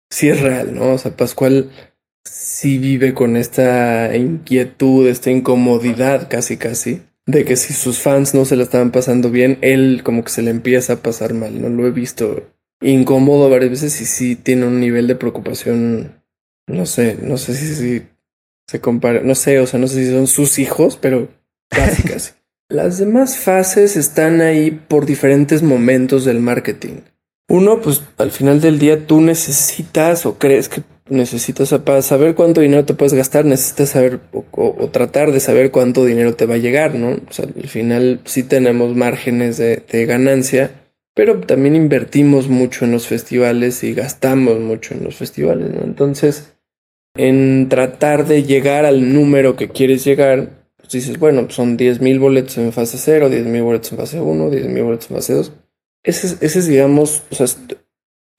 sí 0.09 0.30
es 0.30 0.41
real, 0.41 0.73
¿no? 0.73 0.93
O 0.93 0.97
sea, 0.97 1.15
Pascual 1.15 1.69
sí 2.23 2.78
vive 2.78 3.13
con 3.13 3.38
esta 3.38 4.15
inquietud, 4.15 5.07
esta 5.07 5.32
incomodidad 5.32 6.30
casi 6.30 6.57
casi, 6.57 7.01
de 7.28 7.43
que 7.43 7.57
si 7.57 7.73
sus 7.73 7.99
fans 7.99 8.34
no 8.34 8.45
se 8.45 8.55
la 8.55 8.63
estaban 8.63 8.91
pasando 8.91 9.30
bien, 9.30 9.59
él 9.61 10.01
como 10.03 10.23
que 10.23 10.32
se 10.32 10.41
le 10.41 10.49
empieza 10.49 10.93
a 10.93 11.03
pasar 11.03 11.34
mal, 11.34 11.61
¿no? 11.61 11.69
Lo 11.69 11.86
he 11.86 11.91
visto 11.91 12.49
incómodo 12.82 13.49
varias 13.49 13.71
veces 13.71 14.01
y 14.01 14.05
sí 14.05 14.36
tiene 14.36 14.65
un 14.65 14.80
nivel 14.80 15.07
de 15.07 15.15
preocupación, 15.15 16.23
no 16.67 16.86
sé, 16.86 17.17
no 17.21 17.38
sé 17.38 17.53
si, 17.53 17.75
si 17.75 18.03
se 18.65 18.80
compara, 18.80 19.21
no 19.21 19.36
sé, 19.36 19.59
o 19.59 19.67
sea, 19.67 19.80
no 19.80 19.88
sé 19.88 20.05
si 20.05 20.11
son 20.11 20.28
sus 20.28 20.57
hijos, 20.57 20.97
pero 20.99 21.28
casi, 21.69 22.03
casi. 22.07 22.32
Las 22.69 22.97
demás 22.97 23.38
fases 23.38 23.97
están 23.97 24.41
ahí 24.41 24.71
por 24.71 25.05
diferentes 25.05 25.63
momentos 25.63 26.25
del 26.25 26.39
marketing. 26.39 27.01
Uno, 27.49 27.82
pues 27.82 28.01
al 28.17 28.32
final 28.32 28.59
del 28.59 28.80
día 28.80 29.05
tú 29.05 29.21
necesitas 29.21 30.25
o 30.25 30.38
crees 30.38 30.67
que 30.67 30.82
necesitas 31.10 31.70
saber 32.01 32.36
cuánto 32.36 32.62
dinero 32.62 32.86
te 32.86 32.93
puedes 32.93 33.14
gastar, 33.14 33.45
necesitas 33.45 33.89
saber 33.89 34.20
o, 34.51 34.89
tratar 34.91 35.32
de 35.32 35.39
saber 35.39 35.72
cuánto 35.72 36.05
dinero 36.05 36.36
te 36.36 36.45
va 36.45 36.55
a 36.55 36.60
llegar, 36.60 36.95
¿no? 36.95 37.20
O 37.30 37.34
sea, 37.34 37.45
al 37.45 37.68
final 37.68 38.20
sí 38.26 38.43
tenemos 38.43 38.95
márgenes 38.95 39.58
de, 39.58 39.78
de 39.78 40.05
ganancia, 40.05 40.72
pero 41.14 41.39
también 41.39 41.76
invertimos 41.76 42.47
mucho 42.47 42.86
en 42.86 42.91
los 42.91 43.08
festivales 43.08 43.84
y 43.84 43.93
gastamos 43.93 44.60
mucho 44.60 44.93
en 44.93 45.03
los 45.03 45.16
festivales, 45.16 45.72
¿no? 45.74 45.84
Entonces, 45.84 46.53
en 47.16 47.68
tratar 47.70 48.26
de 48.28 48.43
llegar 48.43 48.86
al 48.86 49.14
número 49.14 49.55
que 49.55 49.70
quieres 49.70 50.03
llegar, 50.05 50.49
pues 50.78 50.89
dices, 50.91 51.20
bueno, 51.20 51.43
pues 51.43 51.55
son 51.55 51.78
10.000 51.78 52.20
boletos 52.20 52.58
en 52.58 52.72
fase 52.72 52.97
0, 52.97 53.30
10.000 53.30 53.64
boletos 53.64 53.91
en 53.91 53.97
fase 53.97 54.22
1, 54.22 54.51
10.000 54.51 54.84
boletos 54.84 55.10
en 55.10 55.16
fase 55.18 55.34
2. 55.34 55.53
Ese 56.03 56.28
es, 56.28 56.38
ese 56.41 56.60
es, 56.60 56.68
digamos, 56.68 57.24
o 57.32 57.36
sea, 57.36 57.47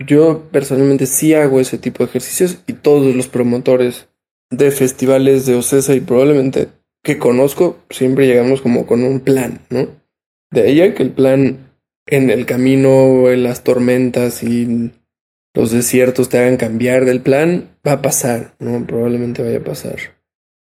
yo 0.06 0.48
personalmente 0.50 1.06
sí 1.06 1.34
hago 1.34 1.60
ese 1.60 1.78
tipo 1.78 2.04
de 2.04 2.10
ejercicios 2.10 2.62
y 2.66 2.74
todos 2.74 3.14
los 3.14 3.28
promotores 3.28 4.08
de 4.50 4.70
festivales 4.70 5.46
de 5.46 5.54
Ocesa 5.54 5.94
y 5.94 6.00
probablemente 6.00 6.68
que 7.02 7.18
conozco 7.18 7.78
siempre 7.90 8.26
llegamos 8.26 8.60
como 8.60 8.86
con 8.86 9.02
un 9.02 9.20
plan, 9.20 9.60
¿no? 9.70 9.88
De 10.50 10.62
ahí 10.62 10.94
que 10.94 11.02
el 11.02 11.10
plan 11.10 11.72
en 12.06 12.30
el 12.30 12.46
camino, 12.46 13.30
en 13.30 13.42
las 13.42 13.64
tormentas 13.64 14.42
y 14.42 14.92
los 15.54 15.72
desiertos 15.72 16.28
te 16.28 16.38
hagan 16.38 16.56
cambiar 16.56 17.04
del 17.04 17.20
plan, 17.20 17.70
va 17.86 17.92
a 17.92 18.02
pasar, 18.02 18.54
¿no? 18.58 18.86
Probablemente 18.86 19.42
vaya 19.42 19.58
a 19.58 19.64
pasar. 19.64 19.96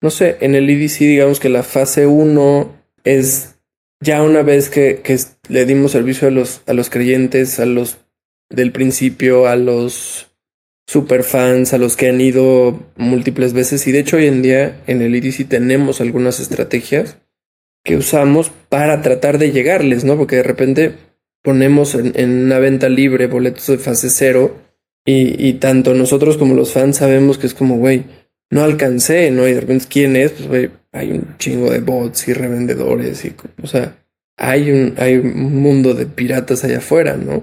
No 0.00 0.10
sé, 0.10 0.36
en 0.40 0.54
el 0.54 0.68
EDC 0.70 0.98
digamos 1.00 1.40
que 1.40 1.48
la 1.48 1.62
fase 1.62 2.06
1 2.06 2.72
es 3.04 3.56
ya 4.00 4.22
una 4.22 4.42
vez 4.42 4.70
que, 4.70 5.00
que, 5.02 5.18
le 5.48 5.64
dimos 5.64 5.92
servicio 5.92 6.28
a 6.28 6.30
los, 6.30 6.62
a 6.66 6.72
los 6.72 6.88
creyentes, 6.90 7.58
a 7.58 7.66
los 7.66 7.98
del 8.50 8.72
principio, 8.72 9.46
a 9.46 9.56
los 9.56 10.28
superfans, 10.86 11.74
a 11.74 11.78
los 11.78 11.96
que 11.96 12.08
han 12.08 12.20
ido 12.20 12.80
múltiples 12.96 13.52
veces. 13.52 13.86
Y 13.86 13.92
de 13.92 14.00
hecho 14.00 14.16
hoy 14.16 14.26
en 14.26 14.42
día 14.42 14.80
en 14.86 15.02
el 15.02 15.14
EDC 15.14 15.46
tenemos 15.46 16.00
algunas 16.00 16.40
estrategias 16.40 17.18
que 17.84 17.96
usamos 17.96 18.50
para 18.68 19.02
tratar 19.02 19.38
de 19.38 19.52
llegarles, 19.52 20.04
¿no? 20.04 20.16
Porque 20.16 20.36
de 20.36 20.42
repente 20.42 20.94
ponemos 21.42 21.94
en, 21.94 22.44
una 22.44 22.58
venta 22.58 22.88
libre 22.88 23.26
boletos 23.26 23.66
de 23.66 23.78
fase 23.78 24.10
0 24.10 24.56
y, 25.04 25.54
tanto 25.54 25.94
nosotros 25.94 26.36
como 26.36 26.54
los 26.54 26.74
fans 26.74 26.98
sabemos 26.98 27.38
que 27.38 27.46
es 27.46 27.54
como, 27.54 27.78
güey, 27.78 28.04
no 28.50 28.62
alcancé, 28.62 29.30
¿no? 29.30 29.48
Y 29.48 29.54
de 29.54 29.60
repente, 29.60 29.86
¿quién 29.88 30.16
es? 30.16 30.32
Pues, 30.32 30.48
güey, 30.48 30.70
hay 30.92 31.12
un 31.12 31.34
chingo 31.38 31.70
de 31.70 31.80
bots 31.80 32.28
y 32.28 32.34
revendedores 32.34 33.24
y, 33.24 33.34
o 33.62 33.66
sea, 33.66 33.96
hay 34.36 34.70
un, 34.70 34.94
hay 34.98 35.16
un 35.16 35.62
mundo 35.62 35.94
de 35.94 36.04
piratas 36.04 36.62
allá 36.62 36.78
afuera, 36.78 37.16
¿no? 37.16 37.42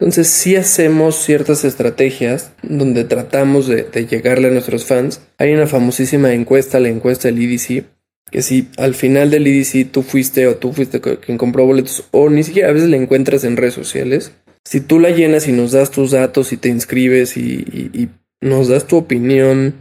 Entonces 0.00 0.26
sí 0.26 0.56
hacemos 0.56 1.16
ciertas 1.16 1.64
estrategias 1.64 2.52
donde 2.62 3.04
tratamos 3.04 3.68
de, 3.68 3.84
llegarle 4.06 4.48
a 4.48 4.50
nuestros 4.50 4.84
fans. 4.84 5.20
Hay 5.38 5.52
una 5.52 5.66
famosísima 5.66 6.32
encuesta, 6.32 6.80
la 6.80 6.88
encuesta 6.88 7.28
del 7.28 7.40
EDC, 7.40 7.84
que 8.30 8.42
si 8.42 8.68
al 8.76 8.94
final 8.94 9.30
del 9.30 9.46
EDC 9.46 9.92
tú 9.92 10.02
fuiste 10.02 10.48
o 10.48 10.56
tú 10.56 10.72
fuiste 10.72 11.00
quien 11.00 11.38
compró 11.38 11.64
boletos 11.66 12.04
o 12.10 12.28
ni 12.28 12.42
siquiera 12.42 12.70
a 12.70 12.72
veces 12.72 12.88
la 12.88 12.96
encuentras 12.96 13.44
en 13.44 13.56
redes 13.56 13.74
sociales, 13.74 14.32
si 14.64 14.80
tú 14.80 14.98
la 14.98 15.10
llenas 15.10 15.46
y 15.46 15.52
nos 15.52 15.72
das 15.72 15.90
tus 15.90 16.10
datos 16.10 16.52
y 16.52 16.56
te 16.56 16.70
inscribes 16.70 17.36
y, 17.36 18.10
nos 18.40 18.68
das 18.68 18.86
tu 18.86 18.96
opinión, 18.96 19.74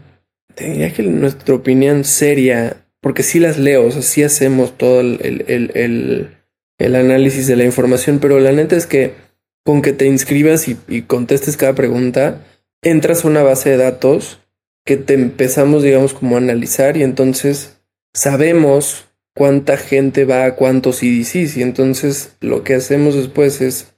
te 0.56 0.70
diría 0.70 0.94
que 0.94 1.04
nuestra 1.04 1.56
opinión 1.56 2.06
seria, 2.06 2.86
porque 3.02 3.24
sí 3.24 3.40
las 3.40 3.58
leo, 3.58 3.86
o 3.88 3.92
sea, 3.92 4.02
sí 4.02 4.24
hacemos 4.24 4.78
todo 4.78 5.02
el, 5.02 6.30
el 6.78 6.96
análisis 6.96 7.48
de 7.48 7.58
la 7.58 7.66
información, 7.66 8.20
pero 8.20 8.40
la 8.40 8.54
neta 8.54 8.78
es 8.78 8.88
que 8.88 9.23
con 9.64 9.82
que 9.82 9.94
te 9.94 10.06
inscribas 10.06 10.68
y, 10.68 11.02
contestes 11.04 11.58
cada 11.58 11.74
pregunta, 11.74 12.42
entras 12.82 13.24
a 13.24 13.28
una 13.28 13.44
base 13.44 13.70
de 13.72 13.78
datos 13.78 14.40
que 14.86 14.98
te 14.98 15.14
empezamos, 15.14 15.84
digamos, 15.84 16.14
como 16.14 16.36
a 16.36 16.40
analizar 16.40 16.98
y 16.98 17.04
entonces 17.04 17.82
sabemos 18.14 19.06
cuánta 19.34 19.78
gente 19.78 20.26
va 20.26 20.46
a 20.46 20.56
cuántos 20.56 20.98
CDCs 20.98 21.58
y 21.58 21.62
entonces 21.62 22.36
lo 22.42 22.64
que 22.64 22.76
hacemos 22.76 23.16
después 23.16 23.62
es 23.62 23.94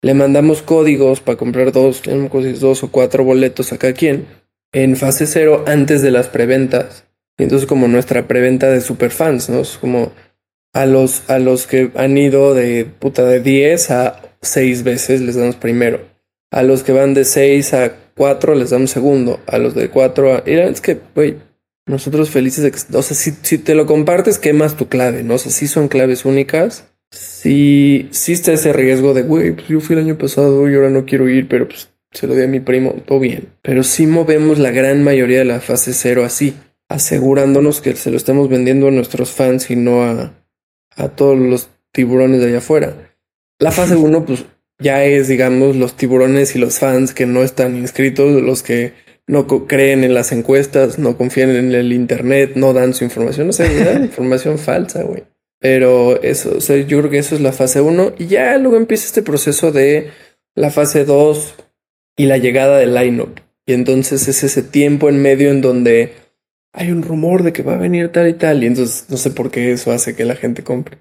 le 0.00 0.14
mandamos 0.14 0.62
códigos 0.62 1.20
para 1.20 1.36
comprar 1.36 1.72
dos, 1.72 2.02
dos 2.60 2.82
o 2.84 2.90
cuatro 2.90 3.24
boletos 3.24 3.72
a 3.72 3.78
cada 3.78 3.94
quien 3.94 4.26
en 4.72 4.96
fase 4.96 5.26
cero 5.26 5.64
antes 5.66 6.02
de 6.02 6.12
las 6.12 6.28
preventas. 6.28 7.04
Y 7.36 7.44
entonces 7.44 7.66
como 7.66 7.88
nuestra 7.88 8.28
preventa 8.28 8.68
de 8.68 8.80
superfans, 8.80 9.48
¿no? 9.48 9.60
Es 9.60 9.76
como 9.78 10.12
a 10.72 10.86
los, 10.86 11.28
a 11.28 11.38
los 11.38 11.66
que 11.66 11.90
han 11.96 12.16
ido 12.16 12.54
de 12.54 12.84
puta 12.84 13.24
de 13.24 13.40
10 13.40 13.90
a 13.90 14.27
seis 14.42 14.82
veces 14.82 15.20
les 15.20 15.36
damos 15.36 15.56
primero. 15.56 16.00
A 16.50 16.62
los 16.62 16.82
que 16.82 16.92
van 16.92 17.14
de 17.14 17.24
seis 17.24 17.74
a 17.74 17.92
cuatro 18.14 18.54
les 18.54 18.70
damos 18.70 18.90
segundo. 18.90 19.40
A 19.46 19.58
los 19.58 19.74
de 19.74 19.88
cuatro 19.88 20.34
a... 20.34 20.38
es 20.38 20.80
que, 20.80 20.98
güey, 21.14 21.36
nosotros 21.86 22.30
felices 22.30 22.64
de 22.64 22.70
que... 22.70 22.78
O 22.96 23.02
sea, 23.02 23.16
si, 23.16 23.32
si 23.42 23.58
te 23.58 23.74
lo 23.74 23.86
compartes, 23.86 24.38
quemas 24.38 24.76
tu 24.76 24.88
clave, 24.88 25.22
¿no? 25.22 25.34
O 25.34 25.38
sea, 25.38 25.52
si 25.52 25.66
son 25.66 25.88
claves 25.88 26.24
únicas. 26.24 26.88
Si, 27.10 28.08
si 28.10 28.32
está 28.32 28.52
ese 28.52 28.72
riesgo 28.72 29.14
de, 29.14 29.22
güey, 29.22 29.52
pues 29.52 29.68
yo 29.68 29.80
fui 29.80 29.96
el 29.96 30.02
año 30.02 30.18
pasado 30.18 30.68
y 30.68 30.74
ahora 30.74 30.90
no 30.90 31.06
quiero 31.06 31.28
ir, 31.28 31.48
pero 31.48 31.66
pues 31.66 31.88
se 32.12 32.26
lo 32.26 32.34
di 32.34 32.42
a 32.42 32.46
mi 32.46 32.60
primo, 32.60 32.94
todo 33.06 33.18
bien. 33.18 33.48
Pero 33.62 33.82
si 33.82 34.06
movemos 34.06 34.58
la 34.58 34.70
gran 34.70 35.02
mayoría 35.02 35.38
de 35.38 35.44
la 35.46 35.60
fase 35.60 35.94
cero 35.94 36.24
así, 36.24 36.54
asegurándonos 36.88 37.80
que 37.80 37.96
se 37.96 38.10
lo 38.10 38.16
estemos 38.16 38.48
vendiendo 38.48 38.88
a 38.88 38.90
nuestros 38.90 39.30
fans 39.30 39.70
y 39.70 39.76
no 39.76 40.02
a, 40.02 40.34
a 40.96 41.08
todos 41.08 41.38
los 41.38 41.70
tiburones 41.92 42.40
de 42.40 42.48
allá 42.48 42.58
afuera. 42.58 43.07
La 43.60 43.72
fase 43.72 43.96
1, 43.96 44.24
pues 44.24 44.44
ya 44.78 45.04
es, 45.04 45.26
digamos, 45.26 45.74
los 45.74 45.96
tiburones 45.96 46.54
y 46.54 46.58
los 46.58 46.78
fans 46.78 47.12
que 47.12 47.26
no 47.26 47.42
están 47.42 47.76
inscritos, 47.76 48.40
los 48.40 48.62
que 48.62 48.92
no 49.26 49.46
creen 49.66 50.04
en 50.04 50.14
las 50.14 50.30
encuestas, 50.30 50.98
no 50.98 51.16
confían 51.16 51.50
en 51.50 51.72
el 51.72 51.92
internet, 51.92 52.52
no 52.54 52.72
dan 52.72 52.94
su 52.94 53.04
información, 53.04 53.48
o 53.48 53.52
sea, 53.52 53.68
dan 53.84 54.04
información 54.04 54.58
falsa, 54.58 55.02
güey. 55.02 55.24
Pero 55.60 56.22
eso, 56.22 56.56
o 56.56 56.60
sea, 56.60 56.76
yo 56.76 56.98
creo 56.98 57.10
que 57.10 57.18
eso 57.18 57.34
es 57.34 57.40
la 57.40 57.52
fase 57.52 57.80
1 57.80 58.14
y 58.18 58.26
ya 58.26 58.56
luego 58.58 58.76
empieza 58.76 59.06
este 59.06 59.22
proceso 59.22 59.72
de 59.72 60.10
la 60.54 60.70
fase 60.70 61.04
2 61.04 61.54
y 62.16 62.26
la 62.26 62.38
llegada 62.38 62.78
del 62.78 62.94
lineup. 62.94 63.40
Y 63.66 63.72
entonces 63.72 64.28
es 64.28 64.44
ese 64.44 64.62
tiempo 64.62 65.08
en 65.08 65.20
medio 65.20 65.50
en 65.50 65.60
donde 65.60 66.12
hay 66.72 66.92
un 66.92 67.02
rumor 67.02 67.42
de 67.42 67.52
que 67.52 67.64
va 67.64 67.74
a 67.74 67.78
venir 67.78 68.10
tal 68.10 68.28
y 68.28 68.34
tal, 68.34 68.62
y 68.62 68.66
entonces 68.66 69.06
no 69.10 69.16
sé 69.16 69.30
por 69.32 69.50
qué 69.50 69.72
eso 69.72 69.90
hace 69.90 70.14
que 70.14 70.24
la 70.24 70.36
gente 70.36 70.62
compre. 70.62 70.98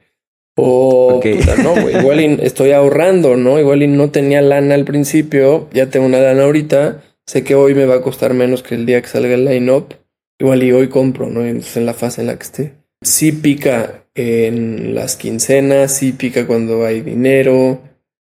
O 0.60 1.22
no, 1.64 1.90
igual 1.90 2.20
estoy 2.42 2.72
ahorrando, 2.72 3.38
¿no? 3.38 3.60
Igual 3.60 3.84
y 3.84 3.88
no 3.88 4.10
tenía 4.10 4.42
lana 4.42 4.74
al 4.74 4.86
principio, 4.86 5.70
ya 5.72 5.92
tengo 5.92 6.08
una 6.08 6.20
lana 6.20 6.46
ahorita, 6.46 7.04
sé 7.28 7.44
que 7.44 7.54
hoy 7.54 7.76
me 7.76 7.86
va 7.86 7.96
a 7.96 8.02
costar 8.02 8.34
menos 8.34 8.64
que 8.64 8.74
el 8.74 8.88
día 8.88 9.00
que 9.00 9.08
salga 9.08 9.36
el 9.36 9.46
line-up, 9.46 9.94
igual 10.40 10.64
y 10.64 10.72
hoy 10.72 10.88
compro, 10.90 11.30
¿no? 11.30 11.46
Entonces 11.46 11.78
en 11.78 11.86
la 11.86 11.94
fase 11.94 12.22
en 12.22 12.28
la 12.28 12.38
que 12.38 12.44
esté. 12.44 12.74
Sí 13.04 13.34
pica 13.34 14.06
en 14.16 14.96
las 14.96 15.16
quincenas, 15.16 15.94
sí 15.94 16.12
pica 16.12 16.48
cuando 16.48 16.86
hay 16.86 17.02
dinero, 17.02 17.80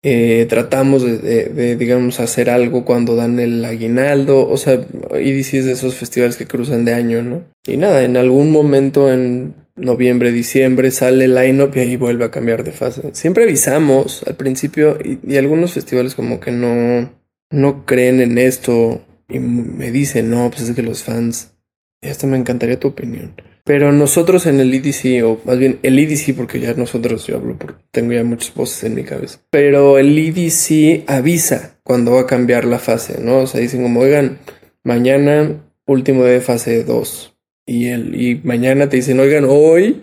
eh, 0.04 0.46
tratamos 0.48 1.04
de, 1.04 1.76
digamos, 1.78 2.20
hacer 2.20 2.52
algo 2.52 2.86
cuando 2.86 3.16
dan 3.16 3.40
el 3.40 3.66
aguinaldo, 3.66 4.48
o 4.48 4.56
sea, 4.58 4.74
EDC 4.76 5.54
es 5.56 5.66
de 5.66 5.72
esos 5.72 5.96
festivales 5.96 6.38
que 6.38 6.46
cruzan 6.46 6.86
de 6.86 6.94
año, 6.94 7.24
¿no? 7.24 7.44
Y 7.66 7.78
nada, 7.78 8.04
en 8.04 8.18
algún 8.18 8.52
momento 8.52 9.12
en 9.12 9.56
noviembre, 9.80 10.32
diciembre 10.32 10.92
sale 10.92 11.26
el 11.26 11.36
line-up 11.36 11.72
y 11.76 11.80
ahí 11.80 11.96
vuelve 11.98 12.26
a 12.26 12.32
cambiar 12.32 12.64
de 12.64 12.72
fase. 12.72 13.10
Siempre 13.14 13.44
avisamos 13.44 14.24
al 14.28 14.36
principio 14.36 14.98
y, 15.04 15.38
algunos 15.38 15.74
festivales 15.74 16.16
como 16.16 16.40
que 16.40 16.52
no, 16.52 17.12
no 17.50 17.86
creen 17.86 18.22
en 18.22 18.38
esto 18.38 19.02
y 19.28 19.40
me 19.40 19.92
dicen, 19.92 20.30
no, 20.30 20.50
pues 20.50 20.70
es 20.70 20.76
que 20.76 20.82
los 20.82 21.04
fans, 21.04 21.54
esto 22.02 22.28
me 22.28 22.38
encantaría 22.38 22.80
tu 22.80 22.90
opinión. 22.90 23.34
Pero 23.64 23.92
nosotros 23.92 24.48
en 24.48 24.60
el 24.60 24.74
EDC, 24.74 25.24
o 25.24 25.40
más 25.46 25.60
bien 25.60 25.80
el 25.84 26.00
EDC, 26.00 26.36
porque 26.36 26.60
ya 26.60 26.74
nosotros, 26.74 27.28
yo 27.28 27.36
hablo 27.36 27.56
porque 27.58 27.84
tengo 27.92 28.14
ya 28.14 28.24
muchas 28.24 28.54
voces 28.56 28.84
en 28.84 28.96
mi 28.96 29.04
cabeza. 29.04 29.40
Pero 29.52 30.00
el 30.00 30.18
EDC 30.18 31.04
avisa 31.08 31.78
cuando 31.84 32.14
va 32.14 32.22
a 32.22 32.26
cambiar 32.26 32.66
la 32.66 32.80
fase, 32.80 33.22
¿no? 33.22 33.42
O 33.42 33.48
sea, 33.48 33.62
dicen 33.62 33.84
como, 33.84 34.00
oigan, 34.00 34.40
mañana 34.84 35.62
último 35.86 36.24
de 36.24 36.42
fase 36.42 36.84
2. 36.84 37.36
Y, 37.70 37.90
el, 37.90 38.20
y 38.20 38.42
mañana 38.44 38.90
te 38.90 38.98
dicen, 38.98 39.20
oigan, 39.20 39.46
hoy 39.48 40.02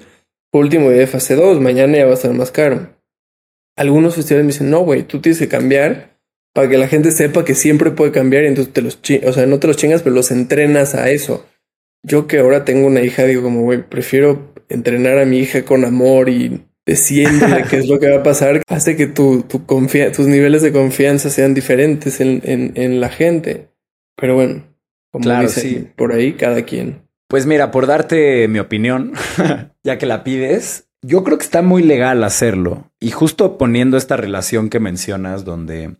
último 0.52 0.90
de 0.90 1.06
fase 1.06 1.34
2, 1.34 1.60
mañana 1.60 1.98
ya 1.98 2.04
va 2.04 2.12
a 2.12 2.14
estar 2.14 2.32
más 2.32 2.50
caro. 2.50 2.96
Algunos 3.76 4.14
festivales 4.14 4.46
me 4.46 4.52
dicen, 4.52 4.70
no, 4.70 4.80
güey, 4.80 5.02
tú 5.02 5.20
tienes 5.20 5.38
que 5.38 5.48
cambiar 5.48 6.16
para 6.54 6.68
que 6.68 6.78
la 6.78 6.88
gente 6.88 7.10
sepa 7.10 7.44
que 7.44 7.54
siempre 7.54 7.90
puede 7.90 8.12
cambiar 8.12 8.44
y 8.44 8.46
entonces 8.46 8.72
te 8.72 8.80
los 8.80 8.98
o 9.26 9.32
sea, 9.32 9.46
no 9.46 9.58
te 9.58 9.66
los 9.66 9.76
chingas, 9.76 10.02
pero 10.02 10.14
los 10.14 10.30
entrenas 10.30 10.94
a 10.94 11.10
eso 11.10 11.44
yo 12.06 12.26
que 12.26 12.38
ahora 12.38 12.64
tengo 12.64 12.86
una 12.86 13.02
hija, 13.02 13.24
digo 13.24 13.42
como, 13.42 13.62
güey, 13.62 13.82
prefiero 13.82 14.52
entrenar 14.68 15.18
a 15.18 15.26
mi 15.26 15.38
hija 15.38 15.64
con 15.64 15.84
amor 15.84 16.28
y 16.28 16.64
diciéndole 16.86 17.64
qué 17.68 17.78
es 17.78 17.88
lo 17.88 17.98
que 17.98 18.10
va 18.10 18.18
a 18.18 18.22
pasar, 18.22 18.62
hace 18.68 18.96
que 18.96 19.08
tu, 19.08 19.42
tu 19.42 19.58
tus 19.58 20.26
niveles 20.26 20.62
de 20.62 20.72
confianza 20.72 21.30
sean 21.30 21.52
diferentes 21.52 22.20
en, 22.20 22.40
en, 22.44 23.00
la 23.00 23.08
gente. 23.08 23.68
Pero 24.16 24.36
bueno, 24.36 24.64
como 25.10 25.24
claro, 25.24 25.48
sí. 25.48 25.88
por 25.96 26.12
ahí 26.12 26.34
cada 26.34 26.64
quien. 26.64 27.02
Pues 27.28 27.46
mira, 27.46 27.70
por 27.70 27.86
darte 27.86 28.46
mi 28.48 28.58
opinión, 28.58 29.12
ya 29.84 29.98
que 29.98 30.06
la 30.06 30.22
pides, 30.22 30.88
yo 31.02 31.24
creo 31.24 31.38
que 31.38 31.44
está 31.44 31.62
muy 31.62 31.82
legal 31.82 32.22
hacerlo. 32.24 32.92
Y 33.00 33.10
justo 33.10 33.58
poniendo 33.58 33.96
esta 33.96 34.16
relación 34.16 34.70
que 34.70 34.80
mencionas, 34.80 35.44
donde 35.44 35.96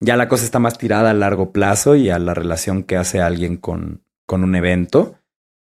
ya 0.00 0.16
la 0.16 0.28
cosa 0.28 0.44
está 0.44 0.58
más 0.58 0.78
tirada 0.78 1.10
a 1.10 1.14
largo 1.14 1.52
plazo 1.52 1.96
y 1.96 2.10
a 2.10 2.18
la 2.18 2.34
relación 2.34 2.82
que 2.82 2.96
hace 2.96 3.20
alguien 3.20 3.56
con, 3.56 4.02
con 4.26 4.42
un 4.42 4.54
evento, 4.54 5.16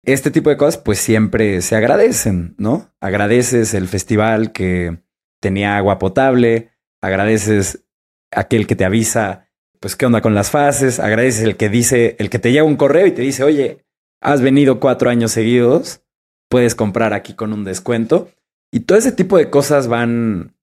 este 0.03 0.31
tipo 0.31 0.49
de 0.49 0.57
cosas 0.57 0.77
pues 0.77 0.99
siempre 0.99 1.61
se 1.61 1.75
agradecen, 1.75 2.55
¿no? 2.57 2.93
Agradeces 3.01 3.73
el 3.73 3.87
festival 3.87 4.51
que 4.51 4.99
tenía 5.41 5.77
agua 5.77 5.99
potable, 5.99 6.69
agradeces 7.01 7.85
aquel 8.31 8.67
que 8.67 8.75
te 8.75 8.85
avisa, 8.85 9.49
pues 9.79 9.95
qué 9.95 10.05
onda 10.05 10.21
con 10.21 10.33
las 10.33 10.49
fases, 10.51 10.99
agradeces 10.99 11.43
el 11.43 11.57
que 11.57 11.69
dice, 11.69 12.15
el 12.19 12.29
que 12.29 12.39
te 12.39 12.51
llega 12.51 12.63
un 12.63 12.77
correo 12.77 13.05
y 13.05 13.11
te 13.11 13.21
dice, 13.21 13.43
oye, 13.43 13.86
has 14.21 14.41
venido 14.41 14.79
cuatro 14.79 15.09
años 15.09 15.31
seguidos, 15.31 16.01
puedes 16.49 16.75
comprar 16.75 17.13
aquí 17.13 17.33
con 17.33 17.53
un 17.53 17.63
descuento. 17.63 18.29
Y 18.71 18.81
todo 18.81 18.97
ese 18.97 19.11
tipo 19.11 19.37
de 19.37 19.49
cosas 19.49 19.87
van, 19.87 20.55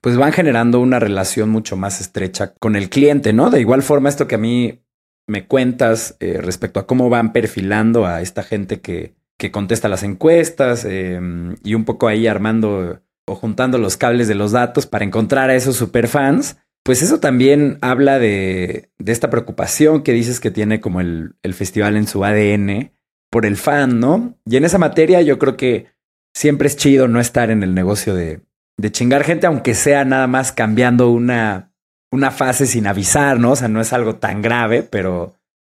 pues 0.00 0.16
van 0.16 0.32
generando 0.32 0.80
una 0.80 0.98
relación 0.98 1.48
mucho 1.50 1.76
más 1.76 2.00
estrecha 2.00 2.54
con 2.54 2.76
el 2.76 2.90
cliente, 2.90 3.32
¿no? 3.32 3.50
De 3.50 3.60
igual 3.60 3.82
forma, 3.82 4.08
esto 4.08 4.26
que 4.26 4.34
a 4.34 4.38
mí 4.38 4.82
me 5.26 5.46
cuentas 5.46 6.16
eh, 6.20 6.38
respecto 6.40 6.80
a 6.80 6.86
cómo 6.86 7.08
van 7.08 7.32
perfilando 7.32 8.06
a 8.06 8.20
esta 8.20 8.42
gente 8.42 8.80
que, 8.80 9.14
que 9.38 9.50
contesta 9.50 9.88
las 9.88 10.02
encuestas 10.02 10.84
em, 10.84 11.56
y 11.62 11.74
un 11.74 11.84
poco 11.84 12.08
ahí 12.08 12.26
armando 12.26 13.00
o 13.26 13.34
juntando 13.36 13.78
los 13.78 13.96
cables 13.96 14.26
de 14.26 14.34
los 14.34 14.52
datos 14.52 14.86
para 14.86 15.04
encontrar 15.04 15.48
a 15.50 15.54
esos 15.54 15.76
superfans, 15.76 16.56
pues 16.84 17.02
eso 17.02 17.20
también 17.20 17.78
habla 17.80 18.18
de, 18.18 18.90
de 18.98 19.12
esta 19.12 19.30
preocupación 19.30 20.02
que 20.02 20.12
dices 20.12 20.40
que 20.40 20.50
tiene 20.50 20.80
como 20.80 21.00
el, 21.00 21.36
el, 21.42 21.54
festival 21.54 21.96
en 21.96 22.08
su 22.08 22.24
ADN 22.24 22.90
por 23.32 23.46
el 23.46 23.56
fan, 23.56 23.98
¿no? 23.98 24.36
Y 24.44 24.58
en 24.58 24.66
esa 24.66 24.76
materia 24.76 25.22
yo 25.22 25.38
creo 25.38 25.56
que 25.56 25.86
siempre 26.34 26.68
es 26.68 26.76
chido 26.76 27.08
no 27.08 27.18
estar 27.18 27.50
en 27.50 27.62
el 27.62 27.74
negocio 27.74 28.14
de, 28.14 28.40
de 28.76 28.92
chingar 28.92 29.24
gente, 29.24 29.46
aunque 29.46 29.74
sea 29.74 30.04
nada 30.04 30.26
más 30.26 30.52
cambiando 30.52 31.10
una 31.10 31.72
una 32.12 32.30
fase 32.30 32.66
sin 32.66 32.86
avisar, 32.86 33.40
¿no? 33.40 33.52
O 33.52 33.56
sea, 33.56 33.68
no 33.68 33.80
es 33.80 33.92
algo 33.92 34.16
tan 34.16 34.42
grave, 34.42 34.82
pero, 34.82 35.34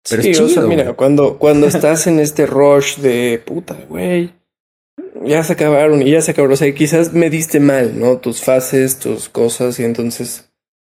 pero 0.10 0.22
es 0.24 0.38
chido. 0.38 0.68
mira, 0.68 0.94
cuando, 0.94 1.38
cuando 1.38 1.68
estás 1.68 2.08
en 2.08 2.20
este 2.20 2.46
rush 2.46 2.98
de 2.98 3.42
puta, 3.46 3.78
güey, 3.88 4.34
ya 5.24 5.44
se 5.44 5.54
acabaron 5.54 6.02
y 6.02 6.12
ya 6.12 6.22
se 6.22 6.32
acabaron. 6.32 6.54
O 6.54 6.58
sea, 6.58 6.74
quizás 6.74 7.14
me 7.14 7.30
diste 7.30 7.60
mal, 7.60 8.00
¿no? 8.00 8.18
Tus 8.18 8.42
fases, 8.42 8.98
tus 8.98 9.30
cosas, 9.30 9.80
y 9.80 9.84
entonces 9.84 10.50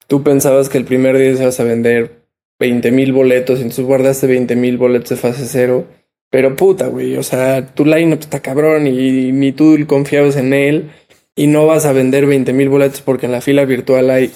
tú 0.07 0.23
pensabas 0.23 0.69
que 0.69 0.79
el 0.79 0.85
primer 0.85 1.17
día 1.17 1.29
ibas 1.31 1.59
a 1.59 1.63
vender 1.63 2.25
20 2.59 2.91
mil 2.91 3.13
boletos, 3.13 3.59
y 3.59 3.61
entonces 3.61 3.85
guardaste 3.85 4.25
20 4.25 4.55
mil 4.55 4.77
boletos 4.77 5.11
de 5.11 5.15
fase 5.17 5.45
cero. 5.45 5.85
Pero 6.29 6.55
puta, 6.55 6.87
güey, 6.87 7.15
o 7.17 7.23
sea, 7.23 7.65
tu 7.67 7.85
lineup 7.85 8.19
está 8.19 8.41
cabrón 8.41 8.87
y 8.87 9.31
ni 9.31 9.51
tú 9.53 9.77
confiabas 9.87 10.35
en 10.35 10.53
él 10.53 10.91
y 11.35 11.47
no 11.47 11.65
vas 11.65 11.85
a 11.85 11.93
vender 11.93 12.25
20 12.25 12.51
mil 12.53 12.69
boletos 12.69 13.01
porque 13.01 13.27
en 13.27 13.31
la 13.31 13.41
fila 13.41 13.63
virtual 13.63 14.09
hay 14.09 14.31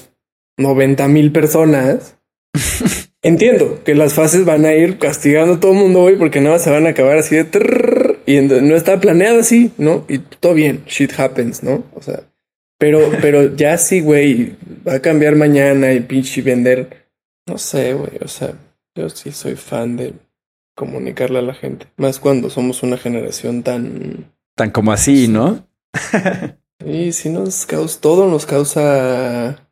90 0.57 1.07
mil 1.09 1.31
personas. 1.31 2.17
Entiendo 3.23 3.83
que 3.83 3.93
las 3.93 4.13
fases 4.13 4.45
van 4.45 4.65
a 4.65 4.73
ir 4.73 4.97
castigando 4.97 5.55
a 5.55 5.59
todo 5.59 5.73
el 5.73 5.77
mundo 5.79 6.01
hoy 6.01 6.15
porque 6.15 6.41
nada 6.41 6.59
se 6.59 6.71
van 6.71 6.87
a 6.87 6.91
acabar 6.91 7.17
así 7.17 7.35
de 7.35 7.45
y 8.25 8.39
no 8.39 8.75
está 8.75 8.99
planeado 8.99 9.39
así, 9.39 9.71
¿no? 9.77 10.05
Y 10.07 10.19
todo 10.19 10.53
bien, 10.53 10.83
shit 10.87 11.11
happens, 11.19 11.63
¿no? 11.63 11.83
O 11.93 12.01
sea, 12.01 12.23
pero, 12.79 13.11
pero 13.21 13.55
ya 13.55 13.77
sí, 13.77 14.01
güey, 14.01 14.55
va 14.87 14.95
a 14.95 15.01
cambiar 15.01 15.35
mañana 15.35 15.93
y 15.93 15.99
pinche 15.99 16.41
vender. 16.41 17.09
No 17.47 17.57
sé, 17.57 17.93
güey, 17.93 18.17
o 18.21 18.27
sea, 18.27 18.53
yo 18.95 19.09
sí 19.09 19.31
soy 19.31 19.55
fan 19.55 19.97
de 19.97 20.13
comunicarle 20.75 21.39
a 21.39 21.43
la 21.43 21.53
gente. 21.53 21.87
Más 21.97 22.19
cuando 22.19 22.49
somos 22.49 22.83
una 22.83 22.97
generación 22.97 23.63
tan... 23.63 24.31
Tan 24.55 24.71
como 24.71 24.91
así, 24.91 25.27
¿no? 25.27 25.67
y 26.85 27.11
si 27.11 27.29
nos 27.29 27.65
causa, 27.65 27.99
todo 27.99 28.29
nos 28.29 28.45
causa... 28.45 29.67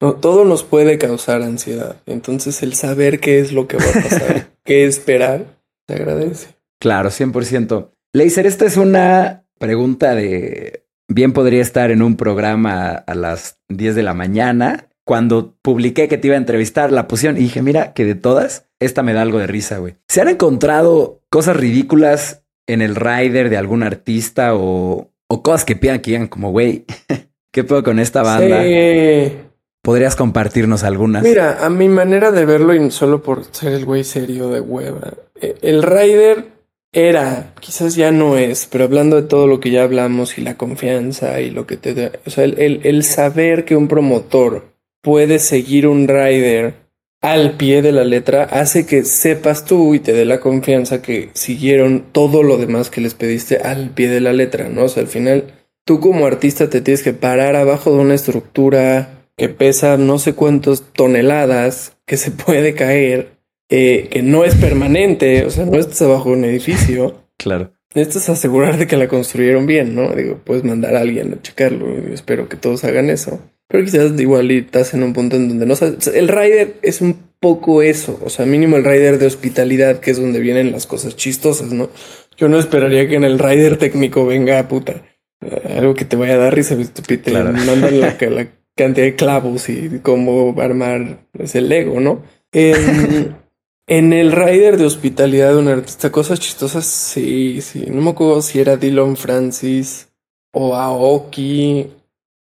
No, 0.00 0.14
todo 0.14 0.44
nos 0.44 0.62
puede 0.62 0.98
causar 0.98 1.42
ansiedad. 1.42 1.96
Entonces 2.06 2.62
el 2.62 2.74
saber 2.74 3.18
qué 3.18 3.40
es 3.40 3.52
lo 3.52 3.66
que 3.66 3.78
va 3.78 3.84
a 3.84 4.02
pasar, 4.02 4.48
qué 4.64 4.84
esperar, 4.84 5.46
te 5.86 5.94
agradece. 5.94 6.48
Claro, 6.78 7.08
100%. 7.08 7.90
Laser, 8.12 8.46
esta 8.46 8.66
es 8.66 8.76
una 8.76 9.44
pregunta 9.58 10.14
de... 10.14 10.84
Bien 11.08 11.32
podría 11.32 11.62
estar 11.62 11.90
en 11.90 12.02
un 12.02 12.16
programa 12.16 12.90
a 12.90 13.14
las 13.14 13.60
10 13.68 13.94
de 13.94 14.02
la 14.02 14.12
mañana. 14.12 14.88
Cuando 15.06 15.54
publiqué 15.62 16.08
que 16.08 16.18
te 16.18 16.26
iba 16.26 16.34
a 16.34 16.38
entrevistar, 16.38 16.90
la 16.90 17.06
pusieron 17.06 17.36
y 17.36 17.42
dije, 17.42 17.62
mira, 17.62 17.92
que 17.92 18.04
de 18.04 18.16
todas, 18.16 18.66
esta 18.80 19.04
me 19.04 19.12
da 19.12 19.22
algo 19.22 19.38
de 19.38 19.46
risa, 19.46 19.78
güey. 19.78 19.94
¿Se 20.08 20.20
han 20.20 20.28
encontrado 20.28 21.22
cosas 21.30 21.56
ridículas 21.56 22.42
en 22.66 22.82
el 22.82 22.96
rider 22.96 23.48
de 23.48 23.56
algún 23.56 23.84
artista 23.84 24.56
o, 24.56 25.12
o 25.28 25.42
cosas 25.44 25.64
que 25.64 25.76
pidan 25.76 26.00
que 26.00 26.10
digan 26.10 26.26
como, 26.26 26.50
güey, 26.50 26.86
¿qué 27.52 27.62
puedo 27.62 27.84
con 27.84 28.00
esta 28.00 28.24
banda? 28.24 28.64
Sí. 28.64 29.32
¿Podrías 29.80 30.16
compartirnos 30.16 30.82
algunas? 30.82 31.22
Mira, 31.22 31.64
a 31.64 31.70
mi 31.70 31.88
manera 31.88 32.32
de 32.32 32.44
verlo, 32.44 32.74
y 32.74 32.90
solo 32.90 33.22
por 33.22 33.44
ser 33.52 33.74
el 33.74 33.84
güey 33.84 34.02
serio 34.02 34.48
de 34.48 34.60
hueva, 34.60 35.14
eh, 35.40 35.54
el 35.62 35.84
rider 35.84 36.48
era, 36.90 37.54
quizás 37.60 37.94
ya 37.94 38.10
no 38.10 38.36
es, 38.36 38.66
pero 38.66 38.82
hablando 38.82 39.14
de 39.14 39.28
todo 39.28 39.46
lo 39.46 39.60
que 39.60 39.70
ya 39.70 39.84
hablamos 39.84 40.36
y 40.36 40.40
la 40.40 40.56
confianza 40.56 41.40
y 41.40 41.50
lo 41.50 41.64
que 41.64 41.76
te 41.76 41.94
da, 41.94 42.10
o 42.26 42.30
sea, 42.30 42.42
el, 42.42 42.80
el 42.82 43.04
saber 43.04 43.64
que 43.64 43.76
un 43.76 43.86
promotor 43.86 44.75
puede 45.06 45.38
seguir 45.38 45.86
un 45.86 46.08
rider 46.08 46.74
al 47.22 47.52
pie 47.52 47.80
de 47.80 47.92
la 47.92 48.02
letra 48.02 48.42
hace 48.42 48.86
que 48.86 49.04
sepas 49.04 49.64
tú 49.64 49.94
y 49.94 50.00
te 50.00 50.12
dé 50.12 50.24
la 50.24 50.40
confianza 50.40 51.00
que 51.00 51.30
siguieron 51.32 52.06
todo 52.10 52.42
lo 52.42 52.56
demás 52.56 52.90
que 52.90 53.00
les 53.00 53.14
pediste 53.14 53.58
al 53.58 53.90
pie 53.90 54.08
de 54.08 54.20
la 54.20 54.32
letra, 54.32 54.68
¿no? 54.68 54.82
O 54.82 54.88
sea, 54.88 55.04
al 55.04 55.08
final 55.08 55.54
tú 55.84 56.00
como 56.00 56.26
artista 56.26 56.68
te 56.68 56.80
tienes 56.80 57.04
que 57.04 57.12
parar 57.12 57.54
abajo 57.54 57.92
de 57.92 58.00
una 58.00 58.14
estructura 58.14 59.28
que 59.36 59.48
pesa 59.48 59.96
no 59.96 60.18
sé 60.18 60.34
cuántas 60.34 60.82
toneladas, 60.92 61.96
que 62.04 62.16
se 62.16 62.30
puede 62.32 62.74
caer, 62.74 63.38
eh, 63.68 64.08
que 64.10 64.22
no 64.22 64.44
es 64.44 64.56
permanente, 64.56 65.44
o 65.44 65.50
sea, 65.50 65.66
no 65.66 65.78
estás 65.78 66.02
abajo 66.02 66.30
de 66.30 66.36
un 66.36 66.44
edificio. 66.46 67.24
Claro. 67.38 67.70
Necesitas 67.94 68.30
asegurar 68.30 68.78
de 68.78 68.86
que 68.86 68.96
la 68.96 69.08
construyeron 69.08 69.66
bien, 69.66 69.94
¿no? 69.94 70.08
Digo, 70.14 70.40
puedes 70.42 70.64
mandar 70.64 70.96
a 70.96 71.00
alguien 71.00 71.34
a 71.34 71.42
checarlo 71.42 71.86
espero 72.12 72.48
que 72.48 72.56
todos 72.56 72.82
hagan 72.84 73.10
eso. 73.10 73.40
Pero 73.68 73.84
quizás 73.84 74.18
igual 74.20 74.50
estás 74.50 74.94
en 74.94 75.02
un 75.02 75.12
punto 75.12 75.36
en 75.36 75.48
donde 75.48 75.66
no 75.66 75.74
sabes. 75.74 76.06
El 76.08 76.28
rider 76.28 76.76
es 76.82 77.00
un 77.00 77.18
poco 77.40 77.82
eso. 77.82 78.18
O 78.24 78.30
sea, 78.30 78.46
mínimo 78.46 78.76
el 78.76 78.84
rider 78.84 79.18
de 79.18 79.26
hospitalidad, 79.26 80.00
que 80.00 80.12
es 80.12 80.20
donde 80.20 80.40
vienen 80.40 80.72
las 80.72 80.86
cosas 80.86 81.16
chistosas, 81.16 81.72
¿no? 81.72 81.90
Yo 82.36 82.48
no 82.48 82.58
esperaría 82.58 83.08
que 83.08 83.16
en 83.16 83.24
el 83.24 83.38
rider 83.38 83.76
técnico 83.76 84.26
venga 84.26 84.68
puta. 84.68 85.02
Eh, 85.40 85.76
algo 85.76 85.94
que 85.94 86.04
te 86.04 86.16
vaya 86.16 86.34
a 86.34 86.38
dar 86.38 86.54
risa, 86.54 86.76
te 86.76 87.20
claro. 87.20 87.52
mandan 87.52 88.00
la, 88.00 88.16
la, 88.30 88.48
cantidad 88.76 89.06
de 89.06 89.16
clavos 89.16 89.68
y 89.68 90.00
cómo 90.02 90.54
armar 90.60 91.26
es 91.38 91.54
el 91.54 91.68
Lego, 91.68 91.98
¿no? 91.98 92.22
En, 92.52 93.36
en 93.86 94.12
el 94.12 94.32
rider 94.32 94.76
de 94.76 94.84
hospitalidad 94.84 95.52
de 95.52 95.58
un 95.58 95.68
artista, 95.68 96.12
cosas 96.12 96.40
chistosas, 96.40 96.84
sí, 96.84 97.60
sí. 97.62 97.86
No 97.88 98.02
me 98.02 98.10
acuerdo 98.10 98.42
si 98.42 98.60
era 98.60 98.76
Dylan 98.76 99.16
Francis 99.16 100.08
o 100.52 100.74
Aoki 100.74 101.90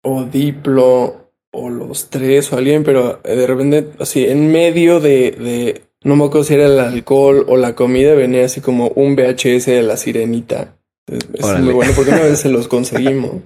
o 0.06 0.24
Diplo 0.24 1.32
o 1.52 1.70
los 1.70 2.10
tres 2.10 2.52
o 2.52 2.58
alguien, 2.58 2.84
pero 2.84 3.20
de 3.24 3.48
repente, 3.48 3.88
así, 4.00 4.26
en 4.26 4.52
medio 4.52 5.00
de, 5.00 5.32
de, 5.32 5.82
no 6.04 6.16
me 6.16 6.26
acuerdo 6.26 6.44
si 6.44 6.54
era 6.54 6.66
el 6.66 6.80
alcohol 6.80 7.46
o 7.48 7.58
la 7.58 7.76
comida, 7.76 8.14
venía 8.14 8.46
así 8.46 8.62
como 8.62 8.90
un 8.90 9.16
VHS 9.16 9.66
de 9.66 9.84
la 9.84 9.98
sirenita. 9.98 10.78
Es, 11.08 11.60
muy 11.60 11.74
bueno 11.74 11.94
porque 11.96 12.12
una 12.12 12.22
vez 12.22 12.40
se 12.40 12.50
los 12.50 12.68
conseguimos. 12.68 13.42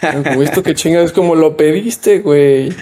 Como 0.00 0.42
esto 0.42 0.62
que 0.62 0.74
chinga 0.74 1.02
es 1.02 1.12
como 1.12 1.34
lo 1.34 1.56
pediste, 1.56 2.20
güey. 2.20 2.72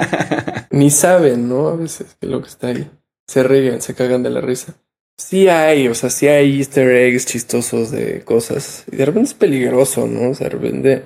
Ni 0.70 0.90
saben, 0.90 1.48
¿no? 1.48 1.68
A 1.68 1.76
veces 1.76 2.16
lo 2.20 2.42
que 2.42 2.48
está 2.48 2.68
ahí. 2.68 2.88
Se 3.26 3.42
ríen, 3.42 3.80
se 3.80 3.94
cagan 3.94 4.22
de 4.22 4.30
la 4.30 4.40
risa. 4.40 4.74
Sí 5.18 5.48
hay, 5.48 5.88
o 5.88 5.94
sea, 5.94 6.10
sí 6.10 6.28
hay 6.28 6.58
easter 6.58 6.88
eggs 6.88 7.26
chistosos 7.26 7.90
de 7.90 8.22
cosas. 8.22 8.84
Y 8.90 8.96
de 8.96 9.06
repente 9.06 9.28
es 9.28 9.34
peligroso, 9.34 10.06
¿no? 10.06 10.30
O 10.30 10.34
sea, 10.34 10.48
de 10.48 10.56
repente 10.56 11.02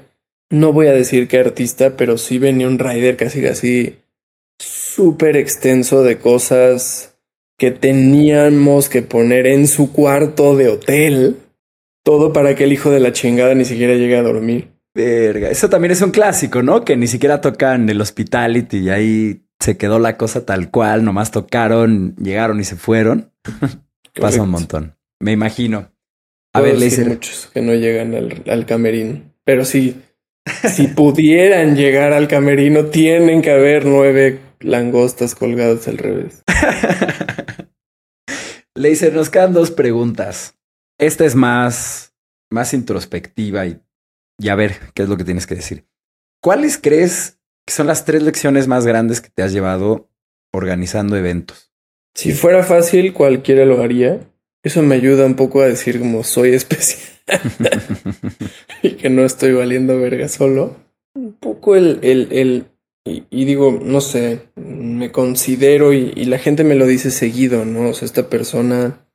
no 0.51 0.73
voy 0.73 0.89
a 0.89 0.93
decir 0.93 1.29
qué 1.29 1.39
artista, 1.39 1.97
pero 1.97 2.19
sí 2.19 2.39
venía 2.39 2.67
un 2.67 2.79
rider 2.79 3.17
casi 3.17 3.41
casi 3.41 3.97
súper 4.59 5.37
extenso 5.37 6.03
de 6.03 6.19
cosas 6.19 7.17
que 7.57 7.71
teníamos 7.71 8.89
que 8.89 9.03
poner 9.03 9.47
en 9.47 9.69
su 9.69 9.93
cuarto 9.93 10.57
de 10.57 10.69
hotel. 10.69 11.37
Todo 12.03 12.33
para 12.33 12.55
que 12.55 12.65
el 12.65 12.73
hijo 12.73 12.91
de 12.91 13.01
la 13.01 13.13
chingada 13.13 13.55
ni 13.55 13.65
siquiera 13.65 13.95
llegue 13.95 14.17
a 14.17 14.23
dormir. 14.23 14.73
Verga, 14.95 15.51
eso 15.51 15.69
también 15.69 15.93
es 15.93 16.03
un 16.03 16.11
clásico, 16.11 16.63
¿no? 16.63 16.85
Que 16.85 16.97
ni 16.97 17.07
siquiera 17.07 17.41
tocan 17.41 17.89
el 17.89 18.01
hospitality 18.01 18.79
y 18.79 18.91
ahí 18.91 19.43
se 19.61 19.77
quedó 19.77 19.99
la 19.99 20.17
cosa 20.17 20.45
tal 20.45 20.71
cual, 20.71 21.05
nomás 21.05 21.31
tocaron, 21.31 22.17
llegaron 22.17 22.59
y 22.59 22.65
se 22.65 22.77
fueron. 22.77 23.31
Pasa 24.21 24.43
un 24.43 24.51
montón. 24.51 24.97
Me 25.21 25.33
imagino. 25.33 25.93
A 26.53 26.61
ver, 26.61 26.79
le 26.79 26.91
muchos 27.05 27.49
que 27.53 27.61
no 27.61 27.75
llegan 27.75 28.15
al, 28.15 28.43
al 28.49 28.67
camerino, 28.67 29.21
pero 29.45 29.65
sí, 29.65 30.03
si 30.47 30.89
pudieran 30.89 31.77
llegar 31.77 32.13
al 32.13 32.29
camerino, 32.29 32.87
tienen 32.87 33.43
que 33.43 33.51
haber 33.51 33.85
nueve 33.85 34.41
langostas 34.61 35.35
colgadas 35.35 35.89
al 35.89 35.99
revés. 35.99 36.43
Leiser, 38.75 39.13
nos 39.15 39.31
quedan 39.31 39.53
dos 39.53 39.71
preguntas. 39.71 40.55
Esta 40.99 41.25
es 41.25 41.35
más, 41.35 42.15
más 42.51 42.73
introspectiva 42.75 43.67
y, 43.67 43.81
y 44.39 44.49
a 44.49 44.55
ver 44.55 44.79
qué 44.95 45.03
es 45.03 45.09
lo 45.09 45.17
que 45.17 45.25
tienes 45.25 45.47
que 45.47 45.57
decir. 45.57 45.87
¿Cuáles 46.43 46.79
crees 46.79 47.39
que 47.67 47.75
son 47.75 47.87
las 47.87 48.05
tres 48.05 48.23
lecciones 48.23 48.69
más 48.69 48.87
grandes 48.87 49.21
que 49.21 49.31
te 49.31 49.43
has 49.43 49.53
llevado 49.53 50.11
organizando 50.53 51.17
eventos? 51.17 51.73
Si 52.15 52.33
fuera 52.33 52.63
fácil, 52.63 53.13
cualquiera 53.13 53.65
lo 53.65 53.83
haría. 53.83 54.21
Eso 54.63 54.83
me 54.83 54.97
ayuda 54.97 55.27
un 55.27 55.37
poco 55.37 55.63
a 55.63 55.67
decir 55.67 55.99
como 55.99 56.23
soy 56.23 56.55
especial 56.55 57.20
y 58.83 58.93
que 58.93 59.11
no 59.11 59.25
estoy 59.25 59.53
valiendo 59.53 59.99
verga 59.99 60.29
solo. 60.29 60.77
Un 61.15 61.33
poco 61.33 61.77
el, 61.77 61.99
el, 62.03 62.29
el 62.31 62.67
y, 63.05 63.45
digo, 63.45 63.81
no 63.83 64.01
sé, 64.01 64.43
me 64.57 65.11
considero 65.11 65.93
y, 65.93 66.13
la 66.27 66.39
gente 66.39 66.65
me 66.65 66.75
lo 66.75 66.87
dice 66.87 67.11
seguido, 67.11 67.65
¿no? 67.65 67.89
O 67.89 67.95
sea, 67.95 68.07
esta 68.07 68.29
persona, 68.29 69.07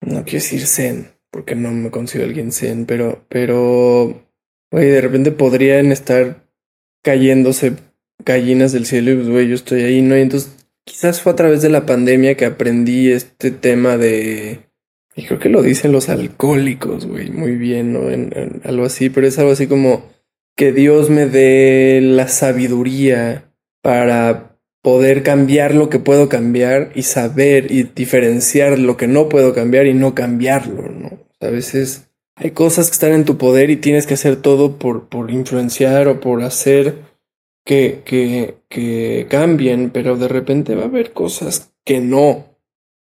no 0.00 0.24
quiero 0.24 0.42
decir 0.42 0.66
zen, 0.66 1.12
porque 1.30 1.54
no 1.54 1.70
me 1.70 1.90
considero 1.90 2.26
alguien 2.28 2.52
zen, 2.52 2.86
pero, 2.86 3.24
pero, 3.28 4.26
oye, 4.72 4.86
de 4.86 5.00
repente 5.00 5.30
podrían 5.30 5.92
estar 5.92 6.48
cayéndose 7.02 7.74
gallinas 8.24 8.72
del 8.72 8.86
cielo 8.86 9.12
y 9.12 9.16
pues, 9.16 9.28
güey, 9.28 9.48
yo 9.48 9.54
estoy 9.54 9.82
ahí, 9.82 10.00
¿no? 10.00 10.16
Y 10.16 10.22
entonces 10.22 10.66
quizás 10.86 11.20
fue 11.20 11.32
a 11.32 11.36
través 11.36 11.60
de 11.62 11.68
la 11.68 11.86
pandemia 11.86 12.36
que 12.36 12.46
aprendí 12.46 13.10
este 13.10 13.50
tema 13.50 13.98
de 13.98 14.70
y 15.16 15.24
creo 15.24 15.38
que 15.38 15.48
lo 15.48 15.62
dicen 15.62 15.92
los 15.92 16.08
alcohólicos, 16.08 17.06
güey, 17.06 17.30
muy 17.30 17.56
bien, 17.56 17.92
¿no? 17.92 18.10
En, 18.10 18.60
algo 18.64 18.84
así, 18.84 19.10
pero 19.10 19.26
es 19.26 19.38
algo 19.38 19.52
así 19.52 19.66
como 19.66 20.10
que 20.56 20.72
Dios 20.72 21.10
me 21.10 21.26
dé 21.26 22.00
la 22.02 22.28
sabiduría 22.28 23.52
para 23.82 24.58
poder 24.82 25.22
cambiar 25.22 25.74
lo 25.74 25.88
que 25.88 25.98
puedo 25.98 26.28
cambiar 26.28 26.90
y 26.94 27.02
saber 27.02 27.70
y 27.70 27.84
diferenciar 27.84 28.78
lo 28.78 28.96
que 28.96 29.06
no 29.06 29.28
puedo 29.28 29.54
cambiar 29.54 29.86
y 29.86 29.94
no 29.94 30.14
cambiarlo, 30.14 30.90
¿no? 30.90 31.18
A 31.40 31.48
veces 31.48 32.08
hay 32.36 32.50
cosas 32.50 32.88
que 32.88 32.94
están 32.94 33.12
en 33.12 33.24
tu 33.24 33.38
poder 33.38 33.70
y 33.70 33.76
tienes 33.76 34.06
que 34.06 34.14
hacer 34.14 34.36
todo 34.36 34.78
por, 34.78 35.08
por 35.08 35.30
influenciar 35.30 36.08
o 36.08 36.20
por 36.20 36.42
hacer 36.42 36.96
que, 37.64 38.02
que, 38.04 38.56
que 38.68 39.26
cambien, 39.30 39.90
pero 39.90 40.16
de 40.16 40.28
repente 40.28 40.74
va 40.74 40.82
a 40.82 40.86
haber 40.86 41.12
cosas 41.12 41.72
que 41.84 42.00
no, 42.00 42.53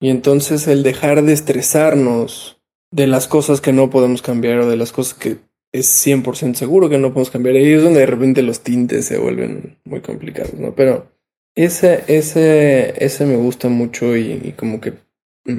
y 0.01 0.09
entonces 0.09 0.67
el 0.67 0.83
dejar 0.83 1.23
de 1.23 1.33
estresarnos 1.33 2.61
de 2.91 3.07
las 3.07 3.29
cosas 3.29 3.61
que 3.61 3.73
no 3.73 3.91
podemos 3.91 4.23
cambiar 4.23 4.61
o 4.61 4.69
de 4.69 4.77
las 4.77 4.93
cosas 4.93 5.15
que 5.15 5.39
es 5.73 6.07
100% 6.07 6.55
seguro 6.55 6.89
que 6.89 6.99
no 6.99 7.11
podemos 7.11 7.31
cambiar, 7.31 7.55
ahí 7.55 7.73
es 7.73 7.83
donde 7.83 8.01
de 8.01 8.07
repente 8.07 8.43
los 8.43 8.61
tintes 8.61 9.05
se 9.05 9.19
vuelven 9.19 9.79
muy 9.85 10.01
complicados, 10.01 10.55
¿no? 10.55 10.75
Pero 10.75 11.07
ese, 11.55 12.05
ese, 12.09 13.05
ese 13.05 13.27
me 13.27 13.37
gusta 13.37 13.69
mucho 13.69 14.17
y, 14.17 14.55
como 14.57 14.81
que 14.81 14.95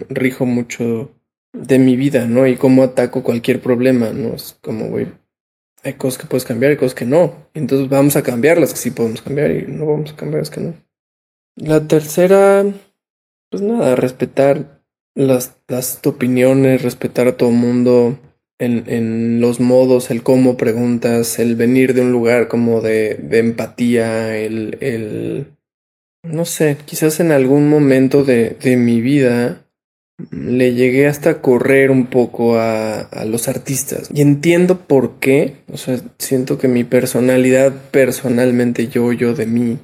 rijo 0.10 0.46
mucho 0.46 1.12
de 1.54 1.80
mi 1.80 1.96
vida, 1.96 2.26
¿no? 2.28 2.48
Y 2.48 2.56
cómo 2.56 2.84
ataco 2.84 3.24
cualquier 3.24 3.62
problema, 3.62 4.12
¿no? 4.12 4.34
Es 4.34 4.58
como, 4.62 4.88
güey, 4.88 5.08
hay 5.84 5.94
cosas 5.94 6.22
que 6.22 6.28
puedes 6.28 6.46
cambiar 6.46 6.72
y 6.72 6.78
cosas 6.78 6.96
que 6.96 7.06
no. 7.06 7.48
Entonces 7.54 7.90
vamos 7.90 8.16
a 8.16 8.24
cambiar 8.24 8.58
las 8.58 8.74
que 8.74 8.80
sí 8.80 8.92
podemos 8.92 9.22
cambiar 9.22 9.52
y 9.52 9.68
no 9.68 9.86
vamos 9.86 10.12
a 10.12 10.16
cambiar 10.16 10.42
las 10.42 10.50
que 10.50 10.62
no. 10.62 10.74
La 11.56 11.88
tercera, 11.88 12.66
pues 13.52 13.62
nada, 13.62 13.96
respetar 13.96 14.82
las, 15.14 15.58
las 15.68 16.00
opiniones, 16.06 16.82
respetar 16.82 17.28
a 17.28 17.38
todo 17.38 17.52
mundo 17.52 18.18
en, 18.60 18.86
en, 18.88 19.42
los 19.42 19.60
modos, 19.60 20.10
el 20.10 20.24
cómo 20.24 20.56
preguntas, 20.56 21.38
el 21.38 21.56
venir 21.56 21.94
de 21.94 22.02
un 22.02 22.12
lugar 22.12 22.48
como 22.48 22.80
de, 22.80 23.16
de 23.16 23.40
empatía, 23.40 24.38
el, 24.38 24.78
el, 24.80 25.48
no 26.24 26.46
sé, 26.46 26.78
quizás 26.86 27.20
en 27.20 27.32
algún 27.32 27.70
momento 27.70 28.24
de, 28.24 28.56
de 28.62 28.78
mi 28.78 29.02
vida 29.02 29.66
le 30.30 30.74
llegué 30.74 31.08
hasta 31.08 31.42
correr 31.42 31.92
un 31.92 32.06
poco 32.06 32.58
a, 32.58 33.02
a, 33.02 33.26
los 33.26 33.48
artistas. 33.48 34.10
Y 34.14 34.22
entiendo 34.22 34.82
por 34.82 35.20
qué. 35.20 35.56
O 35.74 35.78
sea, 35.78 36.00
siento 36.20 36.60
que 36.60 36.68
mi 36.68 36.84
personalidad, 36.84 37.74
personalmente 37.90 38.88
yo, 38.88 39.12
yo 39.14 39.34
de 39.34 39.48
mí, 39.48 39.80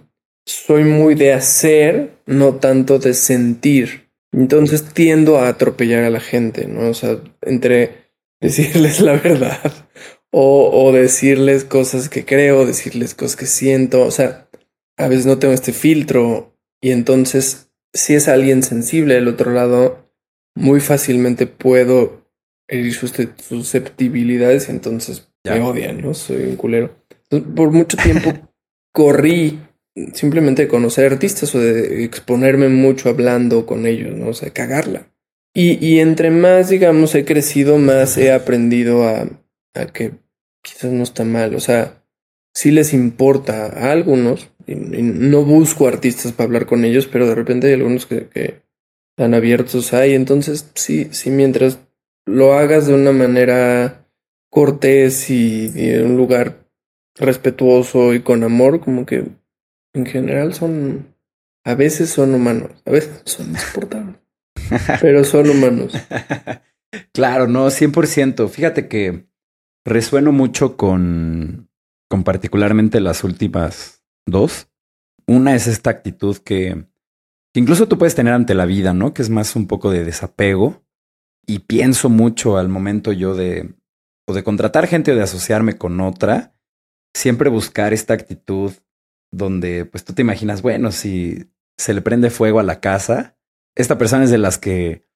soy 0.48 0.86
muy 0.86 1.14
de 1.14 1.34
hacer, 1.34 2.12
no 2.26 2.56
tanto 2.56 3.00
de 3.00 3.14
sentir. 3.14 4.10
Entonces 4.32 4.84
tiendo 4.94 5.38
a 5.38 5.50
atropellar 5.50 6.06
a 6.06 6.10
la 6.10 6.22
gente, 6.22 6.68
¿no? 6.68 6.90
O 6.90 6.94
sea, 6.94 7.18
entre 7.42 8.08
decirles 8.42 9.02
la 9.02 9.14
verdad 9.14 9.74
o, 10.32 10.86
o 10.86 10.92
decirles 10.92 11.66
cosas 11.66 12.10
que 12.10 12.26
creo, 12.26 12.66
decirles 12.66 13.14
cosas 13.14 13.36
que 13.36 13.46
siento. 13.46 14.04
O 14.04 14.12
sea, 14.12 14.50
a 14.98 15.08
veces 15.08 15.26
no 15.26 15.38
tengo 15.38 15.54
este 15.54 15.74
filtro 15.74 16.56
y 16.82 16.92
entonces 16.92 17.70
si 17.94 18.16
es 18.16 18.28
alguien 18.28 18.64
sensible 18.64 19.16
del 19.16 19.28
otro 19.28 19.52
lado, 19.52 20.10
muy 20.56 20.80
fácilmente 20.80 21.48
puedo 21.48 22.26
herir 22.70 22.94
sus 22.94 23.14
susceptibilidades 23.42 24.70
y 24.70 24.72
entonces 24.72 25.30
ya. 25.44 25.56
me 25.56 25.62
odian, 25.62 26.02
¿no? 26.02 26.14
Soy 26.14 26.44
un 26.44 26.56
culero. 26.56 26.96
Por 27.30 27.72
mucho 27.72 27.98
tiempo 27.98 28.34
corrí 28.94 29.60
simplemente 30.14 30.64
de 30.64 30.68
conocer 30.68 31.12
artistas 31.12 31.54
o 31.56 31.60
de 31.60 32.04
exponerme 32.04 32.70
mucho 32.70 33.10
hablando 33.10 33.66
con 33.66 33.86
ellos, 33.86 34.16
¿no? 34.16 34.30
O 34.30 34.34
sea, 34.34 34.52
cagarla. 34.52 35.08
Y, 35.54 35.84
y 35.86 36.00
entre 36.00 36.30
más, 36.30 36.70
digamos, 36.70 37.16
he 37.16 37.26
crecido, 37.26 37.78
más 37.78 38.18
he 38.18 38.32
aprendido 38.32 39.08
a, 39.08 39.28
a 39.74 39.86
que 39.88 40.12
quizás 40.62 40.92
no 40.92 41.04
está 41.04 41.24
mal. 41.24 41.56
O 41.56 41.60
sea, 41.60 42.04
sí 42.54 42.72
les 42.72 42.94
importa 42.94 43.66
a 43.66 43.92
algunos. 43.92 44.50
Y, 44.68 44.76
no 44.76 45.44
busco 45.44 45.88
artistas 45.88 46.32
para 46.32 46.46
hablar 46.46 46.66
con 46.68 46.86
ellos, 46.86 47.08
pero 47.08 47.28
de 47.28 47.36
repente 47.36 47.68
hay 47.68 47.74
algunos 47.74 48.06
que, 48.06 48.28
que 48.28 48.62
abiertos 49.18 49.94
hay. 49.94 50.14
Entonces, 50.14 50.70
sí, 50.76 51.08
sí, 51.12 51.32
mientras 51.32 51.80
lo 52.26 52.54
hagas 52.54 52.86
de 52.86 52.94
una 52.94 53.12
manera 53.12 54.06
cortés 54.52 55.30
y, 55.30 55.72
y 55.74 55.90
en 55.90 56.12
un 56.12 56.18
lugar 56.18 56.68
respetuoso 57.16 58.14
y 58.14 58.22
con 58.22 58.44
amor, 58.44 58.80
como 58.80 59.06
que 59.06 59.24
en 59.94 60.06
general 60.06 60.54
son, 60.54 61.16
a 61.64 61.76
veces 61.76 62.10
son 62.10 62.34
humanos, 62.34 62.72
a 62.86 62.92
veces 62.92 63.22
son 63.26 63.50
insoportables, 63.50 64.18
pero 65.02 65.24
son 65.24 65.50
humanos. 65.50 65.94
claro, 67.14 67.48
no, 67.48 67.68
100%. 67.68 68.50
Fíjate 68.50 68.88
que 68.88 69.28
resueno 69.86 70.32
mucho 70.32 70.78
con, 70.78 71.70
con 72.10 72.24
particularmente 72.24 73.00
las 73.00 73.24
últimas 73.24 74.04
dos. 74.26 74.70
Una 75.26 75.56
es 75.56 75.68
esta 75.68 75.90
actitud 75.90 76.38
que 76.38 76.86
incluso 77.54 77.88
tú 77.88 77.98
puedes 77.98 78.16
tener 78.16 78.34
ante 78.34 78.54
la 78.54 78.66
vida, 78.66 78.94
¿no? 78.94 79.14
Que 79.14 79.22
es 79.22 79.30
más 79.30 79.56
un 79.56 79.68
poco 79.68 79.92
de 79.92 80.04
desapego. 80.04 80.84
Y 81.46 81.60
pienso 81.60 82.10
mucho 82.10 82.58
al 82.58 82.68
momento 82.68 83.14
yo 83.14 83.34
de, 83.34 83.74
o 84.28 84.34
de 84.34 84.44
contratar 84.44 84.88
gente 84.88 85.12
o 85.14 85.16
de 85.16 85.24
asociarme 85.24 85.78
con 85.78 86.02
otra, 86.02 86.54
siempre 87.14 87.50
buscar 87.50 87.94
esta 87.94 88.14
actitud 88.14 88.74
donde 89.38 89.86
pues 89.86 90.04
tú 90.04 90.14
te 90.14 90.22
imaginas, 90.22 90.62
bueno, 90.62 90.92
si 90.92 91.52
se 91.78 91.94
le 91.94 92.02
prende 92.02 92.30
fuego 92.30 92.60
a 92.60 92.64
la 92.64 92.80
casa, 92.80 93.38
esta 93.76 93.98
persona 93.98 94.24
es 94.24 94.32
de 94.32 94.38
las 94.38 94.58
que, 94.58 95.08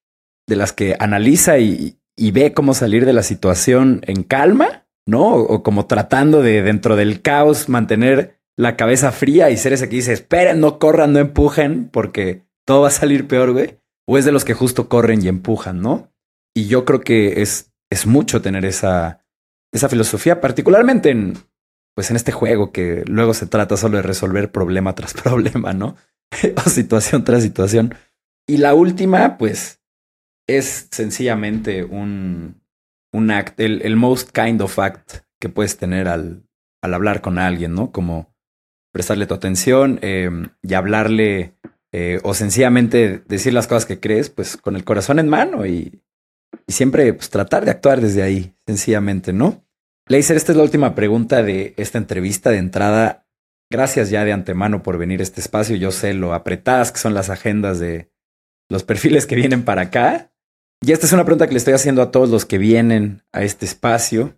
de 0.48 0.56
las 0.56 0.74
que 0.74 0.96
analiza 1.00 1.58
y, 1.58 2.00
y 2.16 2.32
ve 2.32 2.54
cómo 2.54 2.74
salir 2.74 3.06
de 3.06 3.14
la 3.14 3.24
situación 3.24 4.02
en 4.06 4.24
calma, 4.24 4.88
¿no? 5.08 5.34
O, 5.34 5.64
como 5.64 5.88
tratando 5.88 6.42
de 6.42 6.62
dentro 6.62 6.96
del 6.96 7.22
caos 7.22 7.70
mantener 7.70 8.40
la 8.58 8.78
cabeza 8.78 9.12
fría 9.12 9.50
y 9.50 9.58
ser 9.58 9.74
ese 9.74 9.90
que 9.90 9.96
dice, 9.96 10.14
esperen, 10.14 10.60
no 10.60 10.78
corran, 10.78 11.14
no 11.14 11.20
empujen, 11.20 11.90
porque 11.90 12.44
todo 12.66 12.82
va 12.82 12.90
a 12.90 12.92
salir 12.92 13.28
peor, 13.28 13.54
güey. 13.54 13.80
O 14.08 14.18
es 14.18 14.26
de 14.26 14.32
los 14.32 14.46
que 14.46 14.54
justo 14.54 14.90
corren 14.90 15.24
y 15.24 15.28
empujan, 15.28 15.82
¿no? 15.82 16.12
Y 16.54 16.68
yo 16.68 16.86
creo 16.86 17.02
que 17.02 17.42
es, 17.42 17.72
es 17.90 18.06
mucho 18.06 18.42
tener 18.42 18.66
esa, 18.66 19.26
esa 19.72 19.90
filosofía, 19.90 20.42
particularmente 20.42 21.10
en, 21.10 21.38
pues 21.96 22.10
en 22.10 22.16
este 22.16 22.32
juego 22.32 22.72
que 22.72 23.04
luego 23.08 23.34
se 23.34 23.48
trata 23.48 23.78
solo 23.78 23.98
de 23.98 24.04
resolver 24.04 24.52
problema 24.52 24.96
tras 24.96 25.14
problema, 25.24 25.74
¿no? 25.74 25.96
o 26.66 26.70
situación 26.70 27.24
tras 27.24 27.44
situación. 27.44 27.96
Y 28.48 28.58
la 28.58 28.74
última, 28.74 29.38
pues, 29.38 29.82
es 30.48 30.88
sencillamente 30.92 31.84
un, 31.84 32.62
un 33.14 33.32
act, 33.32 33.60
el, 33.60 33.96
most 33.96 34.32
kind 34.32 34.62
of 34.62 34.80
act 34.80 35.20
que 35.40 35.50
puedes 35.50 35.78
tener 35.78 36.08
al, 36.08 36.44
al 36.82 36.94
hablar 36.94 37.22
con 37.22 37.40
alguien, 37.40 37.74
¿no? 37.74 37.92
Como 37.92 38.34
prestarle 38.94 39.26
tu 39.26 39.34
atención 39.34 40.00
eh, 40.02 40.30
y 40.62 40.74
hablarle 40.74 41.56
eh, 41.94 42.20
o 42.24 42.34
sencillamente 42.34 43.20
decir 43.28 43.54
las 43.54 43.68
cosas 43.68 43.86
que 43.86 44.00
crees, 44.00 44.30
pues 44.30 44.58
con 44.58 44.76
el 44.76 44.84
corazón 44.84 45.20
en 45.20 45.30
mano 45.30 45.66
y, 45.66 46.02
y 46.68 46.72
siempre 46.72 47.14
pues, 47.14 47.30
tratar 47.30 47.66
de 47.66 47.72
actuar 47.72 48.02
desde 48.02 48.24
ahí, 48.24 48.54
sencillamente, 48.66 49.34
¿no? 49.34 49.64
Leiser, 50.12 50.36
esta 50.36 50.52
es 50.52 50.58
la 50.58 50.64
última 50.64 50.94
pregunta 50.94 51.42
de 51.42 51.74
esta 51.78 51.98
entrevista 51.98 52.50
de 52.50 52.58
entrada. 52.58 53.30
Gracias 53.70 54.10
ya 54.10 54.26
de 54.26 54.34
antemano 54.34 54.84
por 54.84 54.98
venir 54.98 55.22
a 55.22 55.24
este 55.24 55.40
espacio. 55.40 55.78
Yo 55.78 55.94
sé 55.94 56.14
lo 56.14 56.34
apretadas 56.34 56.92
que 56.92 57.00
son 57.00 57.14
las 57.14 57.30
agendas 57.30 57.80
de 57.80 58.12
los 58.68 58.84
perfiles 58.84 59.26
que 59.26 59.36
vienen 59.36 59.64
para 59.64 59.84
acá. 59.84 60.34
Y 60.82 60.92
esta 60.92 61.06
es 61.06 61.14
una 61.14 61.24
pregunta 61.24 61.48
que 61.48 61.54
le 61.54 61.60
estoy 61.60 61.76
haciendo 61.76 62.02
a 62.02 62.12
todos 62.12 62.30
los 62.30 62.44
que 62.46 62.58
vienen 62.58 63.22
a 63.32 63.44
este 63.44 63.66
espacio. 63.66 64.36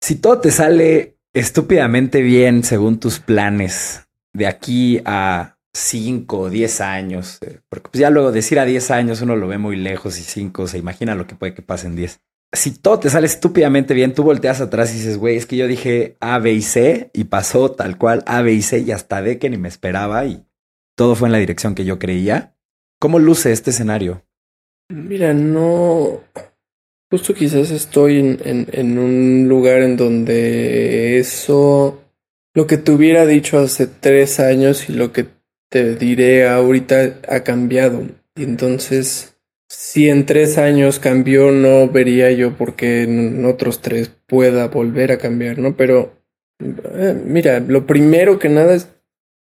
Si 0.00 0.14
todo 0.14 0.40
te 0.40 0.50
sale 0.50 1.18
estúpidamente 1.34 2.22
bien 2.22 2.64
según 2.64 2.98
tus 2.98 3.18
planes 3.18 4.08
de 4.32 4.46
aquí 4.46 5.02
a 5.04 5.58
5 5.74 6.38
o 6.38 6.48
10 6.48 6.80
años, 6.80 7.36
eh, 7.42 7.60
porque 7.68 7.90
pues 7.90 8.00
ya 8.00 8.08
luego 8.08 8.32
decir 8.32 8.58
a 8.58 8.64
10 8.64 8.90
años 8.90 9.20
uno 9.20 9.36
lo 9.36 9.46
ve 9.46 9.58
muy 9.58 9.76
lejos 9.76 10.18
y 10.18 10.22
5 10.22 10.68
se 10.68 10.78
imagina 10.78 11.14
lo 11.14 11.26
que 11.26 11.34
puede 11.34 11.52
que 11.52 11.60
pase 11.60 11.86
en 11.86 11.96
10 11.96 12.18
si 12.52 12.70
todo 12.72 12.98
te 12.98 13.10
sale 13.10 13.26
estúpidamente 13.26 13.94
bien, 13.94 14.14
tú 14.14 14.22
volteas 14.22 14.60
atrás 14.60 14.92
y 14.92 14.98
dices, 14.98 15.16
güey, 15.16 15.36
es 15.36 15.46
que 15.46 15.56
yo 15.56 15.66
dije 15.66 16.16
A, 16.20 16.38
B 16.38 16.52
y 16.52 16.62
C 16.62 17.10
y 17.14 17.24
pasó 17.24 17.72
tal 17.72 17.96
cual 17.96 18.22
A, 18.26 18.42
B 18.42 18.52
y 18.52 18.62
C 18.62 18.80
y 18.80 18.92
hasta 18.92 19.22
D 19.22 19.38
que 19.38 19.48
ni 19.48 19.56
me 19.56 19.68
esperaba 19.68 20.24
y 20.26 20.44
todo 20.94 21.14
fue 21.14 21.28
en 21.28 21.32
la 21.32 21.38
dirección 21.38 21.74
que 21.74 21.84
yo 21.84 21.98
creía. 21.98 22.54
¿Cómo 23.00 23.18
luce 23.18 23.52
este 23.52 23.70
escenario? 23.70 24.22
Mira, 24.90 25.32
no. 25.32 26.20
Justo 27.10 27.34
quizás 27.34 27.70
estoy 27.70 28.18
en, 28.18 28.38
en, 28.44 28.68
en 28.72 28.98
un 28.98 29.48
lugar 29.48 29.82
en 29.82 29.96
donde 29.96 31.18
eso, 31.18 32.02
lo 32.54 32.66
que 32.66 32.76
te 32.76 32.92
hubiera 32.92 33.26
dicho 33.26 33.58
hace 33.58 33.86
tres 33.86 34.40
años 34.40 34.88
y 34.88 34.92
lo 34.92 35.12
que 35.12 35.26
te 35.70 35.94
diré 35.96 36.46
ahorita 36.46 37.20
ha 37.28 37.40
cambiado. 37.40 38.02
Y 38.36 38.44
entonces 38.44 39.31
si 39.92 40.08
en 40.08 40.24
tres 40.24 40.56
años 40.56 40.98
cambió, 40.98 41.52
no 41.52 41.86
vería 41.86 42.30
yo 42.30 42.56
por 42.56 42.76
qué 42.76 43.02
en 43.02 43.44
otros 43.44 43.82
tres 43.82 44.10
pueda 44.26 44.68
volver 44.68 45.12
a 45.12 45.18
cambiar, 45.18 45.58
¿no? 45.58 45.76
Pero, 45.76 46.14
eh, 46.58 47.14
mira, 47.26 47.60
lo 47.60 47.86
primero 47.86 48.38
que 48.38 48.48
nada 48.48 48.74
es, 48.74 48.88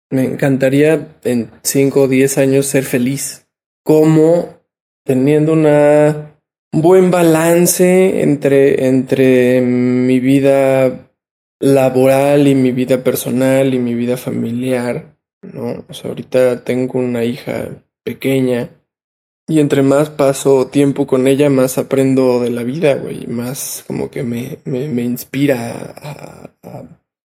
me 0.08 0.24
encantaría 0.24 1.18
en 1.24 1.50
cinco 1.62 2.04
o 2.04 2.08
diez 2.08 2.38
años 2.38 2.64
ser 2.64 2.84
feliz. 2.84 3.46
Como 3.84 4.62
teniendo 5.04 5.52
una, 5.52 6.38
un 6.72 6.80
buen 6.80 7.10
balance 7.10 8.22
entre, 8.22 8.86
entre 8.86 9.60
mi 9.60 10.18
vida 10.18 11.10
laboral 11.60 12.48
y 12.48 12.54
mi 12.54 12.72
vida 12.72 13.04
personal 13.04 13.74
y 13.74 13.78
mi 13.78 13.92
vida 13.92 14.16
familiar, 14.16 15.14
¿no? 15.42 15.84
O 15.90 15.92
sea, 15.92 16.08
ahorita 16.08 16.64
tengo 16.64 17.00
una 17.00 17.22
hija 17.24 17.84
pequeña 18.02 18.70
y 19.48 19.60
entre 19.60 19.82
más 19.82 20.10
paso 20.10 20.66
tiempo 20.66 21.06
con 21.06 21.26
ella, 21.26 21.48
más 21.48 21.78
aprendo 21.78 22.38
de 22.40 22.50
la 22.50 22.64
vida, 22.64 22.94
güey. 22.96 23.26
Más 23.26 23.82
como 23.86 24.10
que 24.10 24.22
me, 24.22 24.58
me, 24.66 24.88
me 24.88 25.02
inspira 25.02 25.94
a, 25.96 26.50
a, 26.62 26.84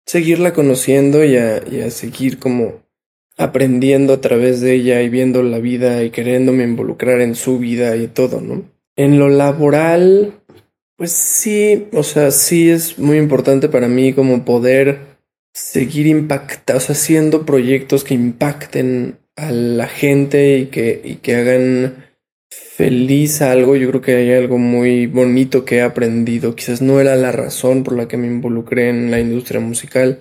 seguirla 0.05 0.53
conociendo 0.53 1.23
y 1.25 1.37
a, 1.37 1.55
a 1.55 1.89
seguir 1.89 2.37
como 2.37 2.83
aprendiendo 3.35 4.13
a 4.13 4.21
través 4.21 4.61
de 4.61 4.75
ella 4.75 5.01
y 5.01 5.09
viendo 5.09 5.41
la 5.41 5.57
vida 5.57 6.03
y 6.03 6.11
queriéndome 6.11 6.63
involucrar 6.63 7.19
en 7.19 7.33
su 7.33 7.57
vida 7.57 7.95
y 7.95 8.05
todo, 8.05 8.41
¿no? 8.41 8.63
En 8.95 9.17
lo 9.17 9.29
laboral, 9.29 10.33
pues 10.95 11.11
sí, 11.13 11.87
o 11.93 12.03
sea, 12.03 12.29
sí 12.29 12.69
es 12.69 12.99
muy 12.99 13.17
importante 13.17 13.69
para 13.69 13.87
mí 13.87 14.13
como 14.13 14.45
poder 14.45 15.17
seguir 15.51 16.05
impactando, 16.05 16.77
o 16.77 16.79
sea, 16.79 16.93
haciendo 16.93 17.43
proyectos 17.43 18.03
que 18.03 18.13
impacten 18.13 19.17
a 19.35 19.51
la 19.51 19.87
gente 19.87 20.59
y 20.59 20.65
que, 20.67 21.01
y 21.03 21.15
que 21.15 21.35
hagan 21.35 22.02
feliz 22.75 23.41
algo, 23.41 23.75
yo 23.75 23.87
creo 23.89 24.01
que 24.01 24.15
hay 24.15 24.33
algo 24.33 24.57
muy 24.57 25.05
bonito 25.05 25.63
que 25.63 25.77
he 25.77 25.81
aprendido. 25.81 26.55
Quizás 26.55 26.81
no 26.81 26.99
era 26.99 27.15
la 27.15 27.31
razón 27.31 27.83
por 27.83 27.95
la 27.95 28.07
que 28.07 28.17
me 28.17 28.27
involucré 28.27 28.89
en 28.89 29.11
la 29.11 29.19
industria 29.19 29.59
musical, 29.59 30.19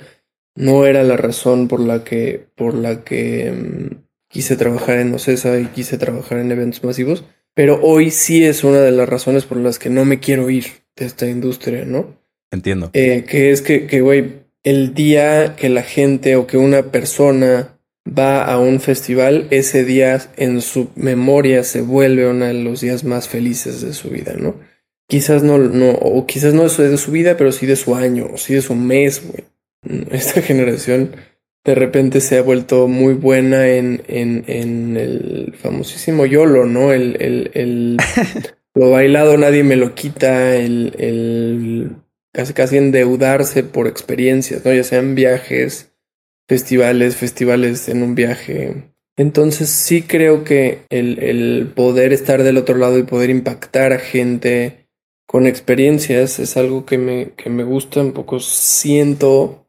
no 0.55 0.85
era 0.85 1.03
la 1.03 1.17
razón 1.17 1.67
por 1.67 1.81
la 1.81 2.05
que, 2.05 2.45
por 2.55 2.75
la 2.75 3.05
que 3.05 3.53
mm, 3.53 3.97
quise 4.29 4.57
trabajar 4.57 4.99
en 4.99 5.15
Ocesa 5.15 5.59
y 5.59 5.67
quise 5.67 5.97
trabajar 5.97 6.39
en 6.39 6.53
eventos 6.53 6.85
masivos, 6.85 7.25
pero 7.55 7.81
hoy 7.83 8.11
sí 8.11 8.45
es 8.45 8.65
una 8.65 8.81
de 8.81 8.93
las 8.93 9.09
razones 9.09 9.47
por 9.47 9.57
las 9.57 9.79
que 9.79 9.89
no 9.89 10.05
me 10.05 10.21
quiero 10.21 10.51
ir 10.51 10.67
de 10.97 11.07
esta 11.07 11.27
industria, 11.27 11.87
¿no? 11.87 12.19
Entiendo. 12.51 12.91
Eh, 12.93 13.25
que 13.27 13.51
es 13.51 13.63
que, 13.63 13.87
que, 13.87 14.03
güey, 14.03 14.43
el 14.63 14.93
día 14.93 15.57
que 15.57 15.71
la 15.71 15.83
gente 15.83 16.37
o 16.37 16.47
que 16.47 16.59
una 16.59 16.93
persona 16.93 17.72
va 18.07 18.45
a 18.45 18.59
un 18.59 18.81
festival, 18.81 19.47
ese 19.51 19.85
día 19.85 20.21
en 20.37 20.61
su 20.61 20.91
memoria 20.97 21.65
se 21.65 21.83
vuelve 21.83 22.29
uno 22.29 22.47
de 22.47 22.55
los 22.55 22.81
días 22.81 23.05
más 23.05 23.29
felices 23.29 23.81
de 23.81 23.93
su 23.93 24.11
vida, 24.11 24.35
¿no? 24.39 24.57
Quizás 25.09 25.43
no, 25.43 25.59
no, 25.59 25.91
o 25.91 26.27
quizás 26.27 26.55
no 26.55 26.69
de 26.69 26.97
su 26.97 27.13
vida, 27.13 27.37
pero 27.37 27.53
sí 27.53 27.67
de 27.67 27.77
su 27.77 27.95
año, 27.95 28.29
o 28.33 28.39
sí 28.39 28.55
de 28.55 28.63
su 28.63 28.75
mes, 28.75 29.23
güey. 29.27 29.45
Esta 30.11 30.43
generación 30.43 31.17
de 31.65 31.75
repente 31.75 32.21
se 32.21 32.39
ha 32.39 32.43
vuelto 32.43 32.89
muy 32.89 33.15
buena 33.15 33.69
en, 33.69 34.03
en, 34.09 34.45
en 34.49 34.97
el 34.97 35.55
famosísimo 35.57 36.27
YOLO, 36.27 36.67
¿no? 36.67 36.93
El, 36.93 37.17
el, 37.21 37.51
el 37.55 37.97
lo 38.75 38.91
bailado 38.91 39.37
nadie 39.37 39.63
me 39.63 39.77
lo 39.77 39.95
quita, 39.95 40.57
el, 40.57 40.95
el 40.99 41.91
casi 42.33 42.53
casi 42.53 42.79
endeudarse 42.79 43.63
por 43.63 43.87
experiencias, 43.87 44.65
¿no? 44.65 44.73
Ya 44.73 44.83
sean 44.83 45.15
viajes, 45.15 45.92
festivales, 46.49 47.17
festivales 47.17 47.89
en 47.89 48.03
un 48.03 48.15
viaje. 48.15 48.93
Entonces 49.17 49.69
sí 49.69 50.03
creo 50.03 50.45
que 50.45 50.81
el, 50.89 51.19
el 51.19 51.73
poder 51.75 52.13
estar 52.13 52.43
del 52.43 52.57
otro 52.57 52.77
lado 52.79 52.99
y 52.99 53.03
poder 53.03 53.31
impactar 53.31 53.93
a 53.93 53.99
gente 53.99 54.89
con 55.27 55.47
experiencias 55.47 56.39
es 56.39 56.57
algo 56.57 56.85
que 56.85 56.99
me, 56.99 57.33
que 57.37 57.51
me 57.51 57.65
gusta 57.65 58.01
un 58.01 58.13
poco. 58.13 58.41
Siento 58.41 59.67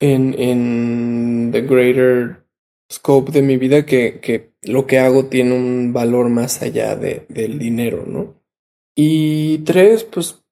en, 0.00 0.34
en 0.38 1.50
the 1.52 1.62
greater 1.62 2.44
scope 2.90 3.32
de 3.32 3.42
mi 3.42 3.56
vida 3.56 3.84
que, 3.84 4.20
que 4.20 4.52
lo 4.62 4.86
que 4.86 4.98
hago 4.98 5.26
tiene 5.26 5.54
un 5.54 5.92
valor 5.92 6.28
más 6.28 6.62
allá 6.62 6.96
de, 6.96 7.26
del 7.28 7.58
dinero, 7.58 8.04
¿no? 8.06 8.42
Y 8.96 9.58
tres, 9.58 10.04
pues 10.04 10.42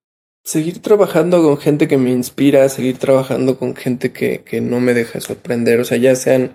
seguir 0.47 0.81
trabajando 0.81 1.43
con 1.43 1.59
gente 1.59 1.89
que 1.89 1.99
me 1.99 2.13
inspira, 2.13 2.69
seguir 2.69 2.99
trabajando 2.99 3.59
con 3.59 3.75
gente 3.75 4.13
que, 4.13 4.43
que 4.45 4.61
no 4.61 4.79
me 4.79 4.95
deja 4.95 5.21
sorprender, 5.21 5.81
o 5.81 5.85
sea, 5.85 5.99
ya 5.99 6.15
sean 6.15 6.53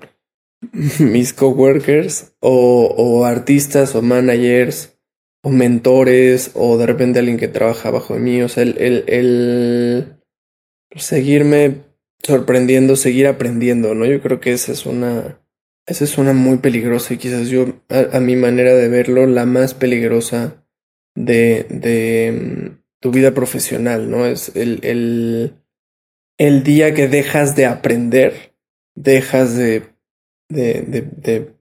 mis 1.00 1.34
coworkers 1.34 2.34
o, 2.39 2.86
o 2.98 3.26
artistas 3.26 3.94
o 3.94 4.02
managers 4.02 4.98
o 5.44 5.50
mentores 5.50 6.52
o 6.54 6.78
de 6.78 6.86
repente 6.86 7.20
alguien 7.20 7.38
que 7.38 7.50
trabaja 7.50 7.92
bajo 7.92 8.16
mí, 8.16 8.42
o 8.42 8.48
sea, 8.48 8.64
el, 8.64 8.78
el, 8.78 9.04
el 9.08 10.18
seguirme 10.96 11.84
sorprendiendo, 12.24 12.96
seguir 12.96 13.28
aprendiendo, 13.28 13.94
¿no? 13.94 14.06
Yo 14.06 14.22
creo 14.22 14.39
que 14.39 14.54
esa 14.54 14.72
es 14.72 14.86
una, 14.86 15.44
esa 15.86 16.06
es 16.06 16.18
una 16.18 16.32
muy 16.32 16.60
peligrosa 16.60 17.14
y 17.14 17.18
quizás 17.18 17.50
yo, 17.50 17.66
a, 17.89 18.16
a 18.16 18.20
mi 18.22 18.38
manera 18.38 18.74
de 18.74 18.88
verlo, 18.88 19.28
la 19.28 19.46
más 19.46 19.74
peligrosa 19.74 20.66
de, 21.14 21.66
de 21.70 22.81
tu 23.02 23.12
vida 23.12 23.34
profesional, 23.34 24.10
¿no? 24.10 24.26
Es 24.26 24.56
el, 24.56 24.80
el, 26.38 26.64
día 26.64 26.93
que 26.93 27.08
dejas 27.08 27.56
de 27.56 27.66
aprender, 27.66 28.54
dejas 28.95 29.58
de, 29.58 29.84
de, 30.47 31.52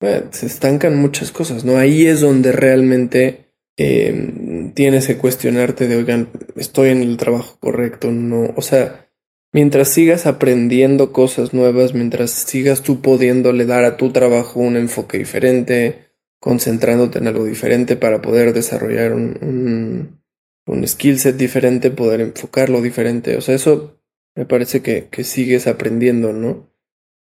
eh, 0.00 0.24
se 0.30 0.46
estancan 0.46 0.96
muchas 0.96 1.32
cosas, 1.32 1.64
¿no? 1.64 1.76
Ahí 1.76 2.06
es 2.06 2.20
donde 2.20 2.52
realmente 2.52 3.52
eh, 3.76 4.70
tienes 4.74 5.08
que 5.08 5.18
cuestionarte 5.18 5.88
de, 5.88 5.96
oigan, 5.96 6.30
estoy 6.56 6.90
en 6.90 7.02
el 7.02 7.16
trabajo 7.16 7.58
correcto, 7.58 8.12
no, 8.12 8.52
o 8.54 8.62
sea, 8.62 9.10
mientras 9.52 9.88
sigas 9.88 10.26
aprendiendo 10.26 11.12
cosas 11.12 11.52
nuevas, 11.52 11.92
mientras 11.92 12.30
sigas 12.30 12.82
tú 12.82 13.00
pudiéndole 13.00 13.66
dar 13.66 13.84
a 13.84 13.96
tu 13.96 14.12
trabajo 14.12 14.60
un 14.60 14.76
enfoque 14.76 15.18
diferente, 15.18 16.06
concentrándote 16.38 17.18
en 17.18 17.26
algo 17.26 17.46
diferente 17.46 17.96
para 17.96 18.22
poder 18.22 18.52
desarrollar 18.52 19.12
un 19.14 20.23
un 20.66 20.86
skill 20.86 21.18
set 21.18 21.36
diferente, 21.36 21.90
poder 21.90 22.20
enfocarlo 22.20 22.80
diferente. 22.82 23.36
O 23.36 23.40
sea, 23.40 23.54
eso 23.54 24.00
me 24.34 24.46
parece 24.46 24.82
que, 24.82 25.08
que 25.10 25.24
sigues 25.24 25.66
aprendiendo, 25.66 26.32
¿no? 26.32 26.70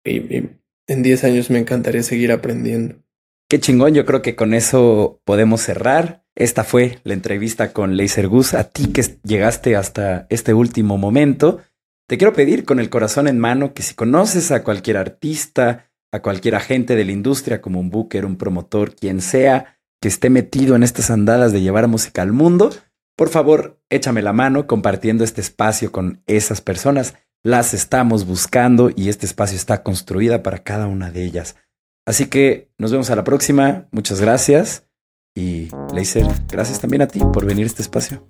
Y, 0.03 0.49
en 0.87 1.01
10 1.01 1.23
años 1.23 1.49
me 1.49 1.59
encantaría 1.59 2.03
seguir 2.03 2.31
aprendiendo. 2.31 2.95
Qué 3.49 3.59
chingón, 3.59 3.93
yo 3.93 4.05
creo 4.05 4.21
que 4.21 4.35
con 4.35 4.53
eso 4.53 5.21
podemos 5.25 5.61
cerrar. 5.61 6.25
Esta 6.35 6.63
fue 6.63 6.99
la 7.03 7.13
entrevista 7.13 7.71
con 7.71 7.95
Laser 7.95 8.27
Gus. 8.27 8.53
A 8.53 8.69
ti 8.69 8.87
que 8.87 9.03
llegaste 9.23 9.75
hasta 9.75 10.25
este 10.29 10.53
último 10.53 10.97
momento, 10.97 11.61
te 12.07 12.17
quiero 12.17 12.33
pedir 12.33 12.65
con 12.65 12.79
el 12.79 12.89
corazón 12.89 13.27
en 13.27 13.39
mano 13.39 13.73
que 13.73 13.83
si 13.83 13.93
conoces 13.93 14.51
a 14.51 14.63
cualquier 14.63 14.97
artista, 14.97 15.91
a 16.11 16.21
cualquier 16.21 16.55
agente 16.55 16.95
de 16.95 17.05
la 17.05 17.11
industria, 17.11 17.61
como 17.61 17.79
un 17.79 17.89
booker, 17.89 18.25
un 18.25 18.37
promotor, 18.37 18.95
quien 18.95 19.21
sea, 19.21 19.79
que 20.01 20.09
esté 20.09 20.29
metido 20.29 20.75
en 20.75 20.83
estas 20.83 21.09
andadas 21.09 21.53
de 21.53 21.61
llevar 21.61 21.87
música 21.87 22.21
al 22.21 22.33
mundo, 22.33 22.71
por 23.15 23.29
favor, 23.29 23.81
échame 23.89 24.21
la 24.21 24.33
mano 24.33 24.67
compartiendo 24.67 25.23
este 25.23 25.41
espacio 25.41 25.91
con 25.91 26.23
esas 26.27 26.61
personas. 26.61 27.15
Las 27.43 27.73
estamos 27.73 28.25
buscando 28.25 28.89
y 28.95 29.09
este 29.09 29.25
espacio 29.25 29.55
está 29.55 29.83
construida 29.83 30.43
para 30.43 30.63
cada 30.63 30.87
una 30.87 31.11
de 31.11 31.23
ellas. 31.23 31.55
Así 32.05 32.25
que 32.27 32.71
nos 32.77 32.91
vemos 32.91 33.09
a 33.09 33.15
la 33.15 33.23
próxima. 33.23 33.87
Muchas 33.91 34.19
gracias. 34.21 34.87
Y 35.35 35.69
Leiser, 35.93 36.27
gracias 36.49 36.79
también 36.79 37.01
a 37.01 37.07
ti 37.07 37.19
por 37.19 37.45
venir 37.45 37.65
a 37.65 37.67
este 37.67 37.81
espacio. 37.81 38.23